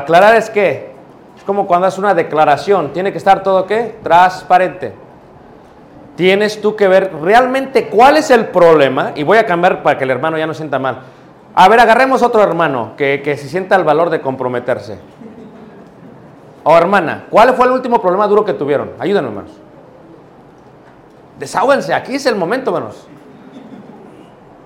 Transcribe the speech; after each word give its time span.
Aclarar 0.00 0.36
es 0.36 0.50
que 0.50 0.90
es 1.36 1.44
como 1.44 1.66
cuando 1.66 1.86
haces 1.86 1.98
una 1.98 2.14
declaración, 2.14 2.92
tiene 2.92 3.12
que 3.12 3.18
estar 3.18 3.42
todo 3.42 3.66
qué? 3.66 3.98
Transparente. 4.02 4.94
Tienes 6.16 6.60
tú 6.60 6.76
que 6.76 6.88
ver 6.88 7.12
realmente 7.22 7.88
cuál 7.88 8.16
es 8.16 8.30
el 8.30 8.46
problema, 8.46 9.12
y 9.14 9.22
voy 9.22 9.38
a 9.38 9.46
cambiar 9.46 9.82
para 9.82 9.96
que 9.96 10.04
el 10.04 10.10
hermano 10.10 10.36
ya 10.36 10.46
no 10.46 10.54
sienta 10.54 10.78
mal. 10.78 10.98
A 11.54 11.68
ver, 11.68 11.80
agarremos 11.80 12.22
otro 12.22 12.42
hermano 12.42 12.92
que, 12.96 13.22
que 13.22 13.36
se 13.36 13.48
sienta 13.48 13.76
el 13.76 13.84
valor 13.84 14.10
de 14.10 14.20
comprometerse. 14.20 14.98
O 16.62 16.76
hermana, 16.76 17.24
¿cuál 17.30 17.54
fue 17.54 17.66
el 17.66 17.72
último 17.72 18.00
problema 18.00 18.26
duro 18.26 18.44
que 18.44 18.52
tuvieron? 18.52 18.90
Ayúdenme, 18.98 19.28
hermanos. 19.28 19.52
Desahóguense, 21.38 21.94
aquí 21.94 22.16
es 22.16 22.26
el 22.26 22.36
momento, 22.36 22.76
hermanos. 22.76 23.08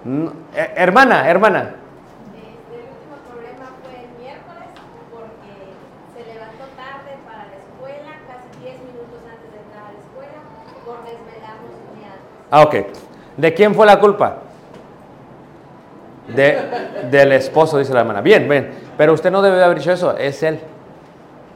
No, 0.05 0.33
eh, 0.55 0.75
hermana, 0.77 1.31
hermana. 1.31 1.77
Este, 2.35 2.77
el 2.77 2.91
último 2.93 3.17
problema 3.31 3.73
fue 3.81 4.05
el 4.05 4.11
miércoles 4.21 4.69
porque 5.09 5.73
se 6.13 6.21
levantó 6.29 6.69
tarde 6.77 7.17
para 7.25 7.47
la 7.47 7.57
escuela, 7.57 8.13
casi 8.29 8.51
10 8.61 8.85
minutos 8.91 9.23
antes 9.25 9.49
de 9.49 9.59
entrar 9.65 9.89
a 9.89 9.93
la 9.95 10.01
escuela, 10.03 10.39
por 10.85 10.99
desvelarnos 11.09 11.73
un 11.73 11.89
día 11.97 12.11
antes. 12.21 12.44
Ah, 12.57 12.63
ok. 12.63 12.75
¿De 13.37 13.53
quién 13.53 13.75
fue 13.75 13.85
la 13.85 13.99
culpa? 13.99 14.37
De, 16.29 16.57
del 17.11 17.33
esposo, 17.33 17.79
dice 17.79 17.93
la 17.93 18.03
hermana. 18.03 18.21
Bien, 18.21 18.49
bien. 18.49 18.71
Pero 18.97 19.13
usted 19.13 19.33
no 19.33 19.43
debe 19.43 19.61
haber 19.61 19.79
dicho 19.79 19.91
eso, 19.91 20.17
es 20.17 20.41
él. 20.45 20.61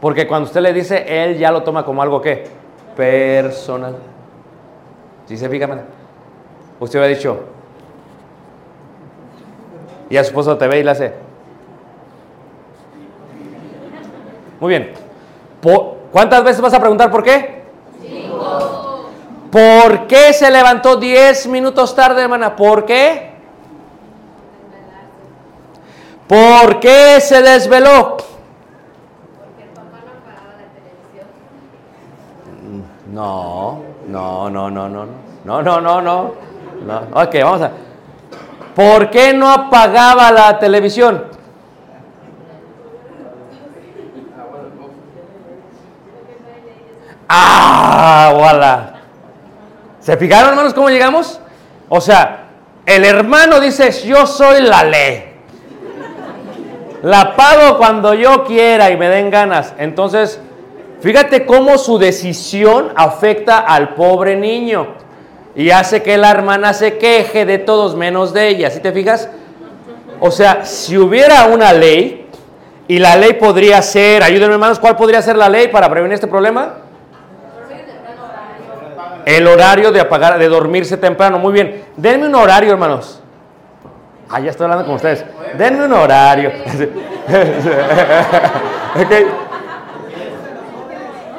Porque 0.01 0.27
cuando 0.27 0.47
usted 0.47 0.61
le 0.61 0.73
dice, 0.73 1.05
él 1.07 1.39
ya 1.39 1.53
lo 1.53 1.63
toma 1.63 1.85
como 1.85 2.03
algo 2.03 2.21
que 2.21 2.49
personal. 2.97 3.95
¿Sí 5.27 5.37
se 5.37 5.49
fija, 5.49 5.67
hermana? 5.67 5.85
Usted 6.81 6.99
hubiera 6.99 7.15
dicho, 7.15 7.45
y 10.11 10.17
a 10.17 10.25
su 10.25 10.31
esposo 10.31 10.59
te 10.59 10.67
ve 10.67 10.81
y 10.81 10.83
le 10.83 10.91
hace. 10.91 11.13
Muy 14.59 14.71
bien. 14.71 14.95
¿Cuántas 16.11 16.43
veces 16.43 16.61
vas 16.61 16.75
a 16.75 16.81
preguntar 16.81 17.09
por 17.09 17.23
qué? 17.23 17.59
¿Por 19.51 20.07
qué 20.07 20.33
se 20.33 20.51
levantó 20.51 20.97
10 20.97 21.47
minutos 21.47 21.95
tarde, 21.95 22.23
hermana? 22.23 22.55
¿Por 22.55 22.85
qué? 22.85 23.33
¿Por 26.27 26.79
qué 26.81 27.21
se 27.21 27.41
desveló? 27.41 28.19
Porque 28.19 29.63
el 29.63 29.69
papá 29.71 30.03
no 30.05 30.13
apagaba 30.21 30.53
la 30.59 30.69
televisión. 30.75 31.27
No, 33.11 33.83
no, 34.07 34.51
no, 34.51 34.71
no, 34.71 34.89
no, 34.89 35.07
no, 35.45 35.63
no, 35.63 35.81
no, 35.81 36.01
no, 36.03 36.35
no. 36.85 37.01
Ok, 37.15 37.35
vamos 37.43 37.63
a. 37.63 37.71
¿Por 38.75 39.09
qué 39.09 39.33
no 39.33 39.51
apagaba 39.51 40.31
la 40.31 40.59
televisión? 40.59 41.25
Ah, 47.29 48.33
voilà. 48.35 48.88
¿Se 50.09 50.17
fijaron, 50.17 50.49
hermanos, 50.49 50.73
cómo 50.73 50.89
llegamos? 50.89 51.39
O 51.91 52.01
sea, 52.01 52.47
el 52.87 53.05
hermano 53.05 53.61
dice, 53.61 53.91
yo 54.07 54.27
soy 54.27 54.63
la 54.63 54.83
ley. 54.83 55.35
La 57.03 57.37
pago 57.37 57.77
cuando 57.77 58.15
yo 58.15 58.43
quiera 58.45 58.91
y 58.91 58.97
me 58.97 59.11
den 59.11 59.29
ganas. 59.29 59.75
Entonces, 59.77 60.41
fíjate 61.03 61.45
cómo 61.45 61.77
su 61.77 61.99
decisión 61.99 62.91
afecta 62.97 63.59
al 63.59 63.91
pobre 63.91 64.35
niño 64.35 64.95
y 65.55 65.69
hace 65.73 66.03
que 66.03 66.17
la 66.17 66.31
hermana 66.31 66.73
se 66.73 66.97
queje 66.97 67.45
de 67.45 67.59
todos 67.59 67.94
menos 67.94 68.32
de 68.32 68.49
ella. 68.49 68.71
¿Sí 68.71 68.81
te 68.81 68.93
fijas? 68.93 69.29
O 70.21 70.31
sea, 70.31 70.65
si 70.65 70.97
hubiera 70.97 71.44
una 71.49 71.75
ley 71.75 72.27
y 72.88 72.99
la 72.99 73.15
ley 73.15 73.35
podría 73.35 73.82
ser, 73.82 74.23
ayúdenme 74.23 74.55
hermanos, 74.55 74.79
¿cuál 74.79 74.97
podría 74.97 75.21
ser 75.21 75.37
la 75.37 75.50
ley 75.50 75.69
para 75.69 75.91
prevenir 75.91 76.15
este 76.15 76.29
problema? 76.29 76.88
El 79.29 79.47
horario 79.47 79.93
de 79.93 80.01
apagar, 80.01 80.39
de 80.39 80.49
dormirse 80.49 80.97
temprano. 80.97 81.39
Muy 81.39 81.53
bien. 81.53 81.85
Denme 81.99 82.29
un 82.29 82.35
horario, 82.35 82.73
hermanos. 82.73 83.21
Ah, 84.31 84.41
ya 84.41 84.49
estoy 84.49 84.65
hablando 84.65 84.87
con 84.87 84.95
ustedes. 84.95 85.23
Denme 85.59 85.85
un 85.85 85.93
horario. 85.93 86.51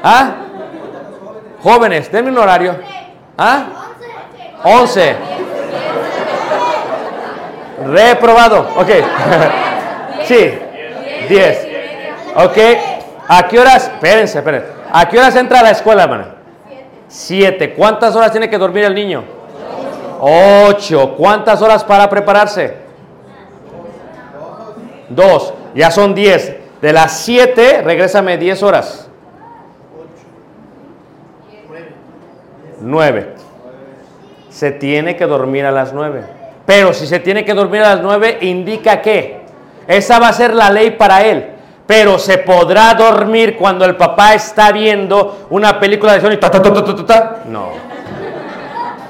¿Ah? 0.04 0.36
Jóvenes, 1.64 2.12
denme 2.12 2.30
un 2.30 2.38
horario. 2.38 2.76
¿Ah? 3.36 3.66
11. 4.64 5.16
Reprobado. 7.88 8.70
Ok. 8.76 8.90
Sí. 10.26 10.60
10. 11.28 11.68
Ok. 12.36 12.58
¿A 13.28 13.48
qué 13.48 13.60
horas? 13.60 13.86
Espérense, 13.86 14.38
espérense. 14.38 14.68
¿A 14.92 15.10
qué 15.10 15.18
horas 15.18 15.36
entra 15.36 15.62
a 15.62 15.64
la 15.64 15.72
escuela, 15.72 16.04
hermana? 16.04 16.39
7. 17.10 17.74
¿Cuántas 17.74 18.16
horas 18.16 18.32
tiene 18.32 18.50
que 18.50 18.58
dormir 18.58 18.86
el 18.86 18.94
niño? 18.94 19.24
8. 20.22 21.16
¿Cuántas 21.18 21.62
horas 21.62 21.84
para 21.84 22.10
prepararse? 22.10 22.76
2. 25.10 25.54
Ya 25.76 25.92
son 25.92 26.14
10. 26.14 26.56
De 26.82 26.94
las 26.94 27.18
7, 27.18 27.82
regrésame 27.82 28.38
10 28.38 28.64
horas. 28.64 29.10
9. 32.82 33.36
se 34.50 34.72
tiene 34.72 35.16
que 35.16 35.26
dormir 35.26 35.66
a 35.66 35.72
las 35.72 35.94
9. 35.94 36.24
Pero 36.66 36.94
si 36.94 37.08
se 37.08 37.20
tiene 37.20 37.44
que 37.44 37.54
dormir 37.54 37.82
a 37.82 37.96
las 37.96 38.02
9, 38.02 38.38
indica 38.42 39.02
que 39.02 39.42
esa 39.88 40.20
va 40.20 40.30
a 40.30 40.34
ser 40.34 40.54
la 40.54 40.70
ley 40.70 40.92
para 40.92 41.26
él. 41.26 41.59
Pero 41.90 42.20
se 42.20 42.38
podrá 42.38 42.94
dormir 42.94 43.58
cuando 43.58 43.84
el 43.84 43.96
papá 43.96 44.36
está 44.36 44.72
viendo 44.72 45.48
una 45.50 45.80
película 45.80 46.12
de 46.12 46.18
acción 46.18 46.34
y 46.34 46.38
ta, 46.38 46.52
ta, 46.52 46.62
ta. 46.62 47.40
No. 47.48 47.70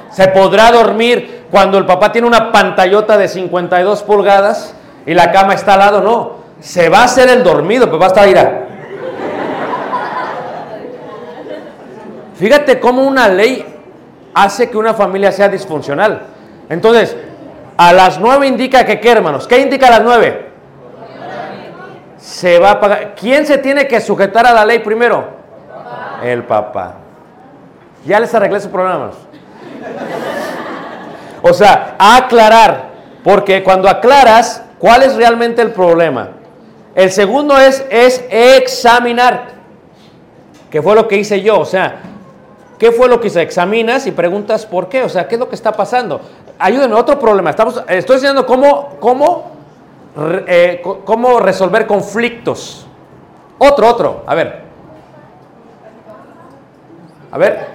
Se 0.10 0.30
podrá 0.30 0.72
dormir 0.72 1.44
cuando 1.52 1.78
el 1.78 1.86
papá 1.86 2.14
tiene 2.14 2.26
una 2.26 2.54
pantallota 2.54 3.18
de 3.18 3.28
52 3.28 4.04
pulgadas 4.04 4.74
y 5.06 5.14
la 5.14 5.30
cama 5.34 5.56
está 5.56 5.74
al 5.74 5.80
lado. 5.80 6.02
No. 6.02 6.36
Se 6.62 6.88
va 6.88 7.00
a 7.00 7.04
hacer 7.04 7.28
el 7.28 7.44
dormido, 7.44 7.88
pero 7.88 8.00
va 8.00 8.08
a 8.08 8.26
mira. 8.26 8.68
Fíjate 12.36 12.80
cómo 12.80 13.04
una 13.04 13.28
ley 13.28 13.66
hace 14.34 14.70
que 14.70 14.78
una 14.78 14.94
familia 14.94 15.34
sea 15.34 15.50
disfuncional. 15.50 16.28
Entonces, 16.70 17.18
a 17.76 17.92
las 17.92 18.22
9 18.22 18.48
indica 18.48 18.86
que 18.86 19.02
qué, 19.02 19.12
hermanos? 19.12 19.50
¿Qué 19.50 19.60
indica 19.60 19.88
a 19.88 20.00
las 20.00 20.04
9? 20.04 20.49
Se 22.20 22.60
va 22.60 22.72
a 22.72 22.80
pagar. 22.80 23.16
¿Quién 23.16 23.46
se 23.46 23.58
tiene 23.58 23.88
que 23.88 24.02
sujetar 24.02 24.46
a 24.46 24.54
la 24.54 24.66
ley 24.66 24.80
primero? 24.80 25.26
El 26.22 26.44
papá. 26.44 26.96
Ya 28.06 28.20
les 28.20 28.34
arreglé 28.34 28.60
su 28.60 28.70
problema, 28.70 28.96
hermanos. 28.96 29.18
O 31.42 31.54
sea, 31.54 31.96
aclarar. 31.98 32.90
Porque 33.24 33.64
cuando 33.64 33.90
aclaras, 33.90 34.64
¿cuál 34.78 35.04
es 35.04 35.16
realmente 35.16 35.62
el 35.62 35.72
problema? 35.72 36.30
El 36.96 37.12
segundo 37.12 37.58
es, 37.58 37.86
es 37.90 38.26
examinar. 38.30 39.60
¿Qué 40.70 40.82
fue 40.82 40.96
lo 40.96 41.08
que 41.08 41.18
hice 41.18 41.42
yo? 41.42 41.60
O 41.60 41.66
sea, 41.66 42.00
¿qué 42.78 42.92
fue 42.92 43.08
lo 43.08 43.20
que 43.20 43.28
hice? 43.28 43.42
Examinas 43.42 44.08
y 44.08 44.12
preguntas 44.12 44.66
por 44.66 44.90
qué. 44.90 45.04
O 45.04 45.10
sea, 45.10 45.28
¿qué 45.28 45.36
es 45.36 45.40
lo 45.40 45.50
que 45.50 45.56
está 45.56 45.72
pasando? 45.72 46.22
Ayúdenme, 46.58 46.96
otro 46.96 47.18
problema. 47.20 47.50
Estamos, 47.50 47.82
estoy 47.88 48.16
enseñando 48.16 48.46
cómo, 48.46 48.98
cómo, 49.00 49.59
eh, 50.16 50.82
cómo 51.06 51.40
resolver 51.40 51.86
conflictos. 51.88 52.88
Otro, 53.58 53.88
otro. 53.88 54.24
A 54.26 54.36
ver. 54.36 54.64
A 57.32 57.38
ver. 57.38 57.68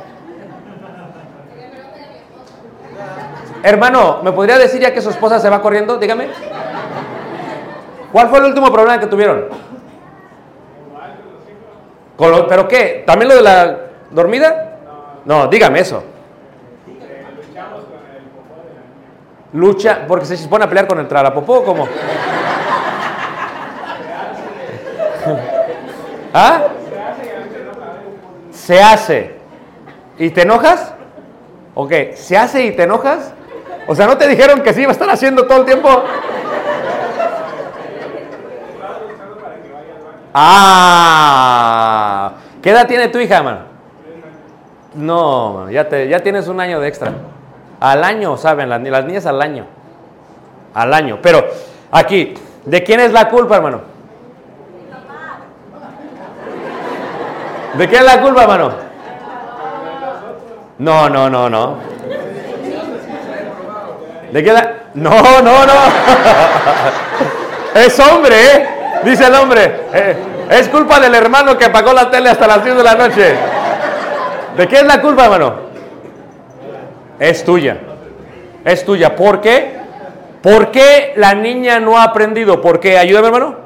Hermano, 3.62 4.20
¿me 4.22 4.32
podría 4.32 4.58
decir 4.58 4.80
ya 4.80 4.92
que 4.92 5.00
su 5.00 5.10
esposa 5.10 5.38
se 5.38 5.48
va 5.48 5.62
corriendo? 5.62 5.96
Dígame. 5.96 6.28
¿Cuál 8.12 8.28
fue 8.28 8.38
el 8.38 8.44
último 8.44 8.70
problema 8.70 9.00
que 9.00 9.06
tuvieron? 9.06 9.48
¿Pero 12.16 12.68
qué? 12.68 13.04
¿También 13.06 13.28
lo 13.28 13.36
de 13.36 13.42
la 13.42 13.78
dormida? 14.10 14.78
No, 15.24 15.48
dígame 15.48 15.80
eso. 15.80 16.04
Lucha, 19.54 20.04
porque 20.08 20.26
se 20.26 20.48
pone 20.48 20.64
a 20.64 20.68
pelear 20.68 20.88
con 20.88 20.98
el 20.98 21.06
tralapopó, 21.06 21.60
¿o 21.60 21.64
¿cómo? 21.64 21.88
¿Ah? 26.34 26.64
Se 28.50 28.82
hace. 28.82 29.36
¿Y 30.18 30.30
te 30.30 30.42
enojas? 30.42 30.92
Ok, 31.74 31.92
¿se 32.16 32.36
hace 32.36 32.64
y 32.64 32.72
te 32.72 32.82
enojas? 32.82 33.32
O 33.86 33.94
sea, 33.94 34.08
¿no 34.08 34.18
te 34.18 34.26
dijeron 34.26 34.60
que 34.60 34.74
sí 34.74 34.80
iba 34.80 34.90
a 34.90 34.92
estar 34.92 35.08
haciendo 35.08 35.46
todo 35.46 35.60
el 35.60 35.66
tiempo? 35.66 36.02
Ah, 40.34 41.52
¿qué 42.60 42.70
edad 42.70 42.88
tiene 42.88 43.06
tu 43.06 43.20
hija, 43.20 43.40
man? 43.40 43.66
No, 44.94 45.70
ya, 45.70 45.88
te, 45.88 46.08
ya 46.08 46.18
tienes 46.20 46.48
un 46.48 46.58
año 46.58 46.80
de 46.80 46.88
extra. 46.88 47.12
Al 47.84 48.02
año, 48.02 48.38
¿saben? 48.38 48.70
Las, 48.70 48.80
ni- 48.80 48.88
las 48.88 49.04
niñas 49.04 49.26
al 49.26 49.42
año. 49.42 49.66
Al 50.72 50.94
año. 50.94 51.18
Pero 51.20 51.44
aquí, 51.92 52.32
¿de 52.64 52.82
quién 52.82 52.98
es 53.00 53.12
la 53.12 53.28
culpa, 53.28 53.56
hermano? 53.56 53.82
¿De 57.74 57.86
quién 57.88 58.00
es 58.00 58.06
la 58.06 58.22
culpa, 58.22 58.42
hermano? 58.42 58.72
No, 60.78 61.10
no, 61.10 61.28
no, 61.28 61.50
no. 61.50 61.76
¿De 64.32 64.42
qué 64.42 64.50
la.? 64.52 64.70
No, 64.94 65.10
no, 65.42 65.66
no. 65.66 65.72
es 67.74 68.00
hombre, 68.00 68.34
¿eh? 68.56 68.68
Dice 69.04 69.26
el 69.26 69.34
hombre. 69.34 69.80
eh, 69.92 70.16
es 70.50 70.68
culpa 70.70 71.00
del 71.00 71.14
hermano 71.14 71.58
que 71.58 71.66
apagó 71.66 71.92
la 71.92 72.10
tele 72.10 72.30
hasta 72.30 72.46
las 72.46 72.64
10 72.64 72.76
de 72.76 72.82
la 72.82 72.94
noche. 72.94 73.34
¿De 74.56 74.68
qué 74.68 74.76
es 74.76 74.84
la 74.86 75.02
culpa, 75.02 75.24
hermano? 75.24 75.63
Es 77.18 77.44
tuya. 77.44 77.78
Es 78.64 78.84
tuya. 78.84 79.14
¿Por 79.16 79.40
qué? 79.40 79.78
¿Por 80.42 80.70
qué 80.70 81.12
la 81.16 81.34
niña 81.34 81.80
no 81.80 81.96
ha 81.98 82.04
aprendido? 82.04 82.60
¿Por 82.60 82.80
qué? 82.80 82.98
Ayúdame, 82.98 83.26
hermano. 83.28 83.56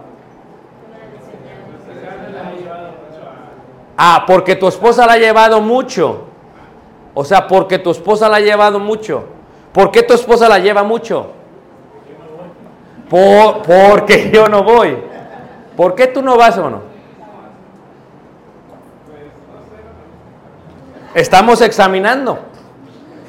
Ah, 3.96 4.24
porque 4.26 4.54
tu 4.54 4.68
esposa 4.68 5.06
la 5.06 5.14
ha 5.14 5.18
llevado 5.18 5.60
mucho. 5.60 6.24
O 7.14 7.24
sea, 7.24 7.48
porque 7.48 7.78
tu 7.78 7.90
esposa 7.90 8.28
la 8.28 8.36
ha 8.36 8.40
llevado 8.40 8.78
mucho. 8.78 9.24
¿Por 9.72 9.90
qué 9.90 10.02
tu 10.04 10.14
esposa 10.14 10.48
la 10.48 10.58
lleva 10.60 10.84
mucho? 10.84 11.32
Por- 13.10 13.62
porque 13.62 14.30
yo 14.34 14.46
no 14.48 14.62
voy. 14.62 14.96
¿Por 15.76 15.94
qué 15.96 16.06
tú 16.06 16.22
no 16.22 16.36
vas, 16.36 16.56
hermano? 16.56 16.82
Estamos 21.14 21.60
examinando. 21.60 22.38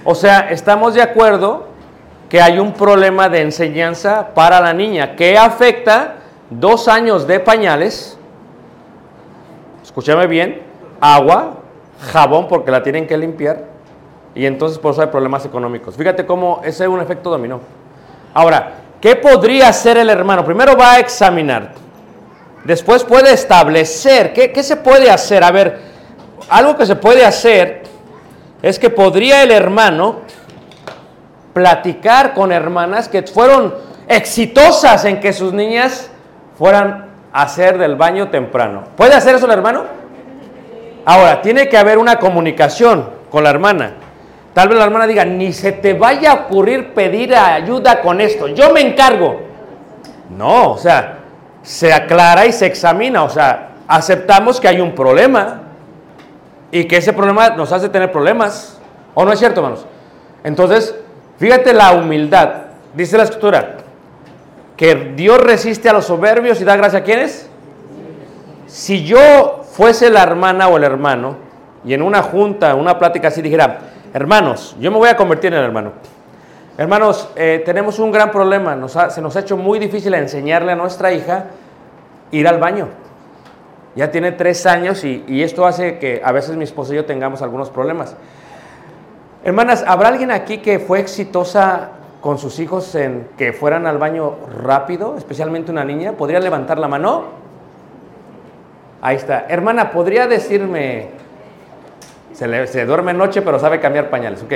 O 0.04 0.16
sea, 0.16 0.50
estamos 0.50 0.94
de 0.94 1.02
acuerdo 1.02 1.68
que 2.30 2.42
hay 2.42 2.60
un 2.60 2.74
problema 2.74 3.28
de 3.28 3.42
enseñanza 3.42 4.30
para 4.34 4.62
la 4.62 4.74
niña 4.74 5.16
que 5.16 5.38
afecta 5.38 6.16
dos 6.50 6.88
años 6.88 7.28
de 7.28 7.40
pañales. 7.40 8.18
Escúchame 9.84 10.28
bien, 10.28 10.62
agua, 11.02 11.56
jabón 12.12 12.48
porque 12.48 12.72
la 12.72 12.84
tienen 12.84 13.08
que 13.08 13.18
limpiar 13.18 13.66
y 14.36 14.46
entonces 14.46 14.78
por 14.78 14.94
eso 14.94 15.02
hay 15.02 15.08
problemas 15.08 15.46
económicos. 15.46 15.96
Fíjate 15.96 16.26
cómo 16.26 16.62
ese 16.64 16.84
es 16.84 16.90
un 16.90 17.02
efecto 17.02 17.30
dominó. 17.30 17.60
Ahora, 18.34 18.74
¿qué 19.02 19.16
podría 19.16 19.70
hacer 19.70 19.98
el 19.98 20.10
hermano? 20.10 20.46
Primero 20.46 20.78
va 20.78 20.94
a 20.94 21.00
examinar, 21.00 21.74
después 22.64 23.04
puede 23.04 23.34
establecer, 23.34 24.34
¿qué, 24.34 24.52
qué 24.52 24.62
se 24.62 24.78
puede 24.78 25.10
hacer? 25.10 25.44
A 25.44 25.52
ver, 25.52 25.80
algo 26.48 26.78
que 26.78 26.86
se 26.86 26.96
puede 26.96 27.26
hacer 27.26 27.79
es 28.62 28.80
que 28.80 28.90
podría 28.90 29.44
el 29.44 29.52
hermano 29.52 30.22
platicar 31.54 32.34
con 32.34 32.52
hermanas 32.52 33.08
que 33.08 33.24
fueron 33.24 33.74
exitosas 34.08 35.06
en 35.06 35.20
que 35.20 35.34
sus 35.34 35.54
niñas 35.54 36.10
fueran 36.58 37.06
a 37.32 37.44
hacer 37.44 37.78
del 37.78 37.96
baño 37.96 38.30
temprano. 38.30 38.84
¿Puede 38.96 39.14
hacer 39.14 39.36
eso 39.36 39.46
el 39.46 39.52
hermano? 39.52 39.84
Ahora, 41.06 41.42
tiene 41.42 41.70
que 41.70 41.78
haber 41.78 41.98
una 41.98 42.18
comunicación 42.18 43.10
con 43.30 43.44
la 43.44 43.50
hermana. 43.50 43.94
Tal 44.54 44.68
vez 44.68 44.78
la 44.78 44.84
hermana 44.84 45.08
diga, 45.08 45.26
ni 45.26 45.54
se 45.54 45.72
te 45.72 45.94
vaya 45.94 46.32
a 46.32 46.34
ocurrir 46.36 46.94
pedir 46.94 47.36
ayuda 47.36 48.02
con 48.02 48.20
esto, 48.20 48.48
yo 48.48 48.74
me 48.74 48.82
encargo. 48.82 49.42
No, 50.36 50.72
o 50.72 50.78
sea, 50.78 51.20
se 51.64 51.94
aclara 51.94 52.46
y 52.46 52.52
se 52.52 52.66
examina, 52.66 53.24
o 53.24 53.30
sea, 53.30 53.70
aceptamos 53.88 54.60
que 54.60 54.68
hay 54.68 54.82
un 54.82 54.94
problema 54.94 55.69
y 56.72 56.86
que 56.86 56.98
ese 56.98 57.14
problema 57.14 57.50
nos 57.50 57.72
hace 57.72 57.90
tener 57.90 58.12
problemas. 58.12 58.80
¿O 59.14 59.26
no 59.26 59.32
es 59.32 59.40
cierto, 59.40 59.62
hermanos? 59.62 59.86
Entonces, 60.44 60.96
fíjate 61.38 61.74
la 61.74 61.94
humildad. 61.94 62.50
Dice 62.94 63.18
la 63.18 63.24
escritura 63.24 63.78
que 64.78 65.14
Dios 65.16 65.40
resiste 65.40 65.90
a 65.90 65.94
los 65.94 66.06
soberbios 66.06 66.62
y 66.62 66.64
da 66.64 66.76
gracia 66.78 67.00
a 67.00 67.04
quienes. 67.04 67.50
Si 68.68 69.04
yo 69.04 69.64
fuese 69.72 70.10
la 70.10 70.24
hermana 70.24 70.68
o 70.68 70.78
el 70.78 70.84
hermano 70.84 71.36
y 71.84 71.94
en 71.94 72.02
una 72.02 72.22
junta, 72.22 72.76
una 72.76 72.98
plática 72.98 73.28
así 73.28 73.42
dijera, 73.42 73.80
hermanos, 74.14 74.76
yo 74.80 74.92
me 74.92 74.98
voy 74.98 75.10
a 75.10 75.18
convertir 75.18 75.54
en 75.54 75.60
hermano. 75.62 75.92
Hermanos, 76.78 77.30
eh, 77.36 77.62
tenemos 77.66 78.00
un 78.00 78.12
gran 78.12 78.32
problema. 78.32 78.78
Se 79.10 79.22
nos 79.22 79.36
ha 79.36 79.40
hecho 79.42 79.58
muy 79.58 79.80
difícil 79.80 80.14
enseñarle 80.14 80.72
a 80.72 80.76
nuestra 80.76 81.12
hija 81.12 81.48
ir 82.32 82.48
al 82.48 82.58
baño. 82.58 82.88
Ya 83.96 84.12
tiene 84.12 84.32
tres 84.32 84.66
años 84.66 85.04
y, 85.04 85.44
esto 85.44 85.66
hace 85.66 85.98
que 85.98 86.22
a 86.24 86.32
veces 86.32 86.56
mi 86.56 86.64
esposo 86.64 86.94
y 86.94 86.98
yo 86.98 87.06
tengamos 87.06 87.42
algunos 87.42 87.70
problemas. 87.70 88.16
Hermanas, 89.44 89.84
¿habrá 89.88 90.10
alguien 90.10 90.32
aquí 90.32 90.60
que 90.60 90.80
fue 90.80 91.00
exitosa 91.00 91.92
con 92.22 92.38
sus 92.38 92.60
hijos 92.60 92.94
en 92.96 93.30
que 93.38 93.54
fueran 93.54 93.88
al 93.88 93.98
baño 93.98 94.36
rápido, 94.64 95.16
especialmente 95.18 95.72
una 95.72 95.84
niña? 95.84 96.14
¿Podría 96.14 96.40
levantar 96.40 96.78
la 96.78 96.88
mano? 96.88 97.26
Ahí 99.02 99.16
está. 99.16 99.46
Hermana, 99.48 99.92
¿podría 99.92 100.28
decirme, 100.28 101.08
se, 102.34 102.86
duerme 102.86 103.14
noche 103.14 103.42
pero 103.42 103.58
sabe 103.58 103.80
cambiar 103.80 104.10
pañales, 104.10 104.44
¿ok? 104.44 104.54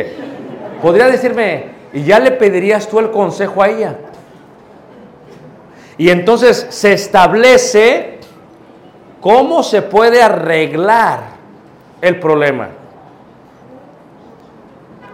¿Podría 0.82 1.08
decirme, 1.08 1.66
y 1.94 2.04
ya 2.04 2.20
le 2.20 2.32
pedirías 2.32 2.88
tú 2.88 3.00
el 3.00 3.10
consejo 3.10 3.64
a 3.64 3.70
ella? 3.70 3.96
Y 5.98 6.10
entonces 6.10 6.68
se 6.70 6.94
establece 6.94 8.13
cómo 9.24 9.64
se 9.64 9.82
puede 9.82 10.22
arreglar 10.22 11.22
el 12.02 12.20
problema. 12.20 12.70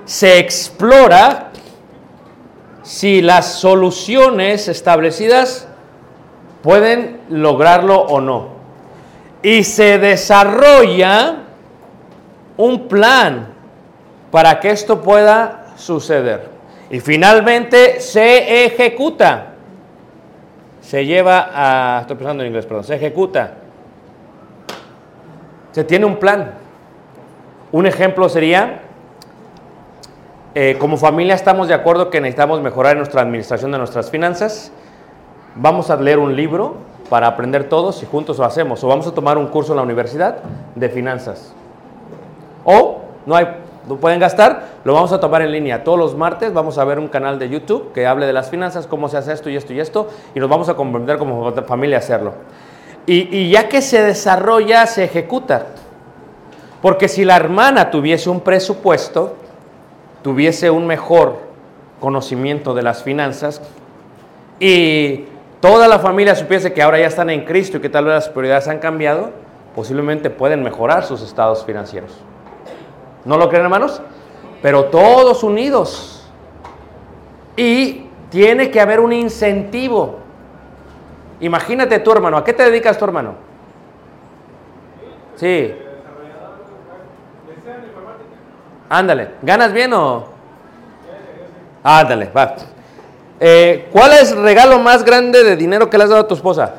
se 0.09 0.39
explora 0.39 1.51
si 2.81 3.21
las 3.21 3.59
soluciones 3.59 4.67
establecidas 4.67 5.67
pueden 6.63 7.19
lograrlo 7.29 8.01
o 8.01 8.19
no. 8.19 8.49
Y 9.43 9.63
se 9.63 9.99
desarrolla 9.99 11.43
un 12.57 12.87
plan 12.87 13.49
para 14.31 14.59
que 14.59 14.71
esto 14.71 14.99
pueda 14.99 15.73
suceder. 15.75 16.49
Y 16.89 17.01
finalmente 17.01 17.99
se 17.99 18.65
ejecuta. 18.65 19.53
Se 20.81 21.05
lleva 21.05 21.51
a, 21.53 22.01
estoy 22.01 22.15
pensando 22.15 22.41
en 22.41 22.47
inglés, 22.47 22.65
perdón, 22.65 22.83
se 22.83 22.95
ejecuta. 22.95 23.53
Se 25.71 25.83
tiene 25.83 26.05
un 26.05 26.17
plan. 26.17 26.53
Un 27.71 27.85
ejemplo 27.85 28.27
sería, 28.29 28.81
eh, 30.55 30.77
como 30.79 30.97
familia 30.97 31.35
estamos 31.35 31.67
de 31.67 31.75
acuerdo 31.75 32.09
que 32.09 32.19
necesitamos 32.19 32.61
mejorar 32.61 32.97
nuestra 32.97 33.21
administración 33.21 33.71
de 33.71 33.77
nuestras 33.77 34.09
finanzas. 34.09 34.71
Vamos 35.55 35.89
a 35.89 35.95
leer 35.97 36.17
un 36.17 36.35
libro 36.35 36.77
para 37.09 37.27
aprender 37.27 37.69
todos 37.69 38.01
y 38.01 38.05
juntos 38.05 38.39
lo 38.39 38.45
hacemos. 38.45 38.83
O 38.83 38.87
vamos 38.87 39.05
a 39.07 39.11
tomar 39.11 39.37
un 39.37 39.47
curso 39.47 39.73
en 39.73 39.77
la 39.77 39.83
universidad 39.83 40.37
de 40.75 40.89
finanzas. 40.89 41.53
O 42.63 43.01
no 43.27 43.35
hay, 43.35 43.47
no 43.87 43.97
pueden 43.97 44.19
gastar, 44.19 44.67
lo 44.83 44.93
vamos 44.93 45.11
a 45.11 45.19
tomar 45.19 45.43
en 45.43 45.51
línea. 45.51 45.83
Todos 45.83 45.99
los 45.99 46.15
martes 46.15 46.53
vamos 46.53 46.77
a 46.79 46.83
ver 46.85 46.97
un 46.97 47.07
canal 47.07 47.37
de 47.37 47.49
YouTube 47.49 47.91
que 47.93 48.07
hable 48.07 48.25
de 48.25 48.33
las 48.33 48.49
finanzas, 48.49 48.87
cómo 48.87 49.09
se 49.09 49.17
hace 49.17 49.33
esto 49.33 49.49
y 49.49 49.55
esto 49.55 49.73
y 49.73 49.79
esto, 49.79 50.07
y 50.33 50.39
nos 50.39 50.49
vamos 50.49 50.69
a 50.69 50.75
comprometer 50.75 51.17
como 51.17 51.51
familia 51.63 51.97
a 51.97 51.99
hacerlo. 51.99 52.33
Y, 53.11 53.49
ya 53.49 53.67
que 53.67 53.81
se 53.81 54.03
desarrolla, 54.03 54.85
se 54.85 55.03
ejecuta. 55.03 55.65
Porque 56.79 57.07
si 57.07 57.25
la 57.25 57.37
hermana 57.37 57.89
tuviese 57.89 58.29
un 58.29 58.41
presupuesto, 58.41 59.35
tuviese 60.21 60.69
un 60.69 60.85
mejor 60.85 61.39
conocimiento 61.99 62.75
de 62.75 62.83
las 62.83 63.01
finanzas 63.01 63.63
y 64.59 65.25
toda 65.59 65.87
la 65.87 65.97
familia 65.97 66.35
supiese 66.35 66.71
que 66.71 66.83
ahora 66.83 66.99
ya 66.99 67.07
están 67.07 67.31
en 67.31 67.45
Cristo 67.45 67.77
y 67.77 67.79
que 67.81 67.89
tal 67.89 68.05
vez 68.05 68.13
las 68.13 68.29
prioridades 68.29 68.67
han 68.67 68.77
cambiado, 68.77 69.31
posiblemente 69.75 70.29
pueden 70.29 70.61
mejorar 70.61 71.03
sus 71.03 71.23
estados 71.23 71.65
financieros. 71.65 72.11
¿No 73.25 73.37
lo 73.37 73.49
creen, 73.49 73.63
hermanos? 73.63 74.03
Pero 74.61 74.85
todos 74.85 75.43
unidos. 75.43 76.29
Y 77.57 78.05
tiene 78.29 78.69
que 78.69 78.79
haber 78.79 78.99
un 78.99 79.13
incentivo. 79.13 80.18
Imagínate 81.39 81.99
tu 81.99 82.11
hermano. 82.11 82.37
¿A 82.37 82.43
qué 82.43 82.53
te 82.53 82.63
dedicas 82.63 82.97
tu 82.97 83.05
hermano? 83.05 83.35
Sí. 85.35 85.73
Ándale. 88.89 89.29
¿Ganas 89.41 89.71
bien 89.71 89.93
o...? 89.93 90.27
Ándale, 91.83 92.29
va. 92.35 92.55
Eh, 93.39 93.87
¿Cuál 93.91 94.13
es 94.13 94.31
el 94.31 94.43
regalo 94.43 94.79
más 94.79 95.03
grande 95.05 95.43
de 95.43 95.55
dinero 95.55 95.89
que 95.89 95.97
le 95.97 96.03
has 96.03 96.09
dado 96.09 96.23
a 96.23 96.27
tu 96.27 96.33
esposa? 96.33 96.73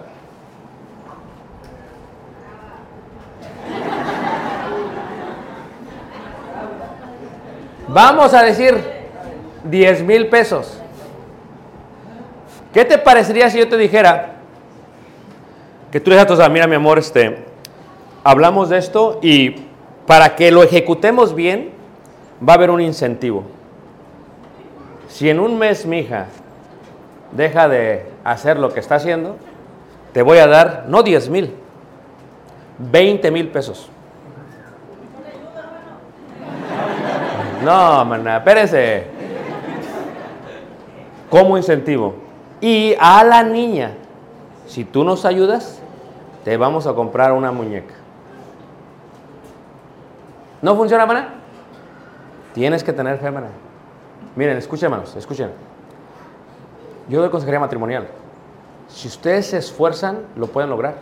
Vamos 7.89 8.35
a 8.35 8.43
decir 8.43 8.79
10 9.65 10.03
mil 10.05 10.29
pesos. 10.29 10.79
¿Qué 12.73 12.85
te 12.85 12.99
parecería 12.99 13.51
si 13.51 13.59
yo 13.59 13.69
te 13.69 13.77
dijera 13.77 14.40
que 15.91 16.01
tú 16.01 16.11
le 16.11 16.17
dijeras 16.17 16.41
a 16.41 16.49
mira 16.49 16.67
mi 16.67 16.77
amor, 16.77 16.99
este, 16.99 17.45
hablamos 18.23 18.69
de 18.69 18.79
esto 18.79 19.19
y 19.23 19.57
para 20.07 20.37
que 20.37 20.51
lo 20.51 20.63
ejecutemos 20.63 21.35
bien 21.35 21.71
va 22.47 22.55
a 22.55 22.57
haber 22.57 22.71
un 22.71 22.81
incentivo. 22.81 23.45
Si 25.09 25.29
en 25.29 25.41
un 25.41 25.59
mes 25.59 25.87
mi 25.87 25.99
hija 25.99 26.27
deja 27.33 27.69
de 27.69 28.07
hacer 28.25 28.59
lo 28.59 28.73
que 28.73 28.81
está 28.81 28.97
haciendo, 28.97 29.37
te 30.13 30.23
voy 30.23 30.39
a 30.39 30.47
dar 30.47 30.85
no 30.89 31.03
10 31.03 31.29
mil, 31.29 31.55
20 32.79 33.31
mil 33.31 33.49
pesos. 33.49 33.91
No, 37.65 38.05
maná, 38.05 38.39
espérese. 38.39 39.05
Como 41.29 41.57
incentivo. 41.57 42.15
Y 42.61 42.95
a 42.99 43.23
la 43.23 43.43
niña, 43.43 43.93
si 44.67 44.85
tú 44.85 45.05
nos 45.05 45.25
ayudas, 45.25 45.80
vamos 46.57 46.87
a 46.87 46.95
comprar 46.95 47.33
una 47.33 47.53
muñeca. 47.53 47.95
¿No 50.63 50.77
funciona, 50.77 51.07
maná? 51.07 51.35
Tienes 52.55 52.85
que 52.85 52.93
tener 52.93 53.19
fe, 53.19 53.31
maná. 53.31 53.49
Miren, 54.37 54.57
escuchen, 54.57 54.87
hermanos, 54.87 55.15
escuchen. 55.17 55.51
Yo 57.09 57.21
doy 57.21 57.31
consejería 57.31 57.61
matrimonial. 57.61 58.09
Si 58.89 59.09
ustedes 59.09 59.47
se 59.47 59.59
esfuerzan, 59.59 60.27
lo 60.37 60.49
pueden 60.49 60.71
lograr. 60.71 60.97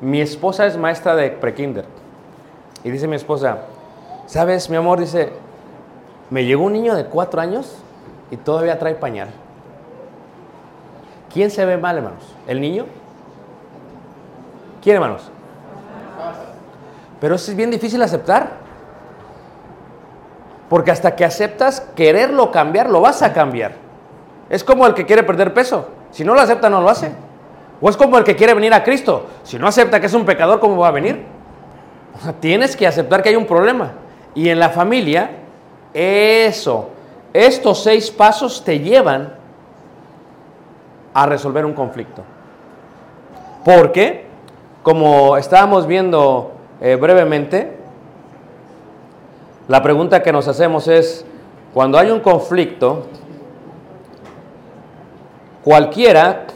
Mi 0.00 0.20
esposa 0.20 0.66
es 0.66 0.76
maestra 0.76 1.14
de 1.14 1.30
prekinder. 1.30 1.84
Y 2.82 2.90
dice 2.90 3.06
mi 3.06 3.16
esposa, 3.16 3.58
¿sabes, 4.26 4.70
mi 4.70 4.76
amor? 4.76 4.98
Dice, 4.98 5.30
me 6.30 6.44
llegó 6.44 6.64
un 6.64 6.72
niño 6.72 6.94
de 6.94 7.04
cuatro 7.04 7.40
años 7.40 7.76
y 8.30 8.36
todavía 8.36 8.78
trae 8.78 8.94
pañal. 8.94 9.28
¿Quién 11.32 11.50
se 11.50 11.64
ve 11.64 11.76
mal, 11.76 11.96
hermanos? 11.96 12.34
¿El 12.46 12.60
niño? 12.60 12.86
¿Quién, 14.82 14.96
hermanos? 14.96 15.30
Pero 17.20 17.34
eso 17.34 17.50
es 17.50 17.56
bien 17.56 17.70
difícil 17.70 18.02
aceptar. 18.02 18.60
Porque 20.68 20.90
hasta 20.90 21.16
que 21.16 21.24
aceptas 21.24 21.80
quererlo 21.96 22.50
cambiar, 22.50 22.88
lo 22.88 23.00
vas 23.00 23.22
a 23.22 23.32
cambiar. 23.32 23.72
Es 24.48 24.64
como 24.64 24.86
el 24.86 24.94
que 24.94 25.04
quiere 25.04 25.22
perder 25.22 25.52
peso. 25.52 25.88
Si 26.10 26.24
no 26.24 26.34
lo 26.34 26.40
acepta, 26.40 26.70
no 26.70 26.80
lo 26.80 26.88
hace. 26.88 27.12
O 27.80 27.88
es 27.88 27.96
como 27.96 28.18
el 28.18 28.24
que 28.24 28.36
quiere 28.36 28.54
venir 28.54 28.72
a 28.72 28.84
Cristo. 28.84 29.26
Si 29.42 29.58
no 29.58 29.66
acepta 29.66 30.00
que 30.00 30.06
es 30.06 30.14
un 30.14 30.24
pecador, 30.24 30.60
¿cómo 30.60 30.76
va 30.76 30.88
a 30.88 30.92
venir? 30.92 31.24
Tienes 32.40 32.76
que 32.76 32.86
aceptar 32.86 33.22
que 33.22 33.30
hay 33.30 33.36
un 33.36 33.46
problema. 33.46 33.92
Y 34.34 34.48
en 34.48 34.58
la 34.58 34.68
familia, 34.70 35.30
eso, 35.92 36.90
estos 37.32 37.82
seis 37.82 38.10
pasos 38.10 38.62
te 38.64 38.78
llevan 38.78 39.34
a 41.14 41.26
resolver 41.26 41.64
un 41.64 41.72
conflicto. 41.72 42.22
Porque, 43.64 44.26
como 44.82 45.36
estábamos 45.36 45.86
viendo 45.86 46.52
eh, 46.80 46.96
brevemente, 46.96 47.76
la 49.68 49.82
pregunta 49.82 50.22
que 50.22 50.32
nos 50.32 50.48
hacemos 50.48 50.88
es, 50.88 51.24
cuando 51.74 51.98
hay 51.98 52.10
un 52.10 52.20
conflicto, 52.20 53.06
cualquiera 55.62 56.46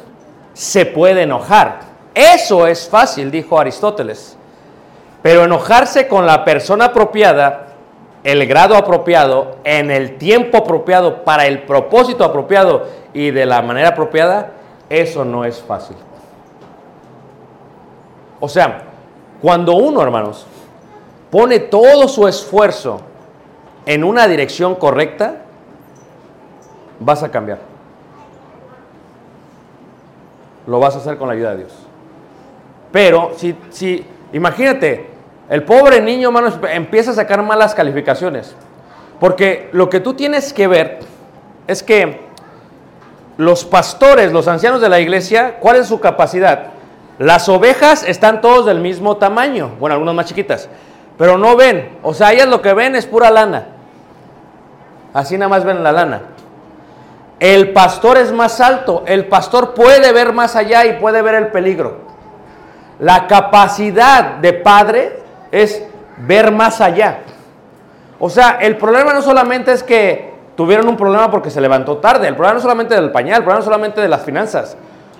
se 0.53 0.87
puede 0.87 1.23
enojar. 1.23 1.81
Eso 2.15 2.67
es 2.67 2.89
fácil, 2.89 3.31
dijo 3.31 3.59
Aristóteles. 3.59 4.37
Pero 5.23 5.45
enojarse 5.45 6.09
con 6.09 6.27
la 6.27 6.45
persona 6.45 6.87
apropiada, 6.87 7.67
el 8.25 8.47
grado 8.47 8.77
apropiado, 8.77 9.57
en 9.65 9.91
el 9.91 10.17
tiempo 10.17 10.59
apropiado, 10.59 11.25
para 11.25 11.47
el 11.47 11.63
propósito 11.63 12.25
apropiado 12.25 12.87
y 13.13 13.31
de 13.31 13.47
la 13.47 13.61
manera 13.63 13.91
apropiada, 13.91 14.53
eso 14.89 15.25
no 15.25 15.45
es 15.45 15.61
fácil. 15.63 15.97
O 18.45 18.49
sea, 18.51 18.83
cuando 19.41 19.73
uno, 19.73 20.03
hermanos, 20.03 20.45
pone 21.31 21.61
todo 21.61 22.07
su 22.09 22.29
esfuerzo 22.29 23.01
en 23.87 24.05
una 24.05 24.29
dirección 24.29 24.75
correcta, 24.75 25.37
vas 27.01 27.23
a 27.23 27.31
cambiar. 27.31 27.57
Lo 30.67 30.79
vas 30.79 30.95
a 30.95 30.99
hacer 30.99 31.17
con 31.17 31.29
la 31.29 31.33
ayuda 31.33 31.53
de 31.53 31.57
Dios. 31.57 31.73
Pero 32.93 33.33
si, 33.35 33.57
si 33.71 34.05
imagínate, 34.35 35.09
el 35.49 35.63
pobre 35.63 36.03
niño, 36.03 36.29
hermanos, 36.29 36.59
empieza 36.71 37.13
a 37.13 37.15
sacar 37.15 37.43
malas 37.43 37.75
calificaciones. 37.75 38.55
Porque 39.21 39.71
lo 39.73 39.89
que 39.89 40.01
tú 40.01 40.13
tienes 40.13 40.53
que 40.53 40.69
ver 40.69 40.99
es 41.67 41.83
que 41.83 42.21
los 43.39 43.65
pastores, 43.65 44.35
los 44.35 44.49
ancianos 44.49 44.83
de 44.83 44.91
la 44.91 45.01
iglesia, 45.01 45.57
¿cuál 45.61 45.77
es 45.77 45.87
su 45.87 45.99
capacidad? 45.99 46.74
Las 47.19 47.49
ovejas 47.49 48.03
están 48.03 48.41
todos 48.41 48.67
del 48.67 48.81
mismo 48.81 49.17
tamaño, 49.17 49.71
bueno, 49.79 49.95
algunas 49.95 50.15
más 50.15 50.27
chiquitas, 50.27 50.69
pero 51.17 51.39
no 51.39 51.55
ven, 51.55 51.99
o 52.03 52.13
sea, 52.13 52.33
ellas 52.33 52.49
lo 52.49 52.61
que 52.61 52.75
ven 52.75 52.97
es 52.97 53.07
pura 53.07 53.31
lana. 53.31 53.67
Así 55.13 55.39
nada 55.39 55.49
más 55.49 55.65
ven 55.65 55.85
la 55.85 55.93
lana. 55.93 56.23
El 57.39 57.73
pastor 57.73 58.19
es 58.19 58.33
más 58.33 58.61
alto, 58.61 59.05
el 59.07 59.27
pastor 59.27 59.75
puede 59.75 60.13
ver 60.13 60.33
más 60.33 60.57
allá 60.57 60.87
y 60.87 60.95
puede 60.95 61.23
ver 61.23 61.37
el 61.37 61.49
peligro. 61.49 61.99
La 62.99 63.27
capacidad 63.29 64.37
de 64.37 64.53
padre 64.53 65.21
es 65.53 65.85
ver 66.19 66.51
más 66.51 66.81
allá. 66.81 67.19
O 68.19 68.29
sea, 68.29 68.59
el 68.61 68.77
problema 68.77 69.13
no 69.13 69.23
solamente 69.23 69.73
es 69.73 69.83
que 69.83 70.33
tuvieron 70.57 70.89
un 70.89 70.97
problema 70.97 71.31
porque 71.31 71.51
se 71.51 71.61
levantó 71.61 71.99
tarde, 71.99 72.27
el 72.27 72.35
problema 72.35 72.55
no 72.55 72.61
solamente 72.61 72.95
del 72.95 73.13
pañal, 73.13 73.39
el 73.39 73.43
problema 73.43 73.61
no 73.61 73.65
solamente 73.65 74.01
de 74.01 74.09
las 74.09 74.23
finanzas. 74.23 74.77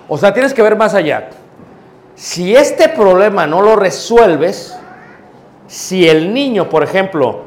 O 0.09 0.17
sea, 0.17 0.33
tienes 0.33 0.53
que 0.53 0.61
ver 0.61 0.75
más 0.75 0.93
allá. 0.93 1.29
Si 2.15 2.55
este 2.55 2.89
problema 2.89 3.45
no 3.45 3.61
lo 3.61 3.75
resuelves, 3.75 4.77
si 5.67 6.07
el 6.07 6.33
niño, 6.33 6.69
por 6.69 6.83
ejemplo, 6.83 7.43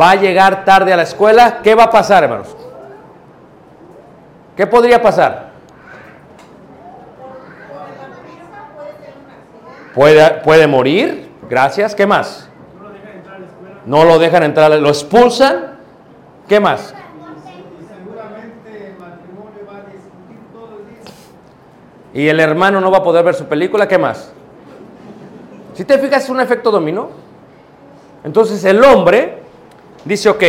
va 0.00 0.12
a 0.12 0.14
llegar 0.16 0.64
tarde 0.64 0.92
a 0.92 0.96
la 0.96 1.02
escuela, 1.02 1.60
¿qué 1.62 1.74
va 1.74 1.84
a 1.84 1.90
pasar, 1.90 2.24
hermanos? 2.24 2.56
¿Qué 4.56 4.66
podría 4.66 5.00
pasar? 5.00 5.48
Puede, 9.94 10.30
puede 10.42 10.66
morir, 10.66 11.30
gracias, 11.48 11.94
¿qué 11.94 12.06
más? 12.06 12.48
No 13.86 14.04
lo 14.04 14.18
dejan 14.18 14.42
entrar, 14.42 14.70
lo 14.70 14.88
expulsan, 14.88 15.78
¿qué 16.48 16.60
más? 16.60 16.94
Seguramente 17.88 18.86
el 18.88 18.98
matrimonio 18.98 19.66
va 19.66 19.76
a 19.78 19.82
discutir 19.90 20.40
todo 20.52 20.78
el 20.78 20.86
día. 20.86 21.02
Y 22.14 22.28
el 22.28 22.40
hermano 22.40 22.80
no 22.80 22.90
va 22.90 22.98
a 22.98 23.02
poder 23.02 23.24
ver 23.24 23.34
su 23.34 23.44
película, 23.44 23.86
¿qué 23.86 23.98
más? 23.98 24.32
Si 25.74 25.84
te 25.84 25.98
fijas, 25.98 26.24
es 26.24 26.30
un 26.30 26.40
efecto 26.40 26.70
dominó. 26.70 27.10
Entonces 28.24 28.64
el 28.64 28.82
hombre 28.82 29.38
dice, 30.04 30.28
ok, 30.28 30.42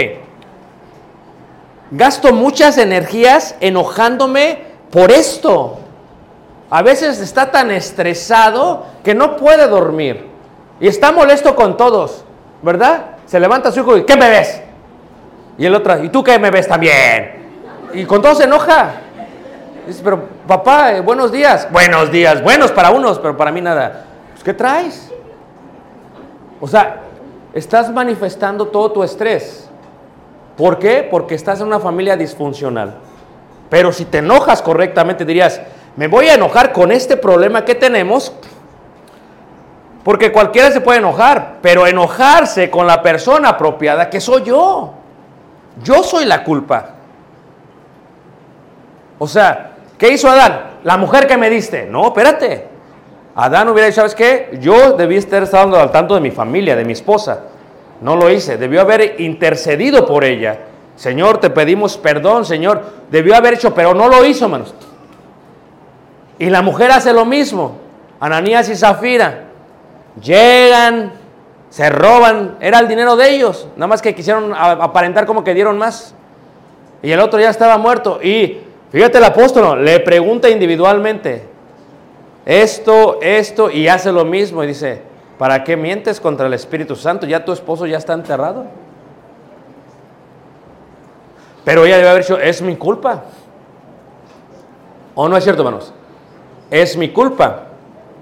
gasto 1.92 2.34
muchas 2.34 2.78
energías 2.78 3.56
enojándome 3.60 4.64
por 4.92 5.12
esto. 5.12 5.80
A 6.70 6.82
veces 6.82 7.20
está 7.20 7.52
tan 7.52 7.72
estresado 7.72 8.86
que 9.04 9.14
no 9.14 9.36
puede 9.38 9.68
dormir. 9.68 10.28
Y 10.80 10.88
está 10.88 11.12
molesto 11.12 11.56
con 11.56 11.78
todos, 11.78 12.24
¿verdad? 12.62 13.18
Se 13.26 13.40
levanta 13.40 13.72
su 13.72 13.82
hijo 13.82 13.98
y, 13.98 14.04
¿qué 14.04 14.16
me 14.16 14.30
ves? 14.30 14.62
Y 15.58 15.66
el 15.66 15.76
otro, 15.76 16.04
¿y 16.04 16.10
tú 16.10 16.24
qué 16.24 16.40
me 16.40 16.52
ves 16.52 16.68
también? 16.68 17.50
Y 17.94 18.06
con 18.06 18.22
todos 18.22 18.38
se 18.38 18.46
enoja. 18.46 19.02
Dice, 19.90 20.02
pero 20.04 20.22
papá, 20.46 20.94
eh, 20.94 21.02
buenos 21.02 21.32
días. 21.32 21.68
Buenos 21.72 22.12
días, 22.12 22.44
buenos 22.44 22.72
para 22.72 22.92
unos, 22.92 23.18
pero 23.18 23.36
para 23.36 23.52
mí 23.52 23.60
nada. 23.60 24.06
Pues, 24.34 24.44
¿qué 24.44 24.54
traes? 24.54 25.10
O 26.62 26.68
sea, 26.68 27.02
estás 27.54 27.92
manifestando 27.92 28.68
todo 28.68 28.92
tu 28.92 29.04
estrés. 29.04 29.68
¿Por 30.56 30.78
qué? 30.78 31.08
Porque 31.10 31.34
estás 31.34 31.62
en 31.62 31.66
una 31.66 31.80
familia 31.80 32.16
disfuncional. 32.16 33.00
Pero 33.68 33.92
si 33.92 34.06
te 34.06 34.20
enojas 34.20 34.62
correctamente, 34.62 35.26
dirías, 35.26 35.60
me 35.96 36.08
voy 36.08 36.28
a 36.28 36.36
enojar 36.36 36.72
con 36.72 36.92
este 36.92 37.18
problema 37.18 37.66
que 37.66 37.74
tenemos, 37.74 38.32
porque 40.04 40.32
cualquiera 40.32 40.70
se 40.70 40.82
puede 40.82 41.00
enojar, 41.00 41.58
pero 41.64 41.88
enojarse 41.88 42.70
con 42.70 42.86
la 42.86 43.02
persona 43.02 43.50
apropiada, 43.50 44.08
que 44.08 44.22
soy 44.22 44.44
yo. 44.44 44.94
Yo 45.82 46.04
soy 46.04 46.26
la 46.26 46.44
culpa. 46.44 46.90
O 49.18 49.28
sea, 49.28 49.70
¿qué 50.00 50.12
hizo 50.12 50.28
Adán? 50.28 50.80
La 50.84 50.98
mujer 50.98 51.28
que 51.28 51.38
me 51.38 51.52
diste. 51.52 51.86
No, 51.86 52.08
espérate. 52.08 52.66
Adán 53.36 53.70
hubiera 53.70 53.86
dicho, 53.86 53.98
¿sabes 53.98 54.16
qué? 54.16 54.58
Yo 54.60 54.94
debí 54.94 55.18
estar 55.18 55.44
estando 55.44 55.80
al 55.80 55.92
tanto 55.92 56.16
de 56.16 56.22
mi 56.22 56.32
familia, 56.32 56.76
de 56.76 56.84
mi 56.84 56.94
esposa. 56.94 57.42
No 58.02 58.16
lo 58.16 58.30
hice. 58.32 58.58
Debió 58.58 58.82
haber 58.82 59.22
intercedido 59.22 60.06
por 60.06 60.24
ella. 60.24 60.60
Señor, 60.96 61.38
te 61.40 61.50
pedimos 61.50 61.98
perdón, 61.98 62.44
Señor. 62.46 62.82
Debió 63.12 63.36
haber 63.36 63.54
hecho, 63.54 63.74
pero 63.74 63.94
no 63.94 64.10
lo 64.10 64.26
hizo, 64.26 64.46
hermanos. 64.46 64.74
Y 66.40 66.50
la 66.50 66.62
mujer 66.62 66.92
hace 66.92 67.14
lo 67.14 67.26
mismo. 67.26 67.78
Ananías 68.20 68.70
y 68.70 68.76
Zafira. 68.76 69.46
Llegan, 70.22 71.14
se 71.70 71.90
roban. 71.90 72.58
Era 72.60 72.80
el 72.80 72.88
dinero 72.88 73.16
de 73.16 73.30
ellos. 73.30 73.68
Nada 73.76 73.88
más 73.88 74.02
que 74.02 74.16
quisieron 74.16 74.54
aparentar 74.56 75.26
como 75.26 75.44
que 75.44 75.54
dieron 75.54 75.78
más. 75.78 76.14
Y 77.02 77.12
el 77.12 77.20
otro 77.20 77.40
ya 77.40 77.50
estaba 77.50 77.78
muerto. 77.78 78.20
Y 78.22 78.60
fíjate 78.92 79.18
el 79.18 79.24
apóstol, 79.24 79.84
le 79.84 80.00
pregunta 80.00 80.50
individualmente, 80.50 81.50
esto, 82.46 83.20
esto, 83.22 83.70
y 83.70 83.88
hace 83.88 84.12
lo 84.12 84.26
mismo. 84.26 84.64
Y 84.64 84.68
dice, 84.68 85.04
¿para 85.38 85.64
qué 85.64 85.78
mientes 85.78 86.20
contra 86.20 86.48
el 86.48 86.54
Espíritu 86.54 86.96
Santo? 86.96 87.28
Ya 87.28 87.46
tu 87.46 87.52
esposo 87.52 87.86
ya 87.86 87.98
está 87.98 88.14
enterrado. 88.14 88.66
Pero 91.64 91.86
ella 91.86 91.98
debe 91.98 92.10
haber 92.10 92.24
dicho, 92.24 92.40
es 92.40 92.62
mi 92.64 92.76
culpa. 92.76 93.26
¿O 95.14 95.30
no 95.30 95.38
es 95.38 95.44
cierto, 95.44 95.62
hermanos? 95.62 95.94
Es 96.72 96.98
mi 96.98 97.10
culpa. 97.10 97.66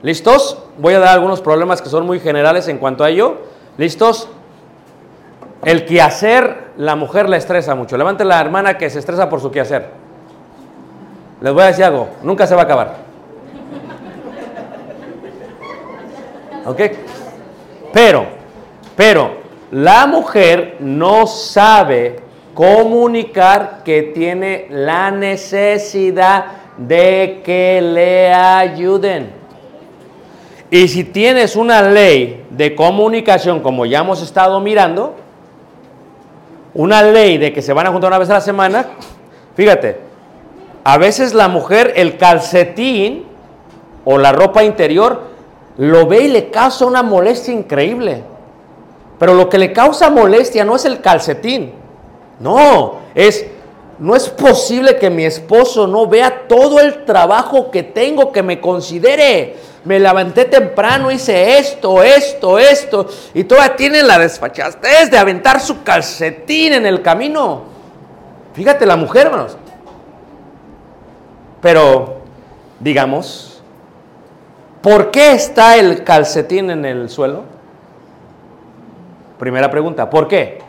¿Listos? 0.01 0.61
Voy 0.77 0.93
a 0.93 0.99
dar 0.99 1.09
algunos 1.09 1.39
problemas 1.39 1.81
que 1.81 1.87
son 1.87 2.05
muy 2.05 2.19
generales 2.19 2.67
en 2.67 2.79
cuanto 2.79 3.05
a 3.05 3.09
ello. 3.09 3.37
¿Listos? 3.77 4.27
El 5.63 5.85
quehacer, 5.85 6.71
la 6.75 6.95
mujer 6.95 7.29
la 7.29 7.37
estresa 7.37 7.75
mucho. 7.75 7.97
Levante 7.97 8.25
la 8.25 8.41
hermana 8.41 8.77
que 8.77 8.89
se 8.89 8.99
estresa 8.99 9.29
por 9.29 9.39
su 9.39 9.51
quehacer. 9.51 9.89
Les 11.41 11.53
voy 11.53 11.63
a 11.63 11.67
decir 11.67 11.85
algo, 11.85 12.09
nunca 12.23 12.47
se 12.47 12.55
va 12.55 12.61
a 12.61 12.65
acabar. 12.65 12.95
¿Ok? 16.65 16.81
Pero, 17.93 18.25
pero, 18.95 19.37
la 19.71 20.07
mujer 20.07 20.77
no 20.79 21.27
sabe 21.27 22.17
comunicar 22.53 23.81
que 23.85 24.01
tiene 24.01 24.67
la 24.69 25.11
necesidad 25.11 26.45
de 26.77 27.41
que 27.43 27.81
le 27.81 28.33
ayuden. 28.33 29.29
Y 30.69 30.87
si 30.87 31.03
tienes 31.03 31.55
una 31.55 31.81
ley 31.81 32.45
de 32.49 32.75
comunicación, 32.75 33.61
como 33.61 33.85
ya 33.85 33.99
hemos 33.99 34.21
estado 34.21 34.59
mirando, 34.59 35.15
una 36.73 37.03
ley 37.03 37.37
de 37.37 37.53
que 37.53 37.61
se 37.61 37.73
van 37.73 37.87
a 37.87 37.91
juntar 37.91 38.09
una 38.09 38.17
vez 38.17 38.29
a 38.29 38.33
la 38.33 38.41
semana, 38.41 38.85
fíjate, 39.55 40.06
a 40.87 40.97
veces 40.97 41.33
la 41.33 41.49
mujer, 41.49 41.91
el 41.97 42.15
calcetín 42.15 43.25
o 44.05 44.17
la 44.17 44.31
ropa 44.31 44.63
interior, 44.63 45.19
lo 45.75 46.07
ve 46.07 46.21
y 46.21 46.27
le 46.29 46.49
causa 46.49 46.85
una 46.85 47.03
molestia 47.03 47.53
increíble. 47.53 48.23
Pero 49.19 49.33
lo 49.33 49.49
que 49.49 49.57
le 49.57 49.73
causa 49.73 50.09
molestia 50.09 50.63
no 50.63 50.77
es 50.77 50.85
el 50.85 51.01
calcetín, 51.01 51.73
no, 52.39 52.99
es, 53.13 53.45
no 53.99 54.15
es 54.15 54.29
posible 54.29 54.95
que 54.95 55.09
mi 55.09 55.25
esposo 55.25 55.87
no 55.87 56.07
vea 56.07 56.47
todo 56.47 56.79
el 56.79 57.03
trabajo 57.03 57.69
que 57.69 57.83
tengo, 57.83 58.31
que 58.31 58.41
me 58.41 58.61
considere. 58.61 59.57
Me 59.83 59.99
levanté 59.99 60.45
temprano, 60.45 61.11
hice 61.11 61.57
esto, 61.57 62.01
esto, 62.01 62.57
esto, 62.59 63.07
y 63.33 63.43
todavía 63.43 63.75
tiene 63.75 64.03
la 64.03 64.17
desfachatez 64.19 65.11
de 65.11 65.17
aventar 65.17 65.59
su 65.59 65.83
calcetín 65.83 66.71
en 66.71 66.85
el 66.85 67.01
camino. 67.01 67.63
Fíjate 68.53 68.85
la 68.85 68.95
mujer, 68.95 69.27
hermanos. 69.27 69.57
Pero, 71.67 72.19
digamos, 72.79 73.61
¿por 74.81 75.11
qué 75.11 75.33
está 75.33 75.75
el 75.75 76.05
calcetín 76.05 76.69
en 76.69 76.85
el 76.85 77.09
suelo? 77.09 77.43
Primera 79.37 79.69
pregunta, 79.69 80.09
¿por 80.09 80.29
qué? 80.29 80.59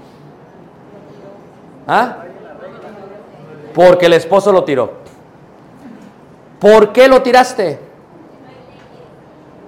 ¿Ah? 1.87 2.16
Porque 3.72 4.06
el 4.06 4.14
esposo 4.14 4.50
lo 4.50 4.64
tiró. 4.64 4.94
¿Por 6.58 6.92
qué 6.92 7.06
lo 7.06 7.22
tiraste? 7.22 7.78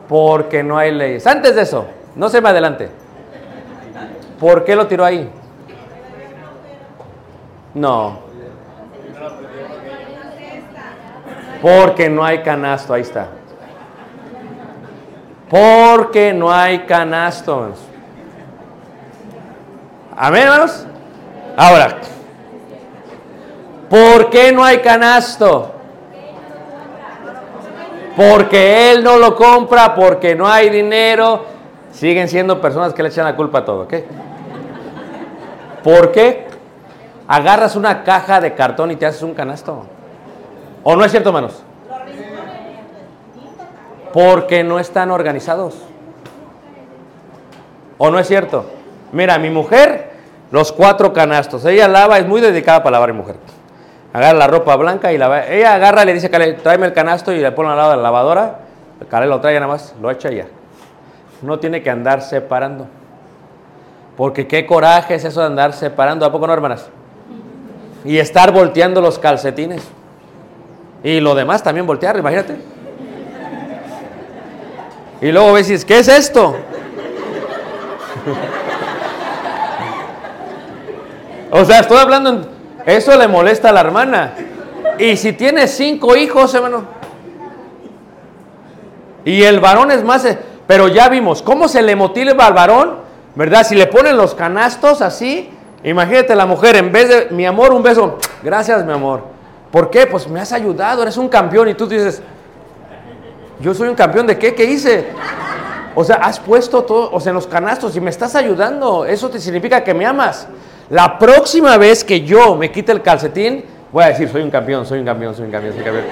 Porque 0.09 0.65
no 0.65 0.79
hay 0.79 0.91
leyes. 0.91 1.29
Antes 1.29 1.55
de 1.55 1.63
eso, 1.63 1.85
no 2.17 2.29
se 2.29 2.41
me 2.41 2.49
adelante. 2.49 2.89
¿Por 4.41 4.65
qué 4.65 4.75
lo 4.75 4.89
tiró 4.89 5.05
ahí? 5.05 5.31
No. 7.75 8.30
Porque 11.61 12.09
no 12.09 12.25
hay 12.25 12.43
canasto, 12.43 12.95
ahí 12.95 13.03
está. 13.03 13.29
Porque 15.49 16.33
no 16.33 16.53
hay 16.53 16.81
canastos. 16.81 17.79
Amén, 20.17 20.43
hermanos. 20.43 20.87
Ahora, 21.57 21.97
¿por 23.89 24.31
qué 24.31 24.53
no 24.53 24.65
hay 24.65 24.79
canasto? 24.79 25.75
Porque 28.17 28.93
él 28.93 29.03
no 29.03 29.19
lo 29.19 29.35
compra, 29.35 29.95
porque 29.95 30.35
no 30.35 30.47
hay 30.49 30.71
dinero. 30.71 31.45
Siguen 31.93 32.29
siendo 32.29 32.61
personas 32.61 32.95
que 32.95 33.03
le 33.03 33.09
echan 33.09 33.25
la 33.25 33.35
culpa 33.35 33.59
a 33.59 33.65
todo, 33.65 33.83
¿ok? 33.83 33.95
¿Por 35.83 36.13
qué 36.13 36.47
agarras 37.27 37.77
una 37.77 38.05
caja 38.05 38.41
de 38.41 38.55
cartón 38.55 38.91
y 38.93 38.97
te 38.97 39.07
haces 39.07 39.23
un 39.23 39.35
canasto? 39.35 39.87
¿O 40.83 40.97
no 40.97 41.05
es 41.05 41.11
cierto, 41.11 41.29
hermanos? 41.31 41.63
Porque 44.13 44.65
no 44.65 44.79
están 44.79 45.11
organizados. 45.11 45.77
¿O 47.99 48.11
no 48.11 48.19
es 48.19 48.27
cierto? 48.27 48.65
Mira, 49.13 49.39
mi 49.39 49.51
mujer, 49.51 50.11
los 50.51 50.73
cuatro 50.73 51.13
canastos. 51.13 51.65
Ella 51.65 51.87
lava, 51.87 52.19
es 52.19 52.27
muy 52.27 52.41
dedicada 52.41 52.83
para 52.83 52.93
lavar 52.93 53.13
mi 53.13 53.19
mujer. 53.19 53.37
Agarra 54.13 54.39
la 54.39 54.47
ropa 54.49 54.75
blanca 54.77 55.13
y 55.13 55.19
la 55.19 55.29
va- 55.29 55.47
Ella 55.47 55.75
agarra 55.75 56.05
le 56.05 56.15
dice, 56.15 56.29
tráeme 56.29 56.87
el 56.87 56.93
canasto 56.93 57.31
y 57.33 57.39
le 57.39 57.53
pone 57.53 57.71
al 57.71 57.77
lado 57.77 57.91
de 57.91 57.97
la 57.99 58.03
lavadora. 58.03 58.59
El 59.01 59.07
Cale 59.07 59.27
lo 59.27 59.41
trae 59.41 59.55
nada 59.55 59.69
más, 59.69 59.95
lo 60.01 60.11
echa 60.11 60.33
y 60.33 60.37
ya. 60.37 60.47
No 61.43 61.59
tiene 61.59 61.83
que 61.83 61.91
andar 61.91 62.23
separando. 62.23 62.87
Porque 64.17 64.47
qué 64.49 64.67
coraje 64.67 65.15
es 65.15 65.25
eso 65.25 65.41
de 65.41 65.47
andar 65.47 65.73
separando. 65.73 66.27
¿A 66.27 66.33
poco 66.33 66.47
no, 66.47 66.53
hermanas? 66.53 66.89
Y 68.05 68.19
estar 68.19 68.51
volteando 68.53 69.01
los 69.01 69.19
calcetines. 69.19 69.87
Y 71.03 71.21
lo 71.21 71.35
demás 71.35 71.63
también 71.63 71.87
voltear, 71.87 72.19
imagínate. 72.19 72.57
Y 75.21 75.33
luego 75.33 75.55
ves 75.55 75.85
¿qué 75.85 75.99
es 75.99 76.09
esto? 76.09 76.57
O 81.53 81.65
sea, 81.65 81.81
estoy 81.81 81.99
hablando, 81.99 82.49
eso 82.87 83.19
le 83.19 83.27
molesta 83.27 83.71
a 83.71 83.73
la 83.73 83.81
hermana. 83.81 84.35
Y 84.99 85.17
si 85.17 85.33
tiene 85.33 85.67
cinco 85.67 86.15
hijos, 86.15 86.55
hermano. 86.55 86.85
Y 89.25 89.43
el 89.43 89.59
varón 89.59 89.91
es 89.91 90.05
más, 90.05 90.25
eh, 90.25 90.39
pero 90.67 90.89
ya 90.89 91.09
vimos 91.09 91.43
cómo 91.43 91.69
se 91.69 91.83
le 91.83 91.97
motiva 91.97 92.47
al 92.47 92.53
varón, 92.53 92.97
¿verdad? 93.35 93.67
Si 93.67 93.75
le 93.75 93.87
ponen 93.87 94.17
los 94.17 94.35
canastos 94.35 95.03
así, 95.03 95.51
imagínate 95.83 96.35
la 96.35 96.47
mujer, 96.47 96.77
en 96.77 96.93
vez 96.93 97.09
de, 97.09 97.35
mi 97.35 97.47
amor, 97.47 97.73
un 97.73 97.83
beso, 97.83 98.19
gracias, 98.43 98.85
mi 98.85 98.93
amor. 98.93 99.40
¿Por 99.71 99.91
qué? 99.91 100.07
Pues 100.07 100.29
me 100.29 100.41
has 100.41 100.53
ayudado, 100.53 101.03
eres 101.03 101.17
un 101.17 101.29
campeón. 101.29 101.69
Y 101.69 101.75
tú 101.75 101.87
dices, 101.87 102.23
yo 103.61 103.75
soy 103.75 103.89
un 103.89 103.95
campeón 103.95 104.27
de 104.27 104.39
qué, 104.39 104.55
¿qué 104.55 104.65
hice? 104.65 105.07
O 105.95 106.05
sea, 106.05 106.17
has 106.17 106.39
puesto 106.39 106.83
todo, 106.85 107.11
o 107.13 107.21
sea, 107.21 107.31
en 107.31 107.35
los 107.37 107.47
canastos 107.47 107.95
y 107.97 108.01
me 108.01 108.11
estás 108.11 108.35
ayudando. 108.35 109.05
Eso 109.05 109.29
te 109.29 109.39
significa 109.39 109.83
que 109.83 109.95
me 109.95 110.07
amas. 110.07 110.49
La 110.89 111.19
próxima 111.19 111.77
vez 111.77 112.03
que 112.03 112.23
yo 112.23 112.57
me 112.57 112.71
quite 112.73 112.91
el 112.91 113.03
calcetín, 113.03 113.65
voy 113.93 114.05
a 114.05 114.09
decir, 114.09 114.29
soy 114.29 114.43
un 114.43 114.51
campeón, 114.51 114.85
soy 114.87 115.01
un 115.01 115.05
campeón, 115.05 115.35
soy 115.35 115.47
un 115.47 115.53
campeón, 115.53 115.73
soy 115.73 115.81
un 115.81 115.85
campeón. 115.85 116.05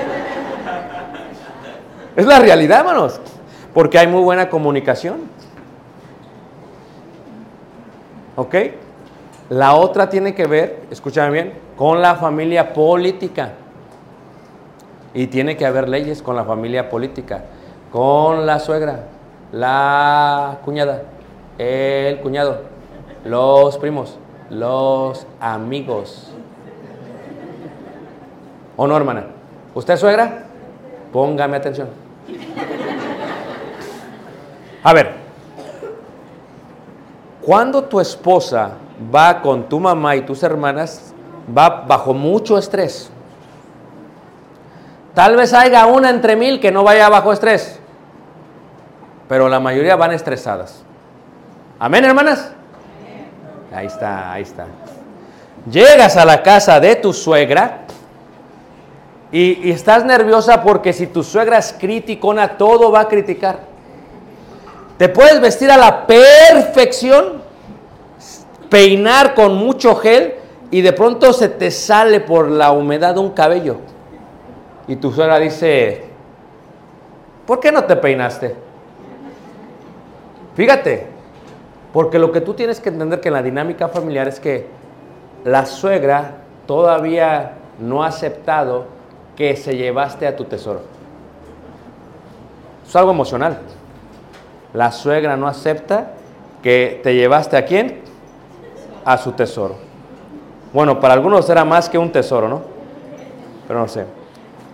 Es 2.16 2.26
la 2.26 2.38
realidad, 2.38 2.80
hermanos. 2.80 3.20
Porque 3.74 3.98
hay 3.98 4.06
muy 4.06 4.22
buena 4.22 4.48
comunicación. 4.48 5.22
¿Ok? 8.36 8.54
La 9.50 9.74
otra 9.74 10.08
tiene 10.08 10.34
que 10.34 10.46
ver, 10.46 10.80
escúchame 10.90 11.30
bien, 11.30 11.54
con 11.78 12.02
la 12.02 12.16
familia 12.16 12.72
política. 12.72 13.52
Y 15.14 15.28
tiene 15.28 15.56
que 15.56 15.64
haber 15.64 15.88
leyes 15.88 16.20
con 16.22 16.36
la 16.36 16.44
familia 16.44 16.90
política, 16.90 17.44
con 17.90 18.44
la 18.44 18.58
suegra, 18.58 19.04
la 19.52 20.58
cuñada, 20.64 21.02
el 21.56 22.18
cuñado, 22.20 22.62
los 23.24 23.78
primos, 23.78 24.18
los 24.50 25.26
amigos. 25.40 26.32
¿O 28.76 28.86
no, 28.86 28.96
hermana? 28.96 29.26
¿Usted 29.74 29.94
es 29.94 30.00
suegra? 30.00 30.44
Póngame 31.12 31.56
atención. 31.56 31.88
A 34.82 34.92
ver, 34.92 35.12
cuando 37.40 37.84
tu 37.84 37.98
esposa 37.98 38.72
va 39.14 39.40
con 39.40 39.68
tu 39.68 39.80
mamá 39.80 40.16
y 40.16 40.22
tus 40.22 40.42
hermanas, 40.42 41.07
va 41.56 41.84
bajo 41.86 42.14
mucho 42.14 42.58
estrés. 42.58 43.10
Tal 45.14 45.36
vez 45.36 45.52
haya 45.52 45.86
una 45.86 46.10
entre 46.10 46.36
mil 46.36 46.60
que 46.60 46.70
no 46.70 46.84
vaya 46.84 47.08
bajo 47.08 47.32
estrés, 47.32 47.78
pero 49.28 49.48
la 49.48 49.60
mayoría 49.60 49.96
van 49.96 50.12
estresadas. 50.12 50.82
Amén, 51.78 52.04
hermanas. 52.04 52.52
Ahí 53.74 53.86
está, 53.86 54.32
ahí 54.32 54.42
está. 54.42 54.66
Llegas 55.70 56.16
a 56.16 56.24
la 56.24 56.42
casa 56.42 56.80
de 56.80 56.96
tu 56.96 57.12
suegra 57.12 57.80
y, 59.30 59.70
estás 59.70 60.04
nerviosa 60.04 60.62
porque 60.62 60.92
si 60.92 61.06
tu 61.06 61.22
suegra 61.22 61.58
es 61.58 61.74
criticona, 61.78 62.56
todo 62.56 62.90
va 62.90 63.00
a 63.00 63.08
criticar. 63.08 63.60
Te 64.96 65.08
puedes 65.08 65.40
vestir 65.40 65.70
a 65.70 65.76
la 65.76 66.06
perfección, 66.06 67.42
peinar 68.70 69.34
con 69.34 69.56
mucho 69.56 69.96
gel 69.96 70.37
y 70.70 70.80
de 70.82 70.92
pronto 70.92 71.32
se 71.32 71.48
te 71.48 71.70
sale 71.70 72.20
por 72.20 72.50
la 72.50 72.72
humedad 72.72 73.16
un 73.18 73.30
cabello. 73.30 73.76
Y 74.86 74.96
tu 74.96 75.12
suegra 75.12 75.38
dice, 75.38 76.04
¿por 77.46 77.60
qué 77.60 77.72
no 77.72 77.84
te 77.84 77.96
peinaste? 77.96 78.54
Fíjate, 80.54 81.06
porque 81.92 82.18
lo 82.18 82.32
que 82.32 82.40
tú 82.40 82.54
tienes 82.54 82.80
que 82.80 82.88
entender 82.88 83.20
que 83.20 83.28
en 83.28 83.34
la 83.34 83.42
dinámica 83.42 83.88
familiar 83.88 84.28
es 84.28 84.40
que 84.40 84.66
la 85.44 85.66
suegra 85.66 86.38
todavía 86.66 87.52
no 87.78 88.02
ha 88.02 88.08
aceptado 88.08 88.86
que 89.36 89.56
se 89.56 89.76
llevaste 89.76 90.26
a 90.26 90.36
tu 90.36 90.44
tesoro. 90.44 90.82
Es 92.86 92.94
algo 92.96 93.12
emocional. 93.12 93.58
La 94.74 94.92
suegra 94.92 95.36
no 95.36 95.46
acepta 95.46 96.12
que 96.62 97.00
te 97.02 97.14
llevaste 97.14 97.56
a 97.56 97.64
quién? 97.64 98.02
A 99.04 99.16
su 99.16 99.32
tesoro. 99.32 99.87
Bueno, 100.72 101.00
para 101.00 101.14
algunos 101.14 101.48
era 101.48 101.64
más 101.64 101.88
que 101.88 101.98
un 101.98 102.12
tesoro, 102.12 102.48
¿no? 102.48 102.62
Pero 103.66 103.80
no 103.80 103.88
sé. 103.88 104.04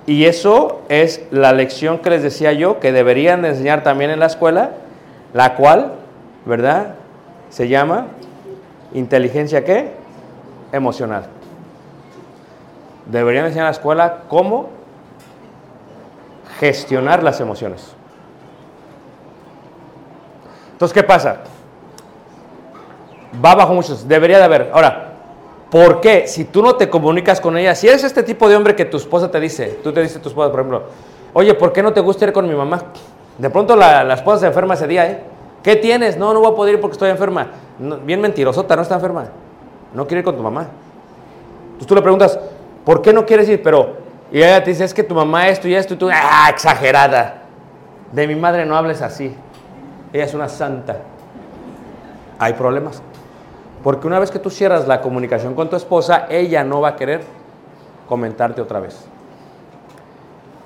Y 0.06 0.24
eso 0.24 0.82
es 0.88 1.22
la 1.30 1.52
lección 1.52 1.98
que 1.98 2.10
les 2.10 2.22
decía 2.22 2.52
yo, 2.52 2.78
que 2.80 2.92
deberían 2.92 3.42
de 3.42 3.48
enseñar 3.50 3.82
también 3.82 4.10
en 4.10 4.20
la 4.20 4.26
escuela, 4.26 4.72
la 5.32 5.54
cual, 5.54 5.92
¿verdad? 6.44 6.94
Se 7.48 7.68
llama 7.68 8.06
inteligencia 8.92 9.64
qué? 9.64 9.92
Emocional. 10.72 11.26
Deberían 13.06 13.46
enseñar 13.46 13.64
en 13.64 13.68
la 13.68 13.72
escuela 13.72 14.22
cómo 14.28 14.68
gestionar 16.58 17.22
las 17.22 17.40
emociones. 17.40 17.94
Entonces, 20.72 20.94
¿qué 20.94 21.02
pasa? 21.02 21.38
Va 23.44 23.54
bajo 23.54 23.74
muchos, 23.74 24.06
debería 24.06 24.38
de 24.38 24.44
haber. 24.44 24.70
Ahora, 24.72 25.03
¿por 25.74 26.00
qué? 26.00 26.28
Si 26.28 26.44
tú 26.44 26.62
no 26.62 26.76
te 26.76 26.88
comunicas 26.88 27.40
con 27.40 27.58
ella, 27.58 27.74
si 27.74 27.88
eres 27.88 28.04
este 28.04 28.22
tipo 28.22 28.48
de 28.48 28.54
hombre 28.54 28.76
que 28.76 28.84
tu 28.84 28.96
esposa 28.96 29.28
te 29.28 29.40
dice, 29.40 29.80
tú 29.82 29.92
te 29.92 30.02
dices 30.02 30.18
a 30.18 30.22
tu 30.22 30.28
esposa, 30.28 30.48
por 30.52 30.60
ejemplo, 30.60 30.84
oye, 31.32 31.52
¿por 31.54 31.72
qué 31.72 31.82
no 31.82 31.92
te 31.92 32.00
gusta 32.00 32.26
ir 32.26 32.32
con 32.32 32.46
mi 32.46 32.54
mamá? 32.54 32.80
De 33.36 33.50
pronto 33.50 33.74
la, 33.74 34.04
la 34.04 34.14
esposa 34.14 34.38
se 34.38 34.46
enferma 34.46 34.74
ese 34.74 34.86
día, 34.86 35.04
¿eh? 35.10 35.24
¿Qué 35.64 35.74
tienes? 35.74 36.16
No, 36.16 36.32
no 36.32 36.38
voy 36.38 36.52
a 36.52 36.54
poder 36.54 36.74
ir 36.74 36.80
porque 36.80 36.92
estoy 36.92 37.10
enferma. 37.10 37.48
Bien 38.04 38.20
mentirosota, 38.20 38.76
no 38.76 38.82
está 38.82 38.94
enferma. 38.94 39.26
No 39.92 40.06
quiere 40.06 40.20
ir 40.20 40.24
con 40.24 40.36
tu 40.36 40.44
mamá. 40.44 40.68
Entonces 41.64 41.88
tú 41.88 41.96
le 41.96 42.02
preguntas, 42.02 42.38
¿por 42.84 43.02
qué 43.02 43.12
no 43.12 43.26
quieres 43.26 43.48
ir? 43.48 43.60
Pero, 43.60 43.96
y 44.30 44.38
ella 44.38 44.62
te 44.62 44.70
dice, 44.70 44.84
es 44.84 44.94
que 44.94 45.02
tu 45.02 45.16
mamá 45.16 45.48
esto 45.48 45.66
y 45.66 45.74
esto, 45.74 45.94
y 45.94 45.96
tú, 45.96 46.08
¡ah, 46.08 46.50
exagerada! 46.50 47.42
De 48.12 48.28
mi 48.28 48.36
madre 48.36 48.64
no 48.64 48.76
hables 48.76 49.02
así. 49.02 49.34
Ella 50.12 50.24
es 50.24 50.34
una 50.34 50.48
santa. 50.48 50.98
Hay 52.38 52.52
problemas. 52.52 53.02
Porque 53.84 54.06
una 54.06 54.18
vez 54.18 54.30
que 54.30 54.38
tú 54.38 54.48
cierras 54.48 54.88
la 54.88 55.02
comunicación 55.02 55.54
con 55.54 55.68
tu 55.68 55.76
esposa, 55.76 56.26
ella 56.30 56.64
no 56.64 56.80
va 56.80 56.88
a 56.88 56.96
querer 56.96 57.20
comentarte 58.08 58.62
otra 58.62 58.80
vez. 58.80 59.04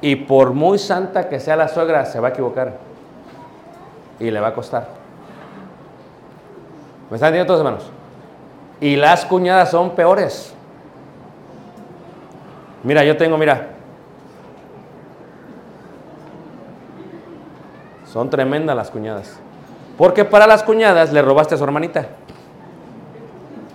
Y 0.00 0.14
por 0.14 0.52
muy 0.52 0.78
santa 0.78 1.28
que 1.28 1.40
sea 1.40 1.56
la 1.56 1.66
suegra, 1.66 2.06
se 2.06 2.20
va 2.20 2.28
a 2.28 2.30
equivocar. 2.30 2.78
Y 4.20 4.30
le 4.30 4.38
va 4.38 4.48
a 4.48 4.54
costar. 4.54 4.86
¿Me 7.10 7.16
están 7.16 7.34
entendiendo 7.34 7.52
todos, 7.52 7.66
hermanos? 7.66 7.90
Y 8.80 8.94
las 8.94 9.26
cuñadas 9.26 9.72
son 9.72 9.96
peores. 9.96 10.54
Mira, 12.84 13.02
yo 13.02 13.16
tengo, 13.16 13.36
mira. 13.36 13.70
Son 18.12 18.30
tremendas 18.30 18.76
las 18.76 18.90
cuñadas. 18.90 19.40
Porque 19.96 20.24
para 20.24 20.46
las 20.46 20.62
cuñadas 20.62 21.12
le 21.12 21.20
robaste 21.20 21.56
a 21.56 21.58
su 21.58 21.64
hermanita. 21.64 22.06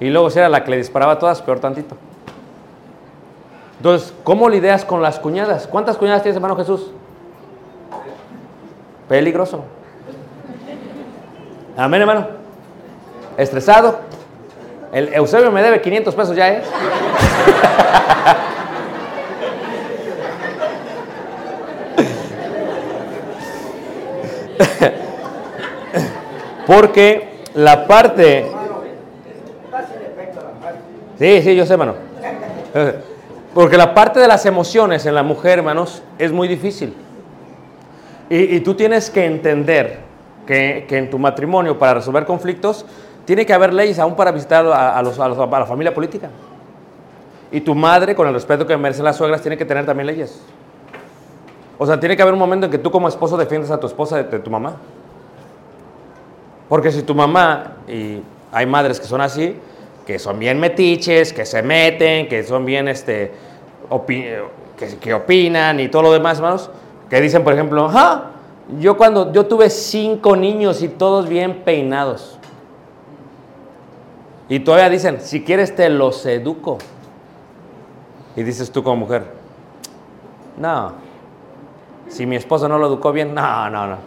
Y 0.03 0.09
luego 0.09 0.29
si 0.29 0.37
era 0.37 0.49
la 0.49 0.65
que 0.65 0.71
le 0.71 0.75
disparaba 0.75 1.13
a 1.13 1.19
todas, 1.19 1.41
peor 1.41 1.61
tantito. 1.61 1.95
Entonces, 3.77 4.13
¿cómo 4.25 4.49
lidias 4.49 4.83
con 4.83 5.01
las 5.01 5.17
cuñadas? 5.17 5.65
¿Cuántas 5.65 5.95
cuñadas 5.95 6.23
tienes, 6.23 6.35
hermano 6.35 6.57
Jesús? 6.57 6.91
Peligroso. 9.07 9.63
Amén, 11.77 12.01
hermano. 12.01 12.27
Estresado. 13.37 14.01
El 14.91 15.13
Eusebio 15.13 15.53
me 15.53 15.63
debe 15.63 15.79
500 15.79 16.13
pesos 16.13 16.35
ya, 16.35 16.49
¿eh? 16.49 16.61
Porque 26.67 27.41
la 27.53 27.87
parte... 27.87 28.52
Sí, 31.23 31.41
sí, 31.41 31.55
yo 31.55 31.65
sé, 31.65 31.71
hermano. 31.71 31.93
Porque 33.53 33.77
la 33.77 33.93
parte 33.93 34.19
de 34.19 34.27
las 34.27 34.45
emociones 34.45 35.05
en 35.05 35.15
la 35.15 35.23
mujer, 35.23 35.59
hermanos, 35.59 36.03
es 36.19 36.33
muy 36.33 36.49
difícil. 36.49 36.93
Y, 38.29 38.55
y 38.57 38.59
tú 38.59 38.73
tienes 38.73 39.09
que 39.09 39.25
entender 39.25 39.99
que, 40.45 40.85
que 40.85 40.97
en 40.97 41.09
tu 41.09 41.17
matrimonio, 41.17 41.79
para 41.79 41.93
resolver 41.93 42.25
conflictos, 42.25 42.85
tiene 43.23 43.45
que 43.45 43.53
haber 43.53 43.73
leyes 43.73 43.99
aún 43.99 44.17
para 44.17 44.33
visitar 44.33 44.65
a, 44.67 44.97
a 44.97 45.01
los- 45.01 45.17
a 45.17 45.23
a 45.23 45.59
la 45.59 45.65
familia 45.65 45.93
política. 45.93 46.27
Y 47.53 47.61
tu 47.61 47.73
madre, 47.73 48.15
con 48.15 48.27
el 48.27 48.33
respeto 48.33 48.67
que 48.67 48.75
merecen 48.75 49.05
las 49.05 49.15
suegras, 49.15 49.41
tiene 49.41 49.55
que 49.55 49.63
tener 49.63 49.85
también 49.85 50.07
leyes. 50.07 50.41
O 51.77 51.85
sea, 51.85 51.97
tiene 52.01 52.17
que 52.17 52.21
haber 52.21 52.33
un 52.33 52.39
momento 52.41 52.65
en 52.65 52.71
que 52.73 52.79
tú 52.79 52.91
como 52.91 53.07
esposo 53.07 53.37
defiendes 53.37 53.71
a 53.71 53.79
tu 53.79 53.87
esposa 53.87 54.17
de, 54.17 54.23
de 54.25 54.39
tu 54.39 54.51
mamá. 54.51 54.75
Porque 56.67 56.91
si 56.91 57.01
tu 57.01 57.15
mamá, 57.15 57.75
y 57.87 58.21
hay 58.51 58.65
madres 58.65 58.99
que 58.99 59.05
son 59.05 59.21
así, 59.21 59.55
que 60.05 60.19
son 60.19 60.39
bien 60.39 60.59
metiches, 60.59 61.33
que 61.33 61.45
se 61.45 61.63
meten, 61.63 62.27
que 62.27 62.43
son 62.43 62.65
bien, 62.65 62.87
este, 62.87 63.31
que, 64.07 64.97
que 64.99 65.13
opinan 65.13 65.79
y 65.79 65.87
todo 65.87 66.03
lo 66.03 66.11
demás, 66.11 66.37
hermanos, 66.37 66.69
que 67.09 67.21
dicen, 67.21 67.43
por 67.43 67.53
ejemplo, 67.53 67.89
ah, 67.91 68.31
yo 68.79 68.97
cuando 68.97 69.31
yo 69.31 69.45
tuve 69.45 69.69
cinco 69.69 70.35
niños 70.35 70.81
y 70.81 70.87
todos 70.89 71.27
bien 71.27 71.63
peinados. 71.63 72.37
Y 74.49 74.59
todavía 74.59 74.89
dicen, 74.89 75.21
si 75.21 75.43
quieres 75.43 75.75
te 75.75 75.89
los 75.89 76.25
educo. 76.25 76.77
Y 78.35 78.43
dices 78.43 78.71
tú 78.71 78.83
como 78.83 78.97
mujer, 78.97 79.23
no, 80.57 80.93
si 82.07 82.25
mi 82.25 82.35
esposo 82.35 82.67
no 82.67 82.77
lo 82.77 82.87
educó 82.87 83.11
bien, 83.11 83.33
no, 83.33 83.69
no, 83.69 83.87
no. 83.87 83.97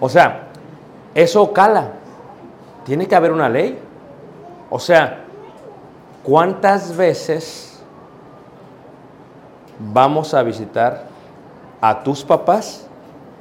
O 0.00 0.08
sea, 0.08 0.48
eso 1.14 1.52
cala. 1.52 1.92
Tiene 2.90 3.06
que 3.06 3.14
haber 3.14 3.30
una 3.30 3.48
ley. 3.48 3.78
O 4.68 4.80
sea, 4.80 5.20
¿cuántas 6.24 6.96
veces 6.96 7.80
vamos 9.78 10.34
a 10.34 10.42
visitar 10.42 11.04
a 11.80 12.02
tus 12.02 12.24
papás 12.24 12.88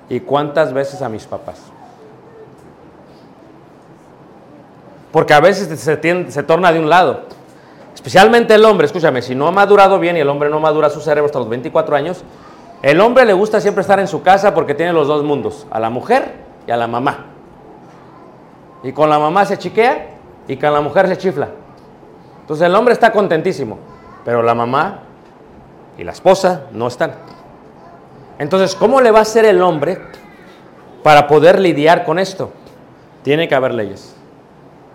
y 0.08 0.20
cuántas 0.20 0.72
veces 0.72 1.02
a 1.02 1.10
mis 1.10 1.26
papás? 1.26 1.64
Porque 5.12 5.34
a 5.34 5.40
veces 5.40 5.80
se, 5.80 6.44
torna 6.44 6.72
de 6.72 6.80
un 6.80 6.88
lado. 6.88 7.22
Especialmente 7.96 8.54
el 8.54 8.64
hombre, 8.66 8.86
escúchame, 8.86 9.24
si 9.24 9.34
no 9.34 9.48
ha 9.48 9.52
madurado 9.52 9.98
bien 9.98 10.16
y 10.16 10.20
el 10.20 10.30
hombre 10.30 10.52
no 10.52 10.60
madura 10.60 10.92
su 10.92 11.02
cerebro 11.02 11.26
hasta 11.26 11.40
los 11.40 11.50
24 11.50 11.96
años, 11.96 12.24
el 12.84 13.02
hombre 13.02 13.26
le 13.26 13.34
gusta 13.34 13.60
siempre 13.60 13.82
estar 13.82 14.00
en 14.00 14.08
su 14.08 14.22
casa 14.22 14.54
porque 14.54 14.76
tiene 14.76 14.94
los 14.94 15.08
dos 15.08 15.24
mundos, 15.24 15.66
a 15.72 15.80
la 15.80 15.90
mujer 15.90 16.36
y 16.68 16.72
a 16.72 16.78
la 16.78 16.86
mamá. 16.86 17.38
Y 18.84 18.92
con 18.94 19.10
la 19.10 19.20
mamá 19.20 19.46
se 19.46 19.58
chiquea 19.58 20.08
y 20.48 20.58
con 20.58 20.74
la 20.74 20.82
mujer 20.82 21.08
se 21.08 21.18
chifla. 21.18 21.50
Entonces 22.42 22.65
el 22.65 22.76
hombre 22.76 22.94
está 22.94 23.12
contentísimo, 23.12 23.78
pero 24.26 24.42
la 24.42 24.56
mamá 24.56 25.00
y 25.98 26.04
la 26.04 26.12
esposa 26.12 26.63
no 26.72 26.88
están. 26.88 27.13
Entonces, 28.39 28.74
¿cómo 28.74 29.02
le 29.02 29.12
va 29.12 29.20
a 29.20 29.22
hacer 29.24 29.46
el 29.46 29.62
hombre 29.62 30.00
para 31.04 31.28
poder 31.28 31.60
lidiar 31.60 32.06
con 32.06 32.18
esto? 32.20 32.52
Tiene 33.22 33.48
que 33.50 33.56
haber 33.56 33.74
leyes. 33.74 34.15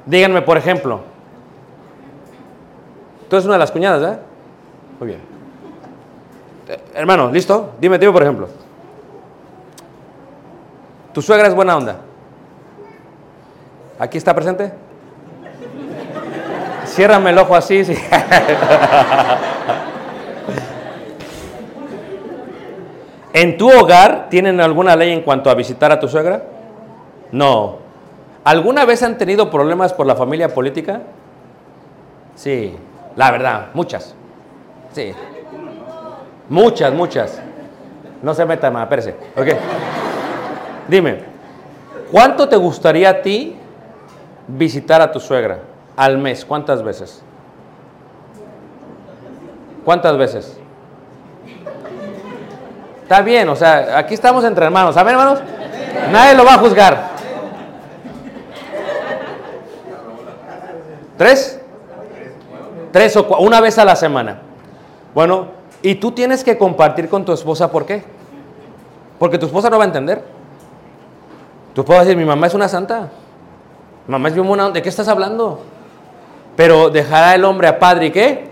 Díganme, 0.07 0.43
por 0.43 0.57
ejemplo, 0.57 1.01
tú 3.29 3.37
eres 3.37 3.45
una 3.45 3.55
de 3.55 3.59
las 3.61 3.71
cuñadas, 3.71 4.17
¿eh? 4.17 4.19
Muy 4.99 5.09
bien. 5.09 5.21
Eh, 6.69 6.81
hermano, 6.95 7.31
¿listo? 7.31 7.75
Dime, 7.79 7.99
dime, 7.99 8.13
por 8.13 8.23
ejemplo. 8.23 8.49
¿Tu 11.13 11.21
suegra 11.23 11.49
es 11.49 11.55
buena 11.55 11.77
onda? 11.77 11.99
¿Aquí 13.99 14.19
está 14.19 14.35
presente? 14.35 14.73
Ciérrame 16.87 17.31
el 17.31 17.39
ojo 17.39 17.57
así. 17.57 17.85
sí. 17.85 17.97
¿En 23.33 23.57
tu 23.59 23.69
hogar 23.69 24.29
tienen 24.31 24.61
alguna 24.61 24.95
ley 24.95 25.13
en 25.13 25.23
cuanto 25.23 25.51
a 25.51 25.55
visitar 25.55 25.91
a 25.91 25.99
tu 25.99 26.09
suegra? 26.09 26.45
No. 27.33 27.79
¿Alguna 28.45 28.85
vez 28.85 29.03
han 29.03 29.19
tenido 29.19 29.51
problemas 29.51 29.93
por 29.93 30.07
la 30.07 30.15
familia 30.15 30.55
política? 30.55 31.01
Sí, 32.37 32.77
la 33.17 33.33
verdad, 33.33 33.71
muchas. 33.75 34.15
Sí. 34.93 35.13
Muchas, 36.49 36.93
muchas. 36.93 37.41
No 38.23 38.35
se 38.35 38.45
meta 38.45 38.71
más, 38.71 38.85
espérese. 38.85 39.17
Ok. 39.37 39.49
Dime, 40.87 41.19
¿cuánto 42.13 42.49
te 42.49 42.57
gustaría 42.57 43.11
a 43.11 43.23
ti 43.23 43.57
visitar 44.49 45.01
a 45.01 45.13
tu 45.13 45.21
suegra 45.21 45.59
al 45.97 46.19
mes? 46.19 46.45
¿Cuántas 46.45 46.83
veces? 46.83 47.23
¿Cuántas 49.85 50.17
veces? 50.17 50.59
Está 53.03 53.21
bien, 53.21 53.49
o 53.49 53.57
sea, 53.57 53.99
aquí 53.99 54.15
estamos 54.15 54.45
entre 54.45 54.65
hermanos. 54.65 54.95
¿Saben, 54.95 55.13
hermanos? 55.15 55.41
Nadie 56.11 56.35
lo 56.35 56.45
va 56.45 56.55
a 56.55 56.59
juzgar. 56.59 57.11
¿Tres? 61.19 61.61
Tres 62.93 63.17
o 63.17 63.39
una 63.39 63.61
vez 63.61 63.79
a 63.79 63.85
la 63.85 63.95
semana. 63.95 64.39
Bueno, 65.15 65.49
y 65.83 65.97
tú 65.97 66.13
tienes 66.13 66.43
que 66.43 66.57
compartir 66.57 67.09
con 67.09 67.25
tu 67.25 67.33
esposa, 67.33 67.71
¿por 67.71 67.85
qué? 67.85 68.03
Porque 69.19 69.39
tu 69.39 69.47
esposa 69.47 69.69
no 69.69 69.77
va 69.79 69.85
a 69.85 69.87
entender. 69.87 70.25
Tu 71.75 71.83
esposa 71.83 71.99
va 71.99 72.03
a 72.03 72.05
decir, 72.05 72.17
mi 72.17 72.25
mamá 72.25 72.47
es 72.47 72.55
una 72.55 72.69
santa. 72.69 73.11
Mamá 74.07 74.29
es 74.29 74.35
bien 74.35 74.47
buena. 74.47 74.71
¿De 74.71 74.83
qué 74.83 74.89
estás 74.89 75.09
hablando? 75.09 75.61
Pero 76.57 76.91
dejará 76.91 77.35
el 77.35 77.45
hombre 77.45 77.69
a 77.69 77.79
padre 77.79 78.07
y 78.07 78.11
qué? 78.11 78.49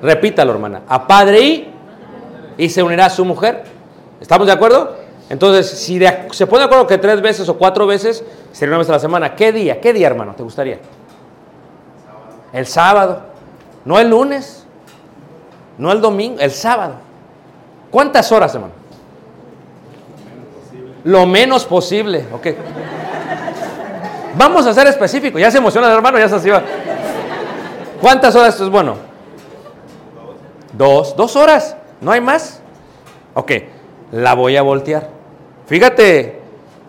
Repítalo, 0.00 0.52
hermana. 0.52 0.82
A 0.88 1.06
padre 1.06 1.40
y 1.40 1.72
y 2.56 2.68
se 2.68 2.82
unirá 2.82 3.06
a 3.06 3.10
su 3.10 3.24
mujer. 3.24 3.64
¿Estamos 4.20 4.46
de 4.46 4.52
acuerdo? 4.52 4.96
Entonces, 5.28 5.70
si 5.70 5.98
se 6.32 6.46
pone 6.46 6.60
de 6.60 6.66
acuerdo 6.66 6.86
que 6.86 6.98
tres 6.98 7.20
veces 7.20 7.48
o 7.48 7.56
cuatro 7.56 7.86
veces, 7.86 8.24
sería 8.52 8.70
una 8.70 8.78
vez 8.78 8.88
a 8.90 8.92
la 8.92 8.98
semana. 8.98 9.34
¿Qué 9.34 9.52
día? 9.52 9.80
¿Qué 9.80 9.92
día, 9.92 10.06
hermano? 10.06 10.34
¿Te 10.34 10.42
gustaría? 10.42 10.78
El 12.52 12.66
sábado. 12.66 13.22
No 13.84 13.98
el 13.98 14.10
lunes. 14.10 14.66
No 15.78 15.90
el 15.90 16.00
domingo, 16.00 16.38
el 16.38 16.50
sábado. 16.50 16.94
¿Cuántas 17.90 18.30
horas, 18.30 18.54
hermano? 18.54 18.74
Lo 21.04 21.26
menos 21.26 21.64
posible. 21.64 22.26
Ok. 22.32 22.48
Vamos 24.36 24.66
a 24.66 24.74
ser 24.74 24.86
específicos. 24.86 25.40
Ya 25.40 25.50
se 25.50 25.58
emociona 25.58 25.88
el 25.88 25.94
hermano, 25.94 26.18
ya 26.18 26.28
se 26.28 26.50
va. 26.50 26.62
¿Cuántas 28.00 28.34
horas 28.34 28.58
es 28.60 28.68
bueno? 28.68 28.96
Dos, 30.72 31.14
dos 31.16 31.36
horas, 31.36 31.76
no 32.00 32.12
hay 32.12 32.20
más. 32.20 32.60
Ok, 33.34 33.52
la 34.10 34.34
voy 34.34 34.56
a 34.56 34.62
voltear. 34.62 35.08
Fíjate, 35.66 36.40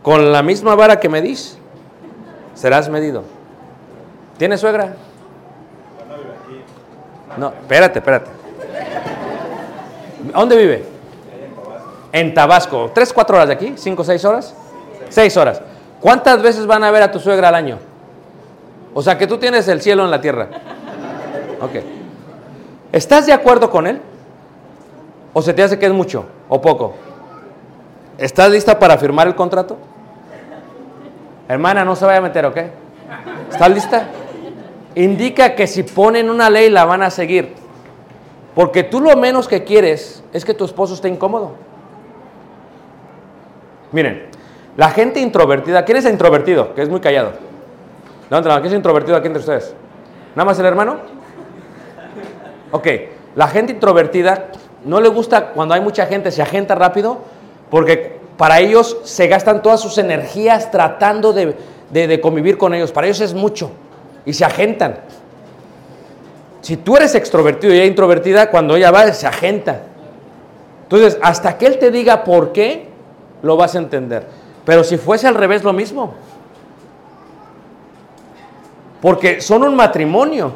con 0.01 0.31
la 0.31 0.41
misma 0.41 0.75
vara 0.75 0.99
que 0.99 1.09
medís, 1.09 1.57
serás 2.55 2.89
medido. 2.89 3.23
¿Tienes 4.37 4.59
suegra? 4.59 4.95
No, 7.37 7.49
espérate, 7.49 7.99
espérate. 7.99 8.31
¿Dónde 10.33 10.55
vive? 10.55 10.85
En 12.11 12.33
Tabasco. 12.33 12.91
¿Tres, 12.93 13.11
cuatro 13.11 13.35
horas 13.35 13.49
de 13.49 13.53
aquí? 13.53 13.73
¿Cinco, 13.75 14.03
seis 14.03 14.23
horas? 14.23 14.55
Seis 15.09 15.35
horas. 15.35 15.61
¿Cuántas 16.03 16.41
veces 16.41 16.67
van 16.67 16.83
a 16.83 16.91
ver 16.91 17.01
a 17.01 17.11
tu 17.11 17.19
suegra 17.21 17.47
al 17.47 17.55
año? 17.55 17.79
O 18.93 19.01
sea, 19.01 19.17
que 19.17 19.25
tú 19.25 19.37
tienes 19.37 19.69
el 19.69 19.81
cielo 19.81 20.03
en 20.03 20.11
la 20.11 20.19
tierra. 20.19 20.49
Ok. 21.61 21.81
¿Estás 22.91 23.25
de 23.25 23.31
acuerdo 23.31 23.69
con 23.69 23.87
él? 23.87 24.01
¿O 25.31 25.41
se 25.41 25.53
te 25.53 25.63
hace 25.63 25.79
que 25.79 25.85
es 25.85 25.93
mucho 25.93 26.25
o 26.49 26.59
poco? 26.61 26.95
¿Estás 28.17 28.51
lista 28.51 28.77
para 28.77 28.97
firmar 28.97 29.27
el 29.27 29.35
contrato? 29.35 29.77
Hermana, 31.47 31.85
no 31.85 31.95
se 31.95 32.03
vaya 32.03 32.17
a 32.17 32.21
meter, 32.21 32.47
¿ok? 32.47 32.57
¿Estás 33.49 33.71
lista? 33.71 34.07
Indica 34.95 35.55
que 35.55 35.67
si 35.67 35.83
ponen 35.83 36.29
una 36.29 36.49
ley 36.49 36.69
la 36.69 36.83
van 36.83 37.01
a 37.01 37.11
seguir. 37.11 37.53
Porque 38.53 38.83
tú 38.83 38.99
lo 38.99 39.15
menos 39.15 39.47
que 39.47 39.63
quieres 39.63 40.21
es 40.33 40.43
que 40.43 40.53
tu 40.53 40.65
esposo 40.65 40.95
esté 40.95 41.07
incómodo. 41.07 41.53
Miren, 43.93 44.32
la 44.77 44.89
gente 44.89 45.19
introvertida, 45.19 45.85
¿quién 45.85 45.97
es 45.97 46.05
introvertido? 46.05 46.73
Que 46.73 46.81
es 46.81 46.89
muy 46.89 46.99
callado. 46.99 47.31
Levanta 48.29 48.49
la 48.49 48.55
¿quién 48.61 48.73
es 48.73 48.77
introvertido 48.77 49.15
aquí 49.17 49.27
entre 49.27 49.39
ustedes? 49.41 49.73
¿Nada 50.35 50.45
más 50.45 50.57
el 50.59 50.65
hermano? 50.65 50.97
Ok, 52.71 52.87
la 53.35 53.47
gente 53.47 53.73
introvertida 53.73 54.47
no 54.83 54.99
le 54.99 55.09
gusta 55.09 55.49
cuando 55.49 55.75
hay 55.75 55.81
mucha 55.81 56.05
gente, 56.07 56.31
se 56.31 56.41
agenta 56.41 56.73
rápido, 56.75 57.19
porque 57.69 58.19
para 58.37 58.59
ellos 58.59 58.97
se 59.03 59.27
gastan 59.27 59.61
todas 59.61 59.79
sus 59.79 59.97
energías 59.99 60.71
tratando 60.71 61.33
de, 61.33 61.55
de- 61.91 62.19
convivir 62.19 62.57
con 62.57 62.73
ellos. 62.73 62.91
Para 62.91 63.07
ellos 63.07 63.21
es 63.21 63.33
mucho 63.33 63.71
y 64.25 64.33
se 64.33 64.43
agentan. 64.43 64.97
Si 66.61 66.77
tú 66.77 66.97
eres 66.97 67.13
extrovertido 67.13 67.73
y 67.75 67.81
introvertida, 67.81 68.49
cuando 68.49 68.75
ella 68.75 68.89
va, 68.89 69.11
se 69.13 69.27
agenta. 69.27 69.81
Entonces, 70.83 71.19
hasta 71.21 71.57
que 71.57 71.67
él 71.67 71.77
te 71.77 71.91
diga 71.91 72.23
por 72.23 72.51
qué, 72.51 72.87
lo 73.41 73.55
vas 73.57 73.75
a 73.75 73.79
entender. 73.79 74.25
Pero 74.65 74.83
si 74.83 74.97
fuese 74.97 75.27
al 75.27 75.35
revés, 75.35 75.63
lo 75.63 75.73
mismo. 75.73 76.13
Porque 79.01 79.41
son 79.41 79.63
un 79.63 79.75
matrimonio. 79.75 80.53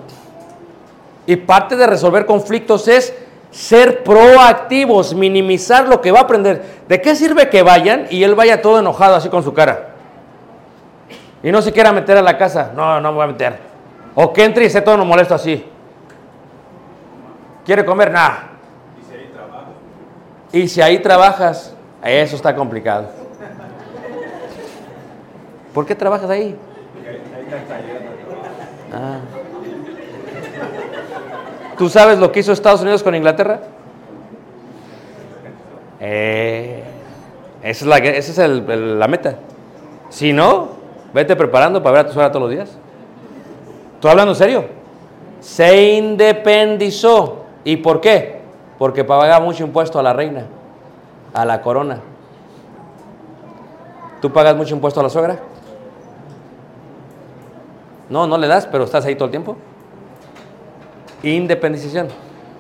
Y 1.26 1.36
parte 1.36 1.76
de 1.76 1.86
resolver 1.86 2.26
conflictos 2.26 2.88
es 2.88 3.13
ser 3.52 4.04
proactivos, 4.04 5.13
minimizar 5.13 5.88
lo 5.88 6.00
que 6.00 6.12
va 6.12 6.20
a 6.20 6.24
aprender. 6.24 6.63
¿De 6.88 7.02
qué 7.02 7.15
sirve 7.15 7.50
que 7.50 7.63
vayan 7.63 8.08
y 8.10 8.24
él 8.24 8.36
vaya 8.36 8.62
todo 8.62 8.80
enojado 8.80 9.15
así 9.15 9.28
con 9.28 9.43
su 9.43 9.54
cara? 9.54 9.89
Y 11.43 11.52
no 11.52 11.62
se 11.62 11.74
quiera 11.74 11.91
meter 11.91 12.17
a 12.17 12.22
la 12.22 12.38
casa. 12.38 12.72
No, 12.74 13.02
no 13.02 13.12
me 13.12 13.15
voy 13.15 13.24
a 13.26 13.28
meter. 13.28 13.60
O 14.15 14.32
que 14.32 14.46
entre 14.46 14.63
y 14.63 14.67
esté 14.67 14.82
todo 14.82 15.04
molesto 15.04 15.36
así. 15.36 15.65
¿Quiere 17.65 17.84
comer? 17.84 18.12
Nada. 18.12 18.52
Y 20.54 20.67
si 20.70 20.82
ahí 20.82 21.00
trabajas, 21.00 21.76
eso 22.02 22.36
está 22.38 22.56
complicado. 22.56 23.27
¿Por 25.78 25.86
qué 25.86 25.94
trabajas 25.94 26.28
ahí? 26.28 26.56
Ah. 28.92 29.20
¿Tú 31.78 31.88
sabes 31.88 32.18
lo 32.18 32.32
que 32.32 32.40
hizo 32.40 32.52
Estados 32.52 32.82
Unidos 32.82 33.04
con 33.04 33.13
Inglaterra? 33.13 33.60
Eh, 36.00 36.84
esa 37.62 37.86
es, 37.86 37.88
la, 37.88 37.98
esa 38.00 38.32
es 38.32 38.38
el- 38.40 38.98
la 38.98 39.08
meta. 39.08 39.36
Si 40.10 40.34
no, 40.34 40.70
Vete 41.13 41.36
preparando 41.36 41.84
para 41.84 41.98
ver 41.98 42.06
a 42.06 42.08
tu 42.08 42.13
suegra 42.13 42.32
todos 42.32 42.42
los 42.50 42.52
días. 42.52 42.76
¿Estoy 43.94 44.10
hablando 44.10 44.32
en 44.32 44.36
serio? 44.36 44.66
Se 45.42 45.92
independizó. 45.92 47.44
¿Y 47.63 47.78
por 47.78 48.02
qué? 48.02 48.40
Porque 48.80 49.04
pagaba 49.04 49.46
mucho 49.46 49.63
impuesto 49.63 50.00
a 50.00 50.02
la 50.04 50.13
reina, 50.13 50.48
a 51.36 51.46
la 51.46 51.62
corona. 51.62 52.00
¿Tú 54.24 54.34
pagas 54.34 54.56
mucho 54.56 54.74
impuesto 54.74 55.02
a 55.02 55.04
la 55.04 55.10
suegra? 55.10 55.38
No, 58.10 58.28
no 58.28 58.38
le 58.38 58.48
das, 58.48 58.65
pero 58.65 58.84
estás 58.84 59.06
ahí 59.06 59.15
todo 59.15 59.26
el 59.26 59.32
tiempo. 59.32 59.58
Independización. 61.24 62.08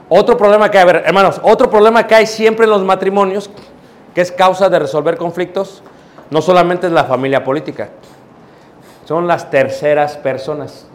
Otro 0.09 0.37
problema 0.37 0.71
que 0.71 0.77
hay, 0.77 0.83
a 0.83 0.85
ver, 0.85 1.03
hermanos, 1.05 1.39
otro 1.43 1.69
problema 1.69 2.07
que 2.07 2.15
hay 2.15 2.25
siempre 2.25 2.65
en 2.65 2.71
los 2.71 2.83
matrimonios, 2.83 3.49
que 4.13 4.21
es 4.21 4.31
causa 4.31 4.69
de 4.69 4.79
resolver 4.79 5.17
conflictos, 5.17 5.83
no 6.29 6.41
solamente 6.41 6.87
es 6.87 6.93
la 6.93 7.03
familia 7.03 7.43
política, 7.43 7.89
son 9.05 9.27
las 9.27 9.49
terceras 9.49 10.17
personas. 10.17 10.87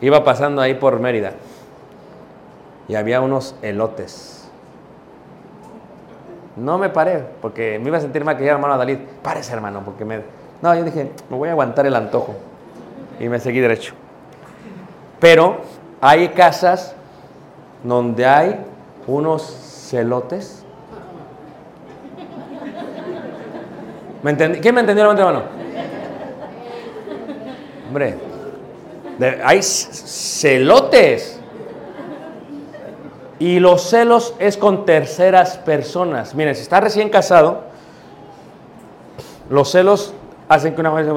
Iba 0.00 0.24
pasando 0.24 0.60
ahí 0.60 0.74
por 0.74 1.00
Mérida 1.00 1.32
y 2.88 2.94
había 2.94 3.20
unos 3.20 3.54
elotes. 3.62 4.48
No 6.56 6.78
me 6.78 6.90
paré, 6.90 7.24
porque 7.40 7.78
me 7.78 7.88
iba 7.88 7.98
a 7.98 8.00
sentir 8.00 8.24
mal 8.24 8.36
que 8.36 8.42
dijera 8.42 8.56
hermano 8.56 8.76
Dalí, 8.76 8.96
párese 9.22 9.52
hermano, 9.52 9.82
porque 9.84 10.04
me... 10.04 10.43
No, 10.64 10.74
yo 10.74 10.82
dije, 10.82 11.10
me 11.28 11.36
voy 11.36 11.50
a 11.50 11.52
aguantar 11.52 11.84
el 11.84 11.94
antojo. 11.94 12.34
Y 13.20 13.28
me 13.28 13.38
seguí 13.38 13.60
derecho. 13.60 13.92
Pero 15.20 15.58
hay 16.00 16.30
casas 16.30 16.94
donde 17.82 18.24
hay 18.24 18.64
unos 19.06 19.42
celotes. 19.42 20.64
¿Me 24.22 24.30
entendí? 24.30 24.60
¿Quién 24.60 24.74
me 24.74 24.80
entendió? 24.80 25.12
La 25.12 25.24
mano. 25.26 25.42
Hombre, 27.88 28.16
hay 29.44 29.62
celotes. 29.62 31.40
Y 33.38 33.60
los 33.60 33.82
celos 33.82 34.34
es 34.38 34.56
con 34.56 34.86
terceras 34.86 35.58
personas. 35.58 36.34
Miren, 36.34 36.54
si 36.54 36.62
está 36.62 36.80
recién 36.80 37.10
casado, 37.10 37.64
los 39.50 39.70
celos 39.70 40.14
hacen 40.54 40.74
que 40.74 40.80
una 40.80 40.90
mujer 40.90 41.12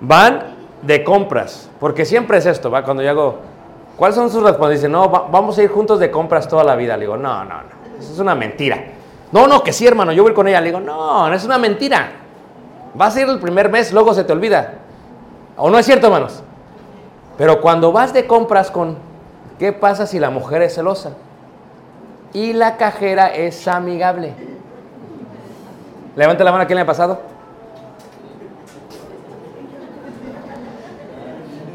van 0.00 0.40
de 0.82 1.02
compras, 1.04 1.68
porque 1.80 2.04
siempre 2.04 2.38
es 2.38 2.46
esto, 2.46 2.70
va 2.70 2.84
cuando 2.84 3.02
yo 3.02 3.10
hago, 3.10 3.38
¿cuáles 3.96 4.14
son 4.14 4.30
sus 4.30 4.42
respuestas? 4.42 4.78
Dice, 4.80 4.88
no, 4.88 5.10
va- 5.10 5.26
vamos 5.30 5.56
a 5.58 5.62
ir 5.62 5.70
juntos 5.70 5.98
de 5.98 6.10
compras 6.10 6.46
toda 6.48 6.62
la 6.64 6.76
vida. 6.76 6.96
Le 6.96 7.02
digo, 7.02 7.16
no, 7.16 7.44
no, 7.44 7.54
no, 7.62 7.98
eso 7.98 8.12
es 8.12 8.18
una 8.18 8.34
mentira. 8.34 8.78
No, 9.32 9.46
no, 9.46 9.62
que 9.62 9.72
sí, 9.72 9.86
hermano, 9.86 10.12
yo 10.12 10.22
voy 10.22 10.32
con 10.34 10.46
ella. 10.46 10.60
Le 10.60 10.66
digo, 10.68 10.80
no, 10.80 11.28
no 11.28 11.34
es 11.34 11.44
una 11.44 11.58
mentira. 11.58 12.10
Vas 12.94 13.16
a 13.16 13.20
ir 13.22 13.28
el 13.28 13.40
primer 13.40 13.68
mes, 13.70 13.92
luego 13.92 14.14
se 14.14 14.22
te 14.24 14.32
olvida. 14.32 14.74
¿O 15.56 15.68
no 15.70 15.78
es 15.78 15.86
cierto, 15.86 16.06
hermanos? 16.06 16.42
Pero 17.36 17.60
cuando 17.60 17.90
vas 17.92 18.12
de 18.14 18.26
compras 18.26 18.70
con, 18.70 18.96
¿qué 19.58 19.72
pasa 19.72 20.06
si 20.06 20.18
la 20.18 20.30
mujer 20.30 20.62
es 20.62 20.74
celosa? 20.74 21.12
Y 22.32 22.52
la 22.52 22.76
cajera 22.76 23.28
es 23.28 23.66
amigable. 23.66 24.32
Levante 26.14 26.44
la 26.44 26.52
mano 26.52 26.66
quién 26.66 26.76
le 26.76 26.82
ha 26.82 26.86
pasado. 26.86 27.20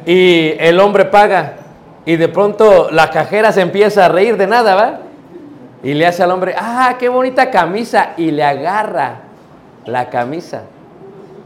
Y 0.05 0.55
el 0.59 0.79
hombre 0.79 1.05
paga. 1.05 1.53
Y 2.05 2.15
de 2.15 2.27
pronto 2.27 2.89
la 2.91 3.09
cajera 3.11 3.51
se 3.51 3.61
empieza 3.61 4.05
a 4.05 4.09
reír 4.09 4.37
de 4.37 4.47
nada, 4.47 4.75
¿va? 4.75 4.99
Y 5.83 5.93
le 5.93 6.05
hace 6.07 6.23
al 6.23 6.31
hombre, 6.31 6.55
ah, 6.57 6.95
qué 6.99 7.09
bonita 7.09 7.51
camisa. 7.51 8.13
Y 8.17 8.31
le 8.31 8.43
agarra 8.43 9.19
la 9.85 10.09
camisa. 10.09 10.63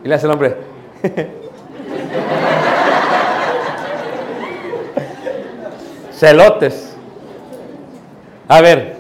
Y 0.04 0.08
le 0.08 0.16
hace 0.16 0.26
al 0.26 0.34
hombre, 0.34 0.56
celotes. 6.12 6.96
A 8.48 8.62
ver, 8.62 8.98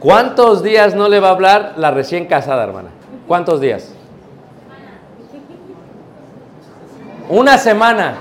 ¿cuántos 0.00 0.62
días 0.62 0.94
no 0.94 1.08
le 1.08 1.20
va 1.20 1.28
a 1.28 1.32
hablar 1.32 1.74
la 1.76 1.90
recién 1.90 2.26
casada, 2.26 2.64
hermana? 2.64 2.88
¿Cuántos 3.28 3.60
días? 3.60 3.92
Una 7.28 7.58
semana. 7.58 8.14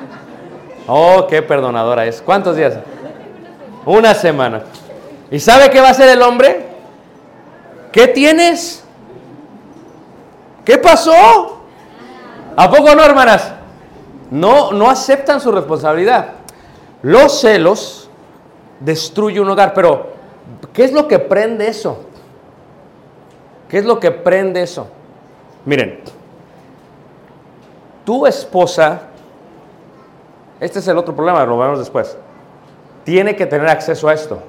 Oh, 0.87 1.27
qué 1.27 1.41
perdonadora 1.41 2.05
es. 2.05 2.21
¿Cuántos 2.21 2.55
días? 2.55 2.75
Una 3.85 4.13
semana. 4.13 4.63
¿Y 5.31 5.39
sabe 5.39 5.69
qué 5.69 5.81
va 5.81 5.87
a 5.89 5.91
hacer 5.91 6.09
el 6.09 6.21
hombre? 6.21 6.65
¿Qué 7.91 8.07
tienes? 8.07 8.83
¿Qué 10.65 10.77
pasó? 10.77 11.61
¿A 12.55 12.69
poco 12.69 12.93
no, 12.95 13.03
hermanas? 13.03 13.51
No, 14.31 14.71
no 14.71 14.89
aceptan 14.89 15.39
su 15.39 15.51
responsabilidad. 15.51 16.29
Los 17.01 17.41
celos 17.41 18.09
destruyen 18.79 19.43
un 19.43 19.51
hogar, 19.51 19.73
pero 19.73 20.13
¿qué 20.73 20.83
es 20.83 20.93
lo 20.93 21.07
que 21.07 21.19
prende 21.19 21.67
eso? 21.67 21.99
¿Qué 23.69 23.79
es 23.79 23.85
lo 23.85 23.99
que 23.99 24.11
prende 24.11 24.61
eso? 24.63 24.87
Miren, 25.65 26.01
tu 28.05 28.25
esposa, 28.27 29.03
este 30.63 30.79
es 30.79 30.87
el 30.87 30.97
otro 30.97 31.13
problema, 31.13 31.43
lo 31.45 31.57
vemos 31.57 31.77
después, 31.77 32.17
tiene 33.03 33.35
que 33.35 33.45
tener 33.45 33.67
acceso 33.67 34.07
a 34.07 34.13
esto. 34.13 34.39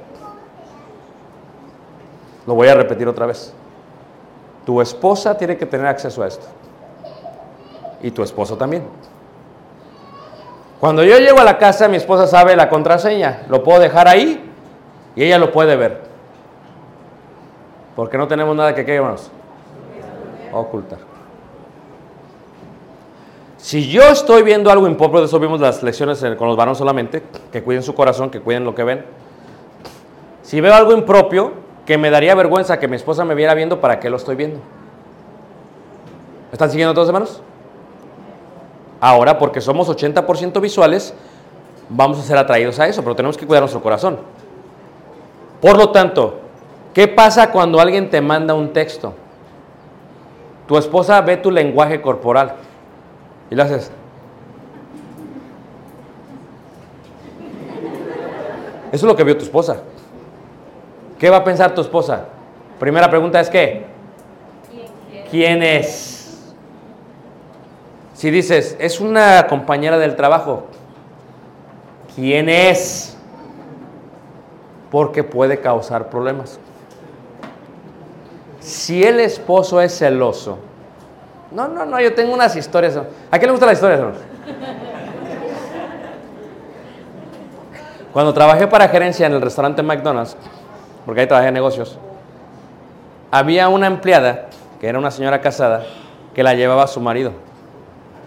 Lo 2.46 2.55
voy 2.55 2.68
a 2.68 2.74
repetir 2.74 3.09
otra 3.09 3.27
vez. 3.27 3.53
Tu 4.64 4.81
esposa 4.81 5.37
tiene 5.37 5.57
que 5.57 5.66
tener 5.66 5.87
acceso 5.88 6.22
a 6.22 6.29
esto. 6.29 6.46
Y 8.00 8.12
tu 8.12 8.22
esposo 8.22 8.57
también. 8.57 8.85
Cuando 10.79 11.03
yo 11.03 11.18
llego 11.18 11.40
a 11.40 11.44
la 11.44 11.59
casa, 11.59 11.88
mi 11.88 11.96
esposa 11.96 12.29
sabe 12.29 12.55
la 12.55 12.68
contraseña. 12.68 13.42
Lo 13.48 13.64
puedo 13.64 13.81
dejar 13.81 14.07
ahí 14.07 14.53
y 15.16 15.24
ella 15.24 15.38
lo 15.38 15.50
puede 15.50 15.74
ver. 15.74 16.03
Porque 17.96 18.16
no 18.16 18.29
tenemos 18.29 18.55
nada 18.55 18.72
que, 18.72 18.85
¿qué, 18.85 18.94
hermanos? 18.94 19.33
Ocultar. 20.53 21.13
Si 23.64 23.88
yo 23.88 24.03
estoy 24.03 24.42
viendo 24.42 24.70
algo 24.70 24.87
impropio, 24.87 25.20
de 25.20 25.24
eso 25.24 25.40
vimos 25.40 25.59
las 25.59 25.83
lecciones 25.83 26.22
con 26.37 26.48
los 26.48 26.55
varones 26.55 26.77
solamente, 26.77 27.22
que 27.50 27.62
cuiden 27.62 27.83
su 27.83 27.94
corazón, 27.94 28.29
que 28.29 28.38
cuiden 28.38 28.62
lo 28.62 28.74
que 28.74 28.85
ven. 28.85 29.07
Si 30.42 30.61
veo 30.61 30.74
algo 30.74 30.92
impropio, 30.92 31.53
que 31.87 31.96
me 31.96 32.11
daría 32.11 32.35
vergüenza 32.35 32.79
que 32.79 32.88
mi 32.88 32.96
esposa 32.96 33.24
me 33.24 33.35
viera 33.35 33.55
viendo, 33.55 33.81
¿para 33.81 34.00
qué 34.00 34.11
lo 34.11 34.18
estoy 34.18 34.37
viendo? 34.37 34.59
¿Me 34.59 36.53
¿Están 36.53 36.68
siguiendo 36.68 36.92
todos, 36.92 37.09
hermanos? 37.09 37.40
Ahora, 39.00 39.38
porque 39.38 39.62
somos 39.62 39.88
80% 39.88 40.61
visuales, 40.61 41.14
vamos 41.88 42.18
a 42.18 42.22
ser 42.22 42.37
atraídos 42.37 42.79
a 42.81 42.87
eso, 42.87 43.03
pero 43.03 43.16
tenemos 43.16 43.38
que 43.38 43.46
cuidar 43.46 43.62
nuestro 43.62 43.83
corazón. 43.83 44.18
Por 45.62 45.79
lo 45.79 45.88
tanto, 45.88 46.38
¿qué 46.92 47.09
pasa 47.09 47.50
cuando 47.50 47.81
alguien 47.81 48.11
te 48.11 48.20
manda 48.20 48.53
un 48.53 48.74
texto? 48.74 49.14
Tu 50.68 50.77
esposa 50.77 51.18
ve 51.22 51.38
tu 51.38 51.50
lenguaje 51.50 52.03
corporal 52.03 52.57
y 53.55 53.57
le 53.57 53.62
haces. 53.62 53.90
Eso 58.90 59.07
es 59.07 59.11
lo 59.11 59.14
que 59.14 59.23
vio 59.23 59.38
tu 59.38 59.45
esposa. 59.45 59.77
¿Qué 61.21 61.31
va 61.31 61.37
a 61.37 61.45
pensar 61.45 61.73
tu 61.73 61.81
esposa? 61.81 62.27
Primera 62.81 63.09
pregunta 63.09 63.40
es 63.40 63.49
¿qué? 63.49 63.87
¿Quién 65.31 65.63
es? 65.63 66.52
Si 68.15 68.31
dices, 68.33 68.77
es 68.81 69.00
una 69.00 69.46
compañera 69.46 69.98
del 69.98 70.17
trabajo, 70.17 70.65
¿quién 72.17 72.48
es? 72.48 73.17
Porque 74.90 75.23
puede 75.23 75.61
causar 75.61 76.11
problemas. 76.11 76.59
Si 78.59 79.05
el 79.05 79.21
esposo 79.21 79.81
es 79.81 79.96
celoso, 79.96 80.59
no, 81.55 81.69
no, 81.69 81.87
no, 81.87 82.00
yo 82.00 82.13
tengo 82.15 82.35
unas 82.35 82.57
historias. 82.57 82.96
¿A 82.96 83.38
quién 83.38 83.46
le 83.46 83.50
gustan 83.52 83.69
las 83.69 83.79
historias? 83.79 84.00
Cuando 88.13 88.35
trabajé 88.35 88.67
para 88.67 88.88
gerencia 88.88 89.27
en 89.27 89.33
el 89.33 89.40
restaurante 89.40 89.83
McDonald's, 89.83 90.37
porque 91.07 91.23
ahí 91.23 91.27
trabajé 91.27 91.48
en 91.48 91.55
negocios, 91.55 91.98
había 93.31 93.69
una 93.69 93.87
empleada, 93.87 94.46
que 94.81 94.88
era 94.88 94.98
una 94.98 95.11
señora 95.11 95.40
casada, 95.40 95.85
que 96.35 96.42
la 96.42 96.55
llevaba 96.55 96.85
a 96.85 96.87
su 96.88 97.00
marido. 97.00 97.33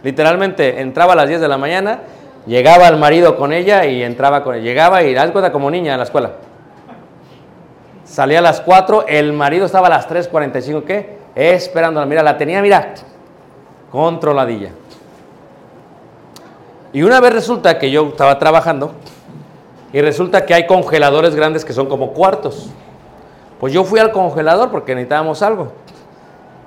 Literalmente 0.03 0.81
entraba 0.81 1.13
a 1.13 1.15
las 1.17 1.27
10 1.27 1.41
de 1.41 1.47
la 1.47 1.57
mañana, 1.57 1.99
llegaba 2.45 2.87
el 2.87 2.97
marido 2.97 3.35
con 3.35 3.51
ella 3.51 3.85
y 3.85 4.03
entraba 4.03 4.43
con 4.43 4.55
ella. 4.55 4.63
Llegaba 4.63 5.03
y 5.03 5.15
haz 5.15 5.31
cuenta 5.31 5.51
como 5.51 5.69
niña 5.69 5.95
a 5.95 5.97
la 5.97 6.03
escuela. 6.03 6.31
Salía 8.05 8.39
a 8.39 8.41
las 8.41 8.61
4, 8.61 9.05
el 9.07 9.33
marido 9.33 9.65
estaba 9.65 9.87
a 9.87 9.89
las 9.89 10.09
3.45, 10.09 10.83
¿qué? 10.85 11.17
Esperándola. 11.35 12.05
Mira, 12.05 12.23
la 12.23 12.37
tenía, 12.37 12.61
mira, 12.61 12.93
controladilla. 13.91 14.71
Y 16.93 17.03
una 17.03 17.19
vez 17.19 17.33
resulta 17.33 17.77
que 17.77 17.91
yo 17.91 18.07
estaba 18.07 18.39
trabajando 18.39 18.91
y 19.93 20.01
resulta 20.01 20.45
que 20.45 20.53
hay 20.53 20.67
congeladores 20.67 21.35
grandes 21.35 21.65
que 21.65 21.73
son 21.73 21.87
como 21.87 22.13
cuartos. 22.13 22.69
Pues 23.59 23.73
yo 23.73 23.83
fui 23.83 23.99
al 23.99 24.11
congelador 24.11 24.71
porque 24.71 24.93
necesitábamos 24.95 25.41
algo. 25.41 25.71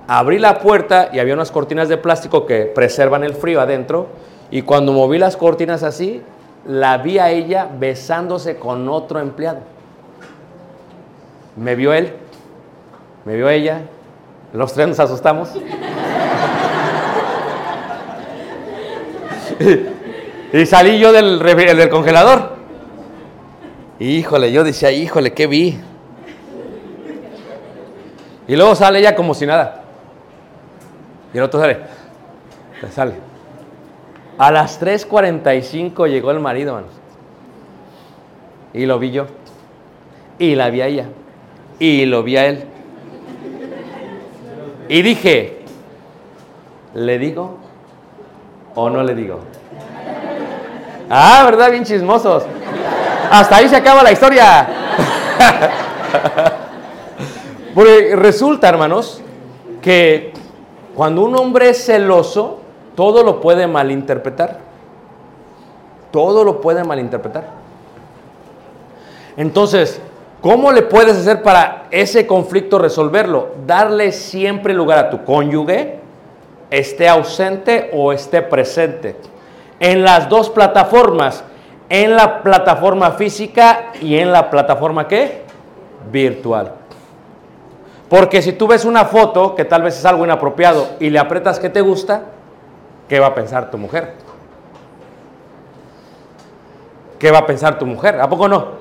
abrí 0.07 0.39
la 0.39 0.59
puerta 0.59 1.11
y 1.13 1.21
había 1.21 1.35
unas 1.35 1.53
cortinas 1.53 1.89
de 1.89 1.97
plástico 1.97 2.45
que 2.45 2.63
preservan 2.63 3.23
el 3.25 3.35
frío 3.35 3.61
adentro. 3.61 4.09
Y 4.51 4.63
cuando 4.63 4.93
moví 4.93 5.19
las 5.19 5.37
cortinas 5.37 5.83
así, 5.85 6.23
la 6.67 6.99
vi 6.99 7.19
a 7.19 7.31
ella 7.31 7.69
besándose 7.79 8.57
con 8.57 8.89
otro 8.89 9.21
empleado. 9.21 9.61
Me 11.57 11.75
vio 11.75 11.93
él, 11.93 12.15
me 13.25 13.37
vio 13.37 13.49
ella, 13.49 13.83
los 14.53 14.73
tres 14.73 14.89
nos 14.89 15.01
asustamos. 15.01 15.51
y 20.53 20.67
salí 20.67 20.99
yo 20.99 21.13
del, 21.13 21.39
del 21.39 21.89
congelador. 21.89 22.57
Híjole, 23.99 24.51
yo 24.51 24.65
decía, 24.65 24.91
híjole, 24.91 25.33
¿qué 25.33 25.47
vi? 25.47 25.79
Y 28.49 28.57
luego 28.57 28.75
sale 28.75 28.99
ella 28.99 29.15
como 29.15 29.35
si 29.35 29.47
nada. 29.47 29.85
Y 31.33 31.39
el 31.39 31.45
otro 31.45 31.61
sale. 31.61 31.79
Sale. 32.91 33.13
A 34.39 34.51
las 34.51 34.81
3.45 34.81 36.09
llegó 36.09 36.31
el 36.31 36.41
marido, 36.41 36.73
manos. 36.73 36.91
Y 38.73 38.87
lo 38.87 38.99
vi 38.99 39.11
yo. 39.11 39.27
Y 40.39 40.55
la 40.55 40.71
vi 40.71 40.81
a 40.81 40.87
ella. 40.87 41.07
Y 41.79 42.07
lo 42.07 42.23
vi 42.23 42.39
a 42.39 42.47
él. 42.47 42.65
Y 44.89 45.03
dije, 45.03 45.59
¿le 46.95 47.19
digo 47.19 47.59
o 48.75 48.89
no 48.89 49.03
le 49.03 49.15
digo? 49.15 49.41
Ah, 51.13 51.43
¿verdad? 51.45 51.73
Bien 51.73 51.85
chismosos. 51.85 52.45
Hasta 53.33 53.57
ahí 53.57 53.69
se 53.69 53.75
acaba 53.75 54.05
la 54.05 54.13
historia. 54.13 54.69
Porque 57.75 58.15
resulta, 58.15 58.69
hermanos, 58.69 59.21
que 59.83 60.33
cuando 60.95 61.23
un 61.23 61.37
hombre 61.37 61.71
es 61.71 61.85
celoso, 61.85 62.61
todo 62.95 63.25
lo 63.25 63.41
puede 63.41 63.67
malinterpretar. 63.67 64.59
Todo 66.13 66.45
lo 66.45 66.61
puede 66.61 66.85
malinterpretar. 66.85 67.45
Entonces, 69.37 70.01
¿cómo 70.41 70.71
le 70.71 70.83
puedes 70.83 71.17
hacer 71.17 71.43
para 71.43 71.87
ese 71.91 72.29
conflicto 72.29 72.79
resolverlo? 72.79 73.49
Darle 73.67 74.13
siempre 74.13 74.75
lugar 74.75 74.99
a 74.99 75.11
tu 75.11 75.25
cónyuge, 75.25 75.99
esté 76.71 77.09
ausente 77.09 77.91
o 77.95 78.13
esté 78.13 78.43
presente. 78.43 79.17
En 79.81 80.05
las 80.05 80.29
dos 80.29 80.51
plataformas, 80.51 81.43
en 81.89 82.15
la 82.15 82.43
plataforma 82.43 83.11
física 83.13 83.87
y 84.01 84.17
en 84.17 84.31
la 84.31 84.49
plataforma 84.51 85.09
¿qué? 85.09 85.43
Virtual. 86.13 86.73
Porque 88.09 88.43
si 88.43 88.53
tú 88.53 88.67
ves 88.69 88.85
una 88.85 89.05
foto 89.05 89.55
que 89.55 89.65
tal 89.65 89.83
vez 89.83 89.97
es 89.99 90.05
algo 90.05 90.25
inapropiado 90.25 90.87
y 91.01 91.11
le 91.11 91.19
aprietas 91.19 91.59
que 91.59 91.71
te 91.71 91.81
gusta, 91.81 92.23
¿qué 93.09 93.19
va 93.21 93.29
a 93.29 93.35
pensar 93.35 93.71
tu 93.71 93.79
mujer? 93.79 94.15
¿Qué 97.19 97.31
va 97.31 97.39
a 97.39 97.47
pensar 97.47 97.79
tu 97.79 97.87
mujer? 97.87 98.21
¿A 98.21 98.29
poco 98.29 98.49
no? 98.49 98.81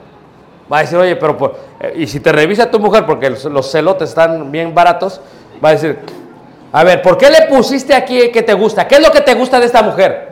Va 0.72 0.80
a 0.80 0.82
decir, 0.82 0.98
oye, 0.98 1.16
pero 1.16 1.36
por- 1.38 1.56
eh, 1.80 1.94
y 1.98 2.08
si 2.08 2.20
te 2.20 2.32
revisa 2.32 2.70
tu 2.72 2.80
mujer 2.80 3.06
porque 3.06 3.30
los 3.30 3.72
celotes 3.72 4.10
están 4.10 4.52
bien 4.52 4.74
baratos, 4.74 5.20
va 5.64 5.70
a 5.70 5.72
decir, 5.74 6.00
a 6.72 6.84
ver, 6.84 7.02
¿por 7.02 7.18
qué 7.18 7.30
le 7.30 7.48
pusiste 7.48 7.94
aquí 7.94 8.32
que 8.32 8.44
te 8.44 8.54
gusta? 8.54 8.88
¿Qué 8.88 8.96
es 8.96 9.02
lo 9.02 9.12
que 9.12 9.22
te 9.22 9.34
gusta 9.34 9.60
de 9.60 9.66
esta 9.66 9.82
mujer? 9.82 10.29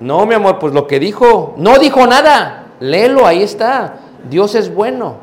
No, 0.00 0.26
mi 0.26 0.34
amor, 0.34 0.58
pues 0.58 0.72
lo 0.72 0.86
que 0.86 0.98
dijo, 0.98 1.54
no 1.56 1.78
dijo 1.78 2.06
nada. 2.06 2.66
Léelo, 2.80 3.26
ahí 3.26 3.42
está. 3.42 3.96
Dios 4.28 4.54
es 4.54 4.72
bueno. 4.72 5.16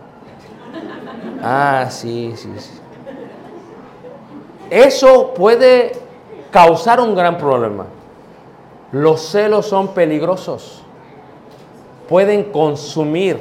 Ah, 1.42 1.88
sí, 1.90 2.34
sí, 2.36 2.52
sí. 2.58 2.72
Eso 4.70 5.34
puede 5.34 5.94
causar 6.52 7.00
un 7.00 7.16
gran 7.16 7.38
problema. 7.38 7.86
Los 8.92 9.22
celos 9.22 9.68
son 9.68 9.90
peligrosos. 9.90 10.82
Pueden 12.10 12.52
consumir 12.52 13.40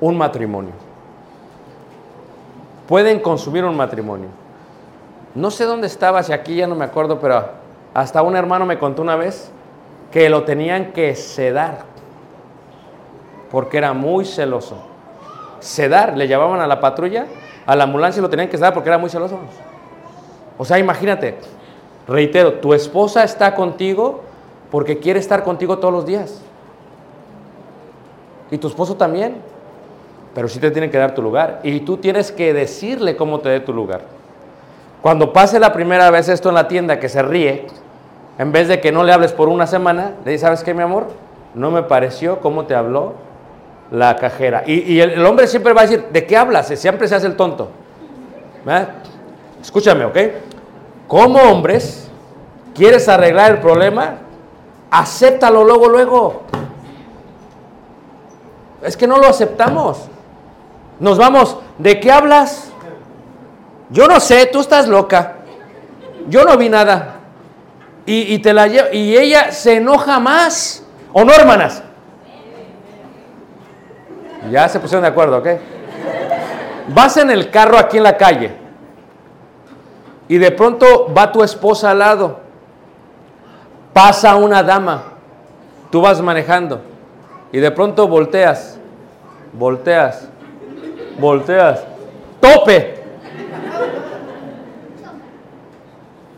un 0.00 0.16
matrimonio. 0.16 0.72
Pueden 2.86 3.20
consumir 3.20 3.64
un 3.64 3.76
matrimonio. 3.76 4.28
No 5.34 5.50
sé 5.50 5.64
dónde 5.64 5.86
estaba, 5.86 6.22
si 6.22 6.32
aquí 6.32 6.56
ya 6.56 6.66
no 6.66 6.74
me 6.74 6.84
acuerdo, 6.84 7.20
pero 7.20 7.44
hasta 7.94 8.22
un 8.22 8.36
hermano 8.36 8.66
me 8.66 8.78
contó 8.78 9.02
una 9.02 9.16
vez 9.16 9.50
que 10.10 10.28
lo 10.28 10.44
tenían 10.44 10.92
que 10.92 11.14
sedar 11.14 11.84
porque 13.50 13.78
era 13.78 13.92
muy 13.92 14.24
celoso. 14.24 14.76
Sedar, 15.60 16.16
le 16.16 16.28
llamaban 16.28 16.60
a 16.60 16.66
la 16.66 16.80
patrulla, 16.80 17.26
a 17.66 17.74
la 17.74 17.84
ambulancia 17.84 18.20
y 18.20 18.22
lo 18.22 18.30
tenían 18.30 18.48
que 18.48 18.56
sedar 18.56 18.74
porque 18.74 18.88
era 18.88 18.98
muy 18.98 19.10
celoso. 19.10 19.38
O 20.56 20.64
sea, 20.64 20.78
imagínate, 20.78 21.36
reitero, 22.06 22.54
tu 22.54 22.74
esposa 22.74 23.24
está 23.24 23.54
contigo 23.54 24.22
porque 24.70 24.98
quiere 24.98 25.18
estar 25.18 25.42
contigo 25.44 25.78
todos 25.78 25.92
los 25.92 26.06
días. 26.06 26.42
Y 28.50 28.58
tu 28.58 28.68
esposo 28.68 28.96
también. 28.96 29.36
Pero 30.34 30.48
sí 30.48 30.60
te 30.60 30.70
tiene 30.70 30.90
que 30.90 30.98
dar 30.98 31.14
tu 31.14 31.22
lugar. 31.22 31.60
Y 31.62 31.80
tú 31.80 31.96
tienes 31.96 32.30
que 32.30 32.52
decirle 32.52 33.16
cómo 33.16 33.40
te 33.40 33.48
dé 33.48 33.60
tu 33.60 33.72
lugar. 33.72 34.02
Cuando 35.02 35.32
pase 35.32 35.60
la 35.60 35.72
primera 35.72 36.10
vez 36.10 36.28
esto 36.28 36.48
en 36.48 36.56
la 36.56 36.68
tienda 36.68 36.98
que 36.98 37.08
se 37.08 37.22
ríe, 37.22 37.66
en 38.38 38.52
vez 38.52 38.68
de 38.68 38.80
que 38.80 38.92
no 38.92 39.04
le 39.04 39.12
hables 39.12 39.32
por 39.32 39.48
una 39.48 39.66
semana, 39.66 40.14
le 40.24 40.32
dices, 40.32 40.42
¿sabes 40.42 40.62
qué, 40.62 40.74
mi 40.74 40.82
amor? 40.82 41.08
No 41.54 41.70
me 41.70 41.82
pareció 41.82 42.40
cómo 42.40 42.66
te 42.66 42.74
habló 42.74 43.14
la 43.90 44.16
cajera. 44.16 44.64
Y, 44.66 45.00
el, 45.00 45.24
hombre 45.24 45.46
siempre 45.46 45.72
va 45.72 45.82
a 45.82 45.86
decir, 45.86 46.06
¿de 46.12 46.26
qué 46.26 46.36
hablas? 46.36 46.68
Siempre 46.68 47.08
se 47.08 47.14
hace 47.14 47.26
el 47.26 47.36
tonto. 47.36 47.70
Escúchame, 49.60 50.04
¿ok? 50.04 50.18
Como 51.06 51.40
hombres, 51.40 52.08
¿quieres 52.74 53.08
arreglar 53.08 53.52
el 53.52 53.58
problema? 53.58 54.18
Acéptalo 54.90 55.64
luego, 55.64 55.88
luego. 55.88 56.42
Es 58.82 58.96
que 58.96 59.06
no 59.06 59.18
lo 59.18 59.26
aceptamos. 59.26 60.08
Nos 61.00 61.18
vamos, 61.18 61.58
¿de 61.78 61.98
qué 61.98 62.12
hablas? 62.12 62.67
Yo 63.90 64.06
no 64.06 64.20
sé, 64.20 64.46
tú 64.46 64.60
estás 64.60 64.86
loca. 64.88 65.36
Yo 66.28 66.44
no 66.44 66.56
vi 66.56 66.68
nada. 66.68 67.14
Y, 68.06 68.34
y 68.34 68.38
te 68.38 68.52
la 68.52 68.66
lle- 68.66 68.92
y 68.92 69.16
ella 69.16 69.50
se 69.52 69.76
enoja 69.76 70.18
más. 70.20 70.84
¿O 71.12 71.24
no, 71.24 71.32
hermanas? 71.32 71.82
Ya 74.50 74.68
se 74.68 74.78
pusieron 74.80 75.02
de 75.02 75.08
acuerdo, 75.08 75.38
¿ok? 75.38 75.46
Vas 76.88 77.16
en 77.18 77.30
el 77.30 77.50
carro 77.50 77.76
aquí 77.78 77.98
en 77.98 78.02
la 78.02 78.16
calle 78.16 78.52
y 80.26 80.38
de 80.38 80.50
pronto 80.52 81.12
va 81.12 81.30
tu 81.32 81.42
esposa 81.42 81.90
al 81.90 81.98
lado. 81.98 82.40
Pasa 83.92 84.36
una 84.36 84.62
dama. 84.62 85.02
Tú 85.90 86.00
vas 86.00 86.20
manejando 86.20 86.80
y 87.52 87.58
de 87.58 87.70
pronto 87.70 88.06
volteas, 88.08 88.78
volteas, 89.52 90.28
volteas. 91.18 91.80
¡Tope! 92.40 92.97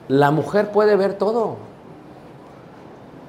La 0.09 0.31
mujer 0.31 0.73
puede 0.73 0.97
ver 0.97 1.15
todo. 1.15 1.57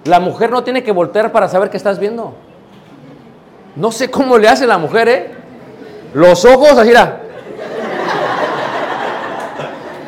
La 0.05 0.19
mujer 0.19 0.49
no 0.49 0.63
tiene 0.63 0.83
que 0.83 0.91
voltear 0.91 1.31
para 1.31 1.47
saber 1.47 1.69
qué 1.69 1.77
estás 1.77 1.99
viendo. 1.99 2.33
No 3.75 3.91
sé 3.91 4.09
cómo 4.09 4.37
le 4.37 4.49
hace 4.49 4.65
la 4.65 4.77
mujer, 4.77 5.07
¿eh? 5.07 5.31
Los 6.13 6.43
ojos, 6.43 6.71
así 6.71 6.89
era. 6.89 7.21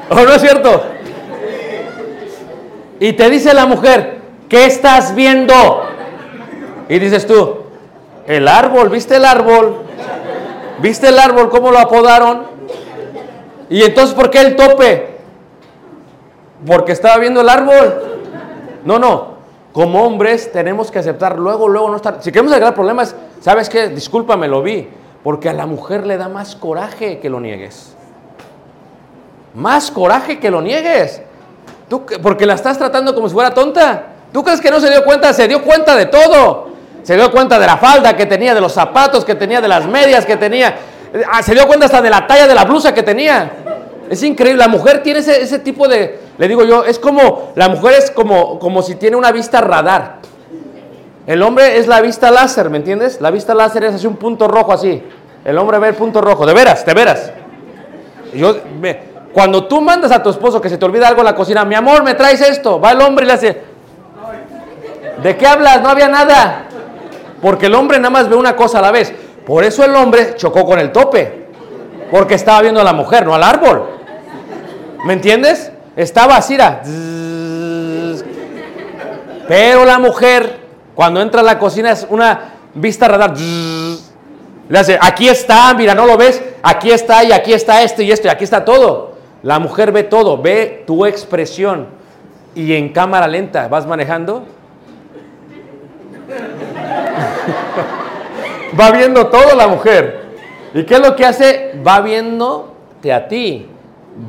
¿O 0.10 0.16
no 0.16 0.34
es 0.34 0.42
cierto? 0.42 0.84
Y 3.00 3.14
te 3.14 3.30
dice 3.30 3.54
la 3.54 3.66
mujer, 3.66 4.20
¿qué 4.50 4.66
estás 4.66 5.14
viendo? 5.14 5.84
Y 6.90 7.00
dices 7.00 7.26
tú, 7.26 7.58
el 8.26 8.48
árbol, 8.48 8.90
¿viste 8.90 9.18
el 9.18 9.26
árbol? 9.26 9.78
¿Viste 10.80 11.10
el 11.10 11.20
árbol 11.20 11.50
cómo 11.50 11.72
lo 11.72 11.80
apodaron? 11.80 12.53
Y 13.74 13.82
entonces, 13.82 14.14
¿por 14.14 14.30
qué 14.30 14.40
el 14.40 14.56
tope? 14.56 15.18
Porque 16.64 16.92
estaba 16.92 17.18
viendo 17.18 17.42
el 17.42 17.50
árbol. 17.50 18.22
No, 18.86 19.00
no. 19.00 19.34
Como 19.72 20.04
hombres 20.06 20.52
tenemos 20.52 20.92
que 20.92 21.00
aceptar 21.00 21.40
luego, 21.40 21.68
luego 21.68 21.90
no 21.90 21.96
estar. 21.96 22.18
Si 22.22 22.32
queremos 22.32 22.52
arreglar 22.52 22.76
problemas, 22.76 23.16
¿sabes 23.42 23.70
qué? 23.70 23.88
Discúlpame, 23.90 24.48
lo 24.48 24.62
vi. 24.62 24.88
Porque 25.24 25.50
a 25.50 25.54
la 25.54 25.66
mujer 25.66 26.06
le 26.06 26.18
da 26.18 26.30
más 26.30 26.56
coraje 26.56 27.18
que 27.18 27.32
lo 27.32 27.40
niegues. 27.40 27.96
Más 29.56 29.90
coraje 29.90 30.38
que 30.40 30.52
lo 30.52 30.62
niegues. 30.62 31.24
Tú, 31.90 32.06
que- 32.06 32.20
porque 32.20 32.46
la 32.46 32.54
estás 32.54 32.78
tratando 32.78 33.16
como 33.16 33.28
si 33.28 33.34
fuera 33.34 33.56
tonta. 33.56 34.04
¿Tú 34.32 34.44
crees 34.44 34.62
que 34.62 34.70
no 34.70 34.80
se 34.80 34.92
dio 34.92 35.04
cuenta? 35.04 35.34
Se 35.34 35.48
dio 35.48 35.64
cuenta 35.64 35.96
de 35.96 36.06
todo. 36.06 36.68
Se 37.02 37.16
dio 37.16 37.32
cuenta 37.32 37.58
de 37.58 37.66
la 37.66 37.78
falda 37.78 38.16
que 38.16 38.28
tenía, 38.28 38.54
de 38.54 38.62
los 38.62 38.72
zapatos 38.74 39.26
que 39.26 39.34
tenía, 39.34 39.62
de 39.62 39.68
las 39.68 39.88
medias 39.88 40.28
que 40.28 40.38
tenía. 40.38 40.76
Ah, 41.32 41.44
Se 41.44 41.54
dio 41.54 41.68
cuenta 41.68 41.86
hasta 41.86 42.02
de 42.02 42.10
la 42.10 42.26
talla 42.26 42.48
de 42.48 42.56
la 42.56 42.64
blusa 42.66 42.94
que 42.94 43.04
tenía. 43.04 43.63
Es 44.14 44.24
increíble. 44.24 44.60
La 44.60 44.68
mujer 44.68 45.02
tiene 45.02 45.20
ese, 45.20 45.42
ese 45.42 45.60
tipo 45.60 45.88
de. 45.88 46.20
Le 46.38 46.48
digo 46.48 46.64
yo, 46.64 46.84
es 46.86 47.00
como. 47.00 47.52
La 47.56 47.68
mujer 47.68 47.96
es 47.98 48.12
como, 48.12 48.60
como 48.60 48.82
si 48.84 48.96
tiene 48.96 49.18
una 49.18 49.32
vista 49.32 49.60
radar. 49.60 50.20
El 51.26 51.42
hombre 51.42 51.78
es 51.78 51.88
la 51.88 52.00
vista 52.00 52.30
láser, 52.30 52.70
¿me 52.70 52.78
entiendes? 52.78 53.22
La 53.22 53.32
vista 53.32 53.56
láser 53.56 53.86
es 53.86 53.96
así 53.96 54.06
un 54.06 54.18
punto 54.18 54.48
rojo 54.48 54.72
así. 54.72 55.02
El 55.44 55.58
hombre 55.58 55.80
ve 55.80 55.90
el 55.90 55.96
punto 55.96 56.22
rojo. 56.22 56.46
De 56.46 56.54
veras, 56.54 56.86
de 56.86 56.94
veras. 56.94 57.32
Yo, 58.34 58.58
cuando 59.34 59.66
tú 59.66 59.82
mandas 59.82 60.12
a 60.12 60.22
tu 60.22 60.30
esposo 60.30 60.62
que 60.62 60.70
se 60.70 60.78
te 60.78 60.86
olvida 60.86 61.08
algo 61.08 61.22
en 61.22 61.26
la 61.26 61.36
cocina, 61.36 61.66
mi 61.66 61.76
amor, 61.76 62.04
me 62.04 62.14
traes 62.14 62.42
esto, 62.42 62.80
va 62.80 62.92
el 62.92 63.02
hombre 63.02 63.26
y 63.26 63.28
le 63.28 63.34
hace, 63.34 63.62
¿de 65.24 65.38
qué 65.38 65.48
hablas? 65.48 65.82
No 65.82 65.90
había 65.90 66.08
nada. 66.08 66.66
Porque 67.42 67.66
el 67.66 67.74
hombre 67.74 67.98
nada 67.98 68.12
más 68.12 68.30
ve 68.30 68.36
una 68.36 68.56
cosa 68.56 68.78
a 68.78 68.82
la 68.82 68.92
vez. 68.92 69.12
Por 69.46 69.64
eso 69.64 69.84
el 69.84 69.96
hombre 69.96 70.36
chocó 70.36 70.66
con 70.66 70.80
el 70.80 70.92
tope. 70.92 71.48
Porque 72.12 72.36
estaba 72.36 72.62
viendo 72.62 72.80
a 72.80 72.84
la 72.84 72.94
mujer, 72.94 73.26
no 73.26 73.34
al 73.34 73.44
árbol. 73.44 74.03
¿Me 75.04 75.14
entiendes? 75.14 75.72
Estaba 75.96 76.38
así. 76.38 76.58
Pero 79.48 79.86
la 79.86 80.00
mujer, 80.00 80.60
cuando 80.96 81.22
entra 81.22 81.42
a 81.42 81.44
la 81.44 81.60
cocina, 81.60 81.92
es 81.92 82.08
una 82.10 82.54
vista 82.74 83.08
radar. 83.08 83.34
Le 84.70 84.80
hace, 84.80 84.98
aquí 85.00 85.28
está, 85.28 85.74
mira, 85.74 85.94
¿no 85.94 86.06
lo 86.06 86.18
ves? 86.18 86.42
Aquí 86.62 86.90
está 86.90 87.24
y 87.24 87.34
aquí 87.34 87.54
está 87.54 87.84
esto 87.84 88.02
y 88.02 88.12
esto 88.12 88.28
y 88.28 88.32
aquí 88.32 88.46
está 88.46 88.64
todo. 88.64 89.14
La 89.44 89.60
mujer 89.60 89.92
ve 89.92 90.04
todo, 90.04 90.42
ve 90.42 90.84
tu 90.88 91.06
expresión. 91.06 91.88
Y 92.56 92.74
en 92.74 92.94
cámara 92.94 93.28
lenta, 93.28 93.68
¿vas 93.68 93.86
manejando? 93.86 94.46
Va 98.80 98.92
viendo 98.92 99.28
todo 99.28 99.56
la 99.56 99.68
mujer. 99.68 100.24
¿Y 100.74 100.84
qué 100.84 100.96
es 100.96 101.00
lo 101.00 101.16
que 101.16 101.26
hace? 101.26 101.80
Va 101.86 102.02
viéndote 102.02 103.14
a 103.14 103.28
ti. 103.28 103.68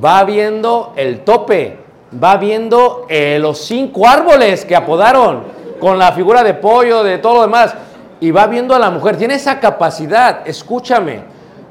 Va 0.05 0.24
viendo 0.24 0.93
el 0.97 1.20
tope. 1.20 1.78
Va 2.22 2.37
viendo 2.37 3.07
eh, 3.09 3.39
los 3.41 3.59
cinco 3.59 4.07
árboles 4.07 4.64
que 4.64 4.76
apodaron 4.76 5.43
con 5.80 5.99
la 5.99 6.12
figura 6.12 6.43
de 6.45 6.55
pollo, 6.55 7.03
de 7.03 7.18
todo 7.18 7.35
lo 7.35 7.43
demás. 7.43 7.74
Y 8.20 8.30
va 8.30 8.47
viendo 8.47 8.74
a 8.74 8.78
la 8.78 8.91
mujer. 8.91 9.16
Tiene 9.16 9.35
esa 9.35 9.61
capacidad. 9.61 10.47
Escúchame. 10.47 11.22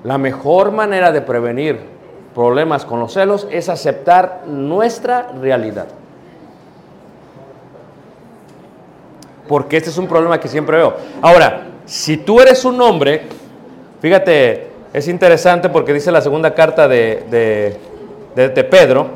La 0.03 0.18
mejor 0.18 0.72
manera 0.72 1.11
de 1.11 1.22
prevenir 1.22 1.80
problemas 2.36 2.84
con 2.84 2.99
los 2.99 3.14
celos 3.14 3.47
es 3.51 3.70
aceptar 3.70 4.41
nuestra 4.47 5.30
realidad. 5.39 5.86
Porque 9.47 9.78
este 9.78 9.89
es 9.89 9.97
un 9.97 10.07
problema 10.07 10.39
que 10.39 10.47
siempre 10.47 10.78
veo. 10.78 10.95
Ahora, 11.22 11.68
si 11.86 12.18
tú 12.18 12.39
eres 12.39 12.64
un 12.66 12.82
hombre, 12.82 13.24
fíjate, 14.01 14.68
es 14.93 15.07
interesante 15.07 15.70
porque 15.70 15.93
dice 15.93 16.11
la 16.11 16.22
segunda 16.22 16.53
carta 16.53 16.88
de, 16.88 17.24
de- 17.30 17.78
de- 18.36 18.49
de 18.49 18.63
Pedro, 18.63 19.07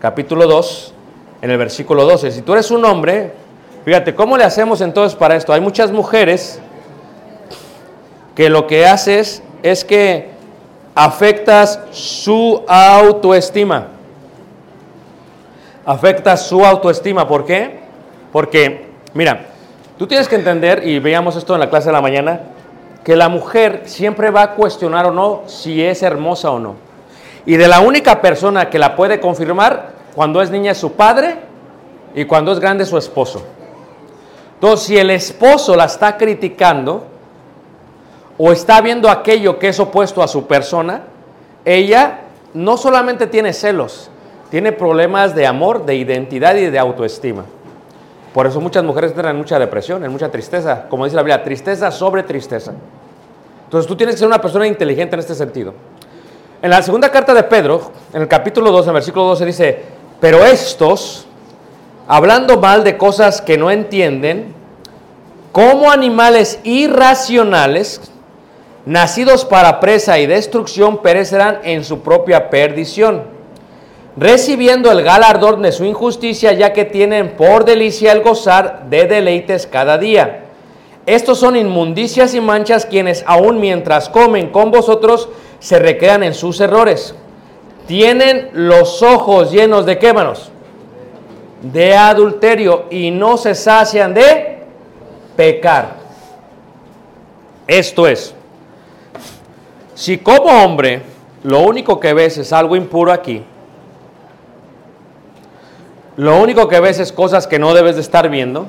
capítulo 0.00 0.46
2, 0.46 0.94
en 1.42 1.50
el 1.50 1.58
versículo 1.58 2.04
12. 2.04 2.30
Si 2.30 2.42
tú 2.42 2.52
eres 2.52 2.70
un 2.70 2.84
hombre, 2.84 3.32
fíjate, 3.84 4.14
¿cómo 4.14 4.36
le 4.36 4.44
hacemos 4.44 4.80
entonces 4.80 5.16
para 5.16 5.36
esto? 5.36 5.52
Hay 5.52 5.60
muchas 5.60 5.90
mujeres 5.90 6.60
que 8.34 8.48
lo 8.48 8.66
que 8.66 8.86
haces 8.86 9.42
es 9.62 9.84
que 9.84 10.30
afectas 10.94 11.80
su 11.90 12.62
autoestima. 12.66 13.88
Afectas 15.84 16.46
su 16.46 16.64
autoestima. 16.64 17.26
¿Por 17.26 17.44
qué? 17.44 17.80
Porque, 18.32 18.86
mira, 19.14 19.46
tú 19.98 20.06
tienes 20.06 20.28
que 20.28 20.36
entender, 20.36 20.86
y 20.86 20.98
veíamos 21.00 21.36
esto 21.36 21.54
en 21.54 21.60
la 21.60 21.68
clase 21.70 21.88
de 21.88 21.92
la 21.92 22.00
mañana, 22.00 22.40
que 23.04 23.16
la 23.16 23.28
mujer 23.28 23.82
siempre 23.86 24.30
va 24.30 24.42
a 24.42 24.54
cuestionar 24.54 25.06
o 25.06 25.12
no 25.12 25.42
si 25.46 25.82
es 25.82 26.02
hermosa 26.02 26.50
o 26.50 26.58
no. 26.58 26.74
Y 27.44 27.56
de 27.56 27.68
la 27.68 27.80
única 27.80 28.20
persona 28.20 28.70
que 28.70 28.78
la 28.78 28.94
puede 28.94 29.18
confirmar 29.18 29.92
cuando 30.14 30.40
es 30.40 30.50
niña 30.50 30.72
es 30.72 30.78
su 30.78 30.92
padre 30.92 31.36
y 32.14 32.24
cuando 32.24 32.52
es 32.52 32.60
grande 32.60 32.84
su 32.84 32.96
esposo. 32.96 33.42
Entonces, 34.54 34.86
si 34.86 34.96
el 34.96 35.10
esposo 35.10 35.74
la 35.74 35.86
está 35.86 36.16
criticando, 36.16 37.06
o 38.38 38.50
está 38.50 38.80
viendo 38.80 39.10
aquello 39.10 39.58
que 39.58 39.68
es 39.68 39.78
opuesto 39.78 40.22
a 40.22 40.28
su 40.28 40.46
persona, 40.46 41.02
ella 41.64 42.20
no 42.54 42.76
solamente 42.76 43.26
tiene 43.26 43.52
celos, 43.52 44.10
tiene 44.50 44.72
problemas 44.72 45.34
de 45.34 45.46
amor, 45.46 45.84
de 45.84 45.94
identidad 45.96 46.56
y 46.56 46.66
de 46.66 46.78
autoestima. 46.78 47.44
Por 48.32 48.46
eso 48.46 48.60
muchas 48.60 48.82
mujeres 48.82 49.10
entran 49.10 49.30
en 49.30 49.36
mucha 49.36 49.58
depresión, 49.58 50.04
en 50.04 50.10
mucha 50.10 50.30
tristeza, 50.30 50.86
como 50.88 51.04
dice 51.04 51.16
la 51.16 51.22
Biblia, 51.22 51.42
tristeza 51.42 51.90
sobre 51.90 52.22
tristeza. 52.22 52.72
Entonces 53.64 53.86
tú 53.86 53.96
tienes 53.96 54.14
que 54.14 54.20
ser 54.20 54.28
una 54.28 54.40
persona 54.40 54.66
inteligente 54.66 55.14
en 55.14 55.20
este 55.20 55.34
sentido. 55.34 55.74
En 56.62 56.70
la 56.70 56.82
segunda 56.82 57.10
carta 57.10 57.34
de 57.34 57.42
Pedro, 57.42 57.92
en 58.12 58.22
el 58.22 58.28
capítulo 58.28 58.70
2, 58.70 58.84
en 58.84 58.88
el 58.90 58.94
versículo 58.94 59.24
12 59.26 59.44
dice, 59.44 59.82
pero 60.20 60.46
estos, 60.46 61.26
hablando 62.06 62.58
mal 62.58 62.84
de 62.84 62.96
cosas 62.96 63.42
que 63.42 63.58
no 63.58 63.70
entienden, 63.70 64.54
como 65.50 65.90
animales 65.90 66.60
irracionales, 66.64 68.12
nacidos 68.86 69.44
para 69.44 69.80
presa 69.80 70.18
y 70.18 70.26
destrucción, 70.26 71.02
perecerán 71.02 71.58
en 71.64 71.84
su 71.84 72.00
propia 72.00 72.48
perdición, 72.48 73.24
recibiendo 74.16 74.90
el 74.90 75.02
galardón 75.02 75.62
de 75.62 75.72
su 75.72 75.84
injusticia, 75.84 76.52
ya 76.52 76.72
que 76.72 76.84
tienen 76.84 77.30
por 77.36 77.64
delicia 77.64 78.12
el 78.12 78.22
gozar 78.22 78.84
de 78.90 79.06
deleites 79.06 79.66
cada 79.66 79.98
día. 79.98 80.44
Estos 81.06 81.38
son 81.38 81.56
inmundicias 81.56 82.34
y 82.34 82.40
manchas 82.40 82.86
quienes 82.86 83.24
aun 83.26 83.58
mientras 83.58 84.08
comen 84.08 84.50
con 84.50 84.70
vosotros 84.70 85.28
se 85.58 85.78
recrean 85.78 86.22
en 86.22 86.34
sus 86.34 86.60
errores. 86.60 87.14
Tienen 87.86 88.50
los 88.52 89.02
ojos 89.02 89.50
llenos 89.50 89.86
de 89.86 89.98
qué, 89.98 90.12
manos? 90.12 90.52
De 91.60 91.96
adulterio 91.96 92.84
y 92.90 93.10
no 93.10 93.36
se 93.36 93.54
sacian 93.54 94.14
de 94.14 94.62
pecar. 95.34 95.96
Esto 97.66 98.06
es, 98.06 98.34
si 99.94 100.18
como 100.18 100.64
hombre 100.64 101.02
lo 101.42 101.60
único 101.60 101.98
que 101.98 102.12
ves 102.12 102.38
es 102.38 102.52
algo 102.52 102.76
impuro 102.76 103.12
aquí, 103.12 103.42
lo 106.16 106.40
único 106.40 106.68
que 106.68 106.80
ves 106.80 106.98
es 107.00 107.12
cosas 107.12 107.46
que 107.46 107.58
no 107.58 107.72
debes 107.74 107.94
de 107.94 108.02
estar 108.02 108.28
viendo, 108.28 108.66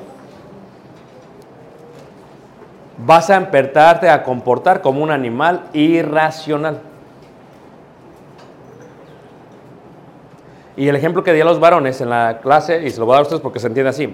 vas 2.98 3.30
a 3.30 3.36
empezarte 3.36 4.08
a 4.08 4.22
comportar 4.22 4.80
como 4.80 5.02
un 5.02 5.10
animal 5.10 5.64
irracional. 5.72 6.80
Y 10.76 10.88
el 10.88 10.96
ejemplo 10.96 11.22
que 11.22 11.32
di 11.32 11.40
a 11.40 11.44
los 11.44 11.60
varones 11.60 12.00
en 12.00 12.10
la 12.10 12.40
clase, 12.42 12.82
y 12.84 12.90
se 12.90 12.98
lo 12.98 13.06
voy 13.06 13.12
a 13.12 13.16
dar 13.16 13.20
a 13.20 13.22
ustedes 13.22 13.42
porque 13.42 13.60
se 13.60 13.68
entiende 13.68 13.90
así. 13.90 14.12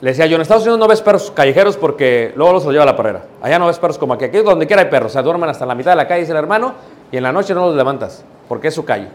Le 0.00 0.10
decía 0.10 0.26
yo, 0.26 0.36
en 0.36 0.42
Estados 0.42 0.64
Unidos 0.64 0.78
no 0.78 0.88
ves 0.88 1.00
perros 1.00 1.30
callejeros 1.30 1.78
porque 1.78 2.32
luego 2.36 2.52
los 2.52 2.66
lleva 2.66 2.82
a 2.82 2.86
la 2.86 2.96
perrera. 2.96 3.22
Allá 3.40 3.58
no 3.58 3.66
ves 3.68 3.78
perros 3.78 3.96
como 3.96 4.12
aquí. 4.12 4.26
Aquí 4.26 4.38
donde 4.38 4.66
quiera 4.66 4.82
hay 4.82 4.90
perros. 4.90 5.12
Se 5.12 5.22
duermen 5.22 5.48
hasta 5.48 5.64
la 5.64 5.74
mitad 5.74 5.92
de 5.92 5.96
la 5.96 6.06
calle, 6.06 6.20
dice 6.20 6.32
el 6.32 6.38
hermano, 6.38 6.74
y 7.10 7.16
en 7.16 7.22
la 7.22 7.32
noche 7.32 7.54
no 7.54 7.66
los 7.66 7.76
levantas 7.76 8.24
porque 8.46 8.68
es 8.68 8.74
su 8.74 8.84
calle. 8.84 9.08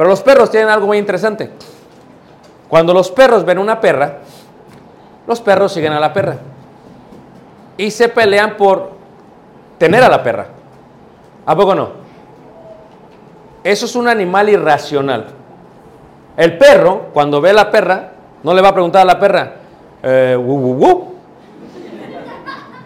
Pero 0.00 0.08
los 0.08 0.22
perros 0.22 0.50
tienen 0.50 0.70
algo 0.70 0.86
muy 0.86 0.96
interesante. 0.96 1.50
Cuando 2.70 2.94
los 2.94 3.10
perros 3.10 3.44
ven 3.44 3.58
una 3.58 3.78
perra, 3.82 4.20
los 5.26 5.42
perros 5.42 5.74
siguen 5.74 5.92
a 5.92 6.00
la 6.00 6.10
perra. 6.10 6.38
Y 7.76 7.90
se 7.90 8.08
pelean 8.08 8.56
por 8.56 8.92
tener 9.76 10.02
a 10.02 10.08
la 10.08 10.22
perra. 10.22 10.46
¿A 11.44 11.54
poco 11.54 11.74
no? 11.74 11.90
Eso 13.62 13.84
es 13.84 13.94
un 13.94 14.08
animal 14.08 14.48
irracional. 14.48 15.26
El 16.34 16.56
perro, 16.56 17.08
cuando 17.12 17.42
ve 17.42 17.50
a 17.50 17.52
la 17.52 17.70
perra, 17.70 18.12
no 18.42 18.54
le 18.54 18.62
va 18.62 18.68
a 18.68 18.72
preguntar 18.72 19.02
a 19.02 19.04
la 19.04 19.20
perra, 19.20 19.52
eh, 20.02 20.38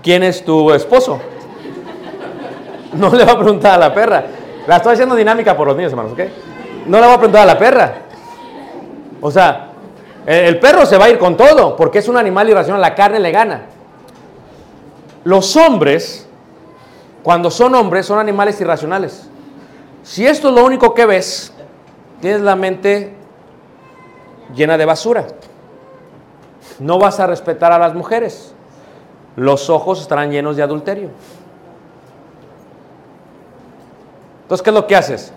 ¿quién 0.02 0.24
es 0.24 0.44
tu 0.44 0.72
esposo? 0.72 1.20
No 2.94 3.14
le 3.14 3.24
va 3.24 3.34
a 3.34 3.38
preguntar 3.38 3.74
a 3.74 3.78
la 3.78 3.94
perra. 3.94 4.24
La 4.66 4.78
estoy 4.78 4.94
haciendo 4.94 5.14
dinámica 5.14 5.56
por 5.56 5.68
los 5.68 5.76
niños, 5.76 5.92
hermanos, 5.92 6.12
¿ok? 6.14 6.53
No 6.86 7.00
le 7.00 7.06
va 7.06 7.14
a 7.14 7.18
preguntar 7.18 7.42
a 7.42 7.46
la 7.46 7.58
perra. 7.58 7.94
O 9.20 9.30
sea, 9.30 9.70
el 10.26 10.58
perro 10.58 10.84
se 10.86 10.98
va 10.98 11.06
a 11.06 11.10
ir 11.10 11.18
con 11.18 11.36
todo, 11.36 11.76
porque 11.76 11.98
es 11.98 12.08
un 12.08 12.16
animal 12.16 12.48
irracional, 12.48 12.80
la 12.80 12.94
carne 12.94 13.20
le 13.20 13.30
gana. 13.30 13.66
Los 15.24 15.56
hombres, 15.56 16.26
cuando 17.22 17.50
son 17.50 17.74
hombres, 17.74 18.06
son 18.06 18.18
animales 18.18 18.60
irracionales. 18.60 19.28
Si 20.02 20.26
esto 20.26 20.48
es 20.48 20.54
lo 20.54 20.64
único 20.64 20.92
que 20.92 21.06
ves, 21.06 21.52
tienes 22.20 22.42
la 22.42 22.56
mente 22.56 23.14
llena 24.54 24.76
de 24.76 24.84
basura. 24.84 25.26
No 26.78 26.98
vas 26.98 27.20
a 27.20 27.26
respetar 27.26 27.72
a 27.72 27.78
las 27.78 27.94
mujeres. 27.94 28.54
Los 29.36 29.70
ojos 29.70 30.00
estarán 30.00 30.30
llenos 30.30 30.56
de 30.56 30.62
adulterio. 30.62 31.08
Entonces, 34.42 34.62
¿qué 34.62 34.70
es 34.70 34.74
lo 34.74 34.86
que 34.86 34.96
haces? 34.96 35.32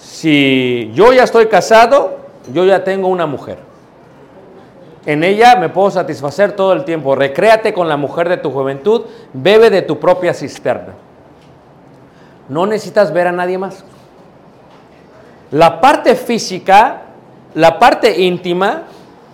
Si 0.00 0.90
yo 0.94 1.12
ya 1.12 1.24
estoy 1.24 1.46
casado, 1.46 2.18
yo 2.52 2.64
ya 2.64 2.82
tengo 2.84 3.08
una 3.08 3.26
mujer. 3.26 3.58
En 5.06 5.24
ella 5.24 5.56
me 5.56 5.68
puedo 5.68 5.90
satisfacer 5.90 6.52
todo 6.52 6.72
el 6.72 6.84
tiempo. 6.84 7.14
Recréate 7.14 7.72
con 7.72 7.88
la 7.88 7.96
mujer 7.96 8.28
de 8.28 8.38
tu 8.38 8.50
juventud, 8.50 9.02
bebe 9.32 9.70
de 9.70 9.82
tu 9.82 9.98
propia 9.98 10.34
cisterna. 10.34 10.94
No 12.48 12.66
necesitas 12.66 13.12
ver 13.12 13.26
a 13.26 13.32
nadie 13.32 13.58
más. 13.58 13.84
La 15.50 15.80
parte 15.80 16.14
física, 16.14 17.02
la 17.54 17.78
parte 17.78 18.20
íntima, 18.20 18.84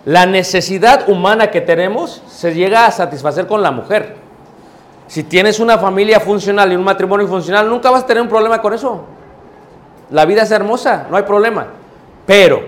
la 0.05 0.25
necesidad 0.25 1.09
humana 1.09 1.49
que 1.49 1.61
tenemos 1.61 2.21
se 2.27 2.53
llega 2.53 2.85
a 2.85 2.91
satisfacer 2.91 3.47
con 3.47 3.61
la 3.61 3.71
mujer. 3.71 4.15
Si 5.07 5.23
tienes 5.23 5.59
una 5.59 5.77
familia 5.77 6.19
funcional 6.19 6.71
y 6.71 6.75
un 6.75 6.83
matrimonio 6.83 7.27
funcional, 7.27 7.69
nunca 7.69 7.89
vas 7.89 8.03
a 8.03 8.05
tener 8.05 8.21
un 8.21 8.29
problema 8.29 8.61
con 8.61 8.73
eso. 8.73 9.05
La 10.09 10.25
vida 10.25 10.43
es 10.43 10.51
hermosa, 10.51 11.07
no 11.09 11.17
hay 11.17 11.23
problema. 11.23 11.67
Pero, 12.25 12.61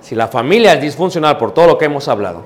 si 0.00 0.14
la 0.14 0.28
familia 0.28 0.72
es 0.74 0.80
disfuncional 0.80 1.36
por 1.38 1.52
todo 1.52 1.66
lo 1.66 1.78
que 1.78 1.84
hemos 1.84 2.08
hablado, 2.08 2.42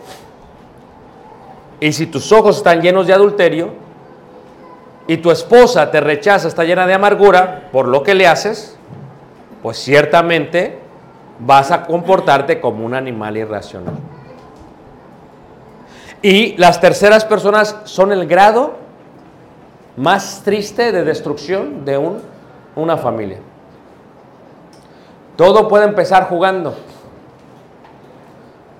y 1.80 1.92
si 1.92 2.06
tus 2.06 2.30
ojos 2.32 2.58
están 2.58 2.80
llenos 2.80 3.06
de 3.06 3.12
adulterio, 3.12 3.70
y 5.08 5.18
tu 5.18 5.30
esposa 5.30 5.90
te 5.90 6.00
rechaza, 6.00 6.48
está 6.48 6.64
llena 6.64 6.86
de 6.86 6.94
amargura 6.94 7.68
por 7.70 7.86
lo 7.86 8.02
que 8.02 8.14
le 8.14 8.26
haces, 8.26 8.76
pues 9.62 9.78
ciertamente 9.78 10.80
vas 11.38 11.70
a 11.70 11.84
comportarte 11.84 12.60
como 12.60 12.84
un 12.84 12.94
animal 12.94 13.36
irracional. 13.36 13.94
Y 16.22 16.56
las 16.56 16.80
terceras 16.80 17.24
personas 17.24 17.76
son 17.84 18.10
el 18.10 18.26
grado 18.26 18.74
más 19.96 20.42
triste 20.44 20.90
de 20.92 21.04
destrucción 21.04 21.84
de 21.84 21.98
un- 21.98 22.22
una 22.74 22.96
familia. 22.96 23.38
Todo 25.36 25.68
puede 25.68 25.84
empezar 25.84 26.28
jugando. 26.28 26.74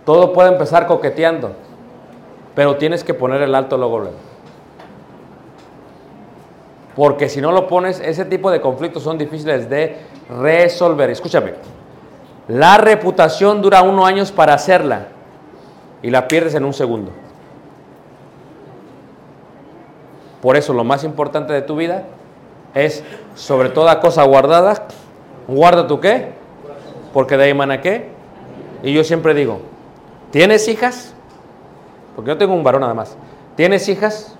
Todo 0.04 0.32
puede 0.32 0.50
empezar 0.50 0.86
coqueteando. 0.86 1.52
Pero 2.54 2.76
tienes 2.76 3.04
que 3.04 3.14
poner 3.14 3.42
el 3.42 3.54
alto 3.54 3.76
luego. 3.76 3.98
luego. 3.98 4.16
Porque 6.94 7.28
si 7.28 7.42
no 7.42 7.52
lo 7.52 7.68
pones, 7.68 8.00
ese 8.00 8.24
tipo 8.24 8.50
de 8.50 8.62
conflictos 8.62 9.02
son 9.02 9.18
difíciles 9.18 9.68
de 9.68 9.98
resolver. 10.40 11.10
Escúchame. 11.10 11.54
La 12.48 12.78
reputación 12.78 13.60
dura 13.60 13.82
unos 13.82 14.06
años 14.06 14.32
para 14.32 14.54
hacerla 14.54 15.08
y 16.00 16.10
la 16.10 16.26
pierdes 16.26 16.54
en 16.54 16.64
un 16.64 16.72
segundo. 16.72 17.10
Por 20.40 20.56
eso 20.56 20.72
lo 20.72 20.84
más 20.84 21.04
importante 21.04 21.52
de 21.52 21.62
tu 21.62 21.76
vida 21.76 22.04
es, 22.72 23.02
sobre 23.34 23.68
toda 23.68 24.00
cosa 24.00 24.22
guardada, 24.22 24.86
guarda 25.48 25.86
tu 25.86 25.98
qué, 25.98 26.32
porque 27.16 27.38
de 27.38 27.44
ahí 27.44 27.50
emana 27.52 27.80
qué. 27.80 28.10
Y 28.82 28.92
yo 28.92 29.02
siempre 29.02 29.32
digo, 29.32 29.62
¿tienes 30.30 30.68
hijas? 30.68 31.14
Porque 32.14 32.28
yo 32.28 32.36
tengo 32.36 32.52
un 32.52 32.62
varón 32.62 32.82
nada 32.82 32.92
más. 32.92 33.16
¿Tienes 33.56 33.88
hijas? 33.88 34.36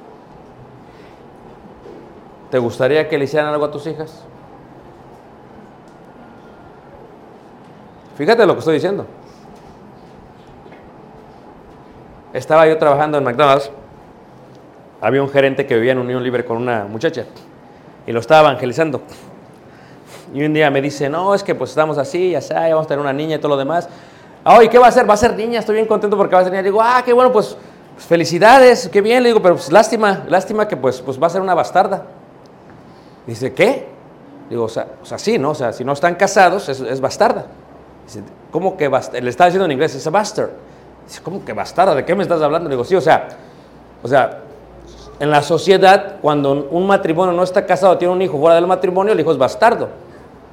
¿Te 2.50 2.58
gustaría 2.58 3.08
que 3.08 3.16
le 3.16 3.24
hicieran 3.24 3.48
algo 3.48 3.64
a 3.64 3.70
tus 3.70 3.86
hijas? 3.86 4.22
Fíjate 8.18 8.44
lo 8.44 8.52
que 8.52 8.58
estoy 8.58 8.74
diciendo. 8.74 9.06
Estaba 12.34 12.66
yo 12.66 12.76
trabajando 12.76 13.16
en 13.16 13.24
McDonald's. 13.24 13.70
Había 15.00 15.22
un 15.22 15.30
gerente 15.30 15.64
que 15.64 15.76
vivía 15.76 15.92
en 15.92 15.98
unión 15.98 16.22
libre 16.22 16.44
con 16.44 16.58
una 16.58 16.84
muchacha 16.84 17.24
y 18.06 18.12
lo 18.12 18.20
estaba 18.20 18.50
evangelizando. 18.50 19.00
Y 20.34 20.44
un 20.44 20.52
día 20.52 20.70
me 20.70 20.82
dice, 20.82 21.08
no, 21.08 21.34
es 21.34 21.42
que 21.42 21.54
pues 21.54 21.70
estamos 21.70 21.98
así, 21.98 22.32
ya 22.32 22.40
sabes, 22.40 22.70
vamos 22.70 22.86
a 22.86 22.88
tener 22.88 23.00
una 23.00 23.12
niña 23.12 23.36
y 23.36 23.38
todo 23.38 23.50
lo 23.50 23.56
demás. 23.56 23.88
Ah, 24.44 24.62
¿y 24.62 24.68
qué 24.68 24.78
va 24.78 24.86
a 24.86 24.92
ser? 24.92 25.08
Va 25.08 25.14
a 25.14 25.16
ser 25.16 25.34
niña, 25.36 25.60
estoy 25.60 25.74
bien 25.74 25.86
contento 25.86 26.16
porque 26.16 26.34
va 26.34 26.40
a 26.40 26.44
ser 26.44 26.52
niña. 26.52 26.62
Digo, 26.62 26.80
ah, 26.80 27.02
qué 27.04 27.12
bueno, 27.12 27.32
pues, 27.32 27.56
pues, 27.94 28.06
felicidades, 28.06 28.88
qué 28.88 29.00
bien. 29.00 29.22
Le 29.22 29.30
digo, 29.30 29.42
pero 29.42 29.56
pues 29.56 29.72
lástima, 29.72 30.24
lástima 30.28 30.68
que 30.68 30.76
pues, 30.76 31.00
pues 31.00 31.20
va 31.20 31.26
a 31.26 31.30
ser 31.30 31.40
una 31.40 31.54
bastarda. 31.54 32.04
Dice, 33.26 33.52
¿qué? 33.52 33.88
Digo, 34.48 34.64
o 34.64 34.68
sea, 34.68 34.86
o 35.02 35.04
sea, 35.04 35.18
sí, 35.18 35.38
¿no? 35.38 35.50
O 35.50 35.54
sea, 35.54 35.72
si 35.72 35.84
no 35.84 35.92
están 35.92 36.14
casados, 36.14 36.68
es, 36.68 37.00
bastarda. 37.00 37.46
Dice, 38.04 38.22
¿cómo 38.52 38.76
que 38.76 38.86
bastarda? 38.86 39.20
Le 39.20 39.30
estaba 39.30 39.48
diciendo 39.48 39.64
en 39.64 39.72
inglés, 39.72 39.94
es 39.94 40.06
a 40.06 40.10
bastard. 40.10 40.50
Dice, 41.06 41.20
¿cómo 41.22 41.44
que 41.44 41.52
bastarda? 41.52 41.94
¿De 41.94 42.04
qué 42.04 42.14
me 42.14 42.22
estás 42.22 42.40
hablando? 42.42 42.68
Digo, 42.68 42.84
sí, 42.84 42.94
o 42.94 43.00
sea, 43.00 43.28
o 44.02 44.06
sea, 44.06 44.42
en 45.18 45.30
la 45.30 45.42
sociedad, 45.42 46.16
cuando 46.20 46.68
un 46.70 46.86
matrimonio 46.86 47.32
no 47.32 47.42
está 47.42 47.64
casado, 47.66 47.96
tiene 47.98 48.12
un 48.12 48.22
hijo 48.22 48.38
fuera 48.38 48.54
del 48.54 48.66
matrimonio, 48.66 49.12
el 49.12 49.20
hijo 49.20 49.32
es 49.32 49.38
bastardo. 49.38 49.88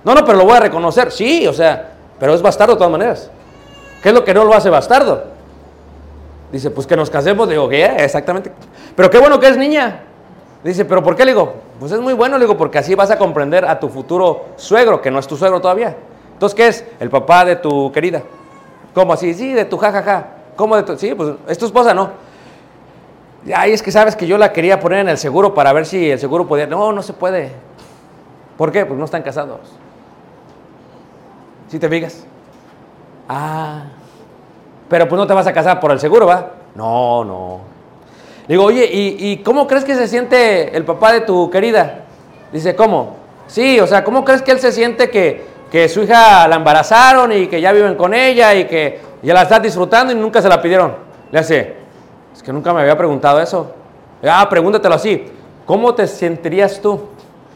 No, 0.03 0.13
no, 0.13 0.25
pero 0.25 0.37
lo 0.37 0.45
voy 0.45 0.57
a 0.57 0.59
reconocer. 0.59 1.11
Sí, 1.11 1.47
o 1.47 1.53
sea, 1.53 1.91
pero 2.19 2.33
es 2.33 2.41
bastardo 2.41 2.73
de 2.73 2.77
todas 2.77 2.91
maneras. 2.91 3.29
¿Qué 4.01 4.09
es 4.09 4.15
lo 4.15 4.23
que 4.23 4.33
no 4.33 4.43
lo 4.43 4.53
hace 4.53 4.69
bastardo? 4.69 5.23
Dice, 6.51 6.69
pues 6.69 6.85
que 6.85 6.95
nos 6.95 7.09
casemos. 7.09 7.47
Digo. 7.47 7.71
Exactamente. 7.71 8.51
Pero 8.95 9.09
qué 9.09 9.17
bueno 9.17 9.39
que 9.39 9.47
es 9.47 9.57
niña. 9.57 10.01
Dice, 10.63 10.85
¿pero 10.85 11.03
por 11.03 11.15
qué? 11.15 11.25
Le 11.25 11.31
digo, 11.31 11.53
pues 11.79 11.91
es 11.91 11.99
muy 11.99 12.13
bueno, 12.13 12.37
le 12.37 12.45
digo, 12.45 12.57
porque 12.57 12.77
así 12.77 12.95
vas 12.95 13.11
a 13.11 13.17
comprender 13.17 13.65
a 13.65 13.79
tu 13.79 13.89
futuro 13.89 14.45
suegro, 14.55 15.01
que 15.01 15.11
no 15.11 15.19
es 15.19 15.27
tu 15.27 15.35
suegro 15.35 15.59
todavía. 15.59 15.95
Entonces, 16.33 16.55
¿qué 16.55 16.67
es? 16.67 16.85
El 16.99 17.09
papá 17.09 17.43
de 17.43 17.57
tu 17.57 17.91
querida. 17.91 18.21
¿Cómo 18.93 19.11
así? 19.13 19.33
Sí, 19.33 19.53
de 19.53 19.65
tu 19.65 19.77
jajaja. 19.77 20.27
¿Cómo 20.55 20.75
de 20.77 20.83
tu? 20.83 20.97
Sí, 20.97 21.13
pues 21.15 21.33
es 21.47 21.57
tu 21.57 21.65
esposa, 21.65 21.93
¿no? 21.93 22.11
Ay, 23.53 23.73
es 23.73 23.83
que 23.83 23.91
sabes 23.91 24.15
que 24.15 24.25
yo 24.25 24.37
la 24.37 24.53
quería 24.53 24.79
poner 24.79 24.99
en 24.99 25.09
el 25.09 25.17
seguro 25.17 25.53
para 25.53 25.73
ver 25.73 25.85
si 25.85 26.11
el 26.11 26.19
seguro 26.19 26.47
podía. 26.47 26.65
No, 26.65 26.93
no 26.93 27.01
se 27.01 27.11
puede. 27.11 27.51
¿Por 28.57 28.71
qué? 28.71 28.85
Porque 28.85 28.99
no 28.99 29.05
están 29.05 29.23
casados. 29.23 29.59
¿Sí 31.73 31.79
te 31.79 31.89
fijas? 31.89 32.23
Ah. 33.27 33.85
Pero 34.87 35.09
pues 35.09 35.17
no 35.17 35.25
te 35.25 35.33
vas 35.33 35.47
a 35.47 35.53
casar 35.53 35.79
por 35.79 35.91
el 35.91 35.99
seguro, 35.99 36.27
¿va? 36.27 36.51
No, 36.75 37.23
no. 37.25 37.61
Digo, 38.47 38.65
oye, 38.65 38.87
¿y, 38.91 39.37
cómo 39.37 39.65
crees 39.65 39.83
que 39.83 39.95
se 39.95 40.07
siente 40.07 40.77
el 40.77 40.85
papá 40.85 41.11
de 41.11 41.21
tu 41.21 41.49
querida? 41.49 42.01
Dice, 42.51 42.75
¿cómo? 42.75 43.15
Sí, 43.47 43.79
o 43.79 43.87
sea, 43.87 44.03
¿cómo 44.03 44.23
crees 44.23 44.43
que 44.43 44.51
él 44.51 44.59
se 44.59 44.71
siente 44.71 45.09
que, 45.09 45.45
que 45.71 45.89
su 45.89 46.03
hija 46.03 46.47
la 46.47 46.57
embarazaron 46.57 47.31
y 47.31 47.47
que 47.47 47.59
ya 47.59 47.71
viven 47.71 47.95
con 47.95 48.13
ella 48.13 48.53
y 48.53 48.65
que 48.65 49.01
ya 49.23 49.33
la 49.33 49.41
está 49.41 49.59
disfrutando 49.59 50.13
y 50.13 50.15
nunca 50.15 50.43
se 50.43 50.49
la 50.49 50.61
pidieron? 50.61 50.95
Le 51.31 51.39
hace, 51.39 51.73
es 52.35 52.43
que 52.43 52.53
nunca 52.53 52.71
me 52.71 52.81
había 52.81 52.95
preguntado 52.95 53.41
eso. 53.41 53.71
Ah, 54.23 54.47
pregúntatelo 54.47 54.93
así. 54.93 55.25
¿Cómo 55.65 55.95
te 55.95 56.05
sentirías 56.05 56.79
tú 56.79 57.01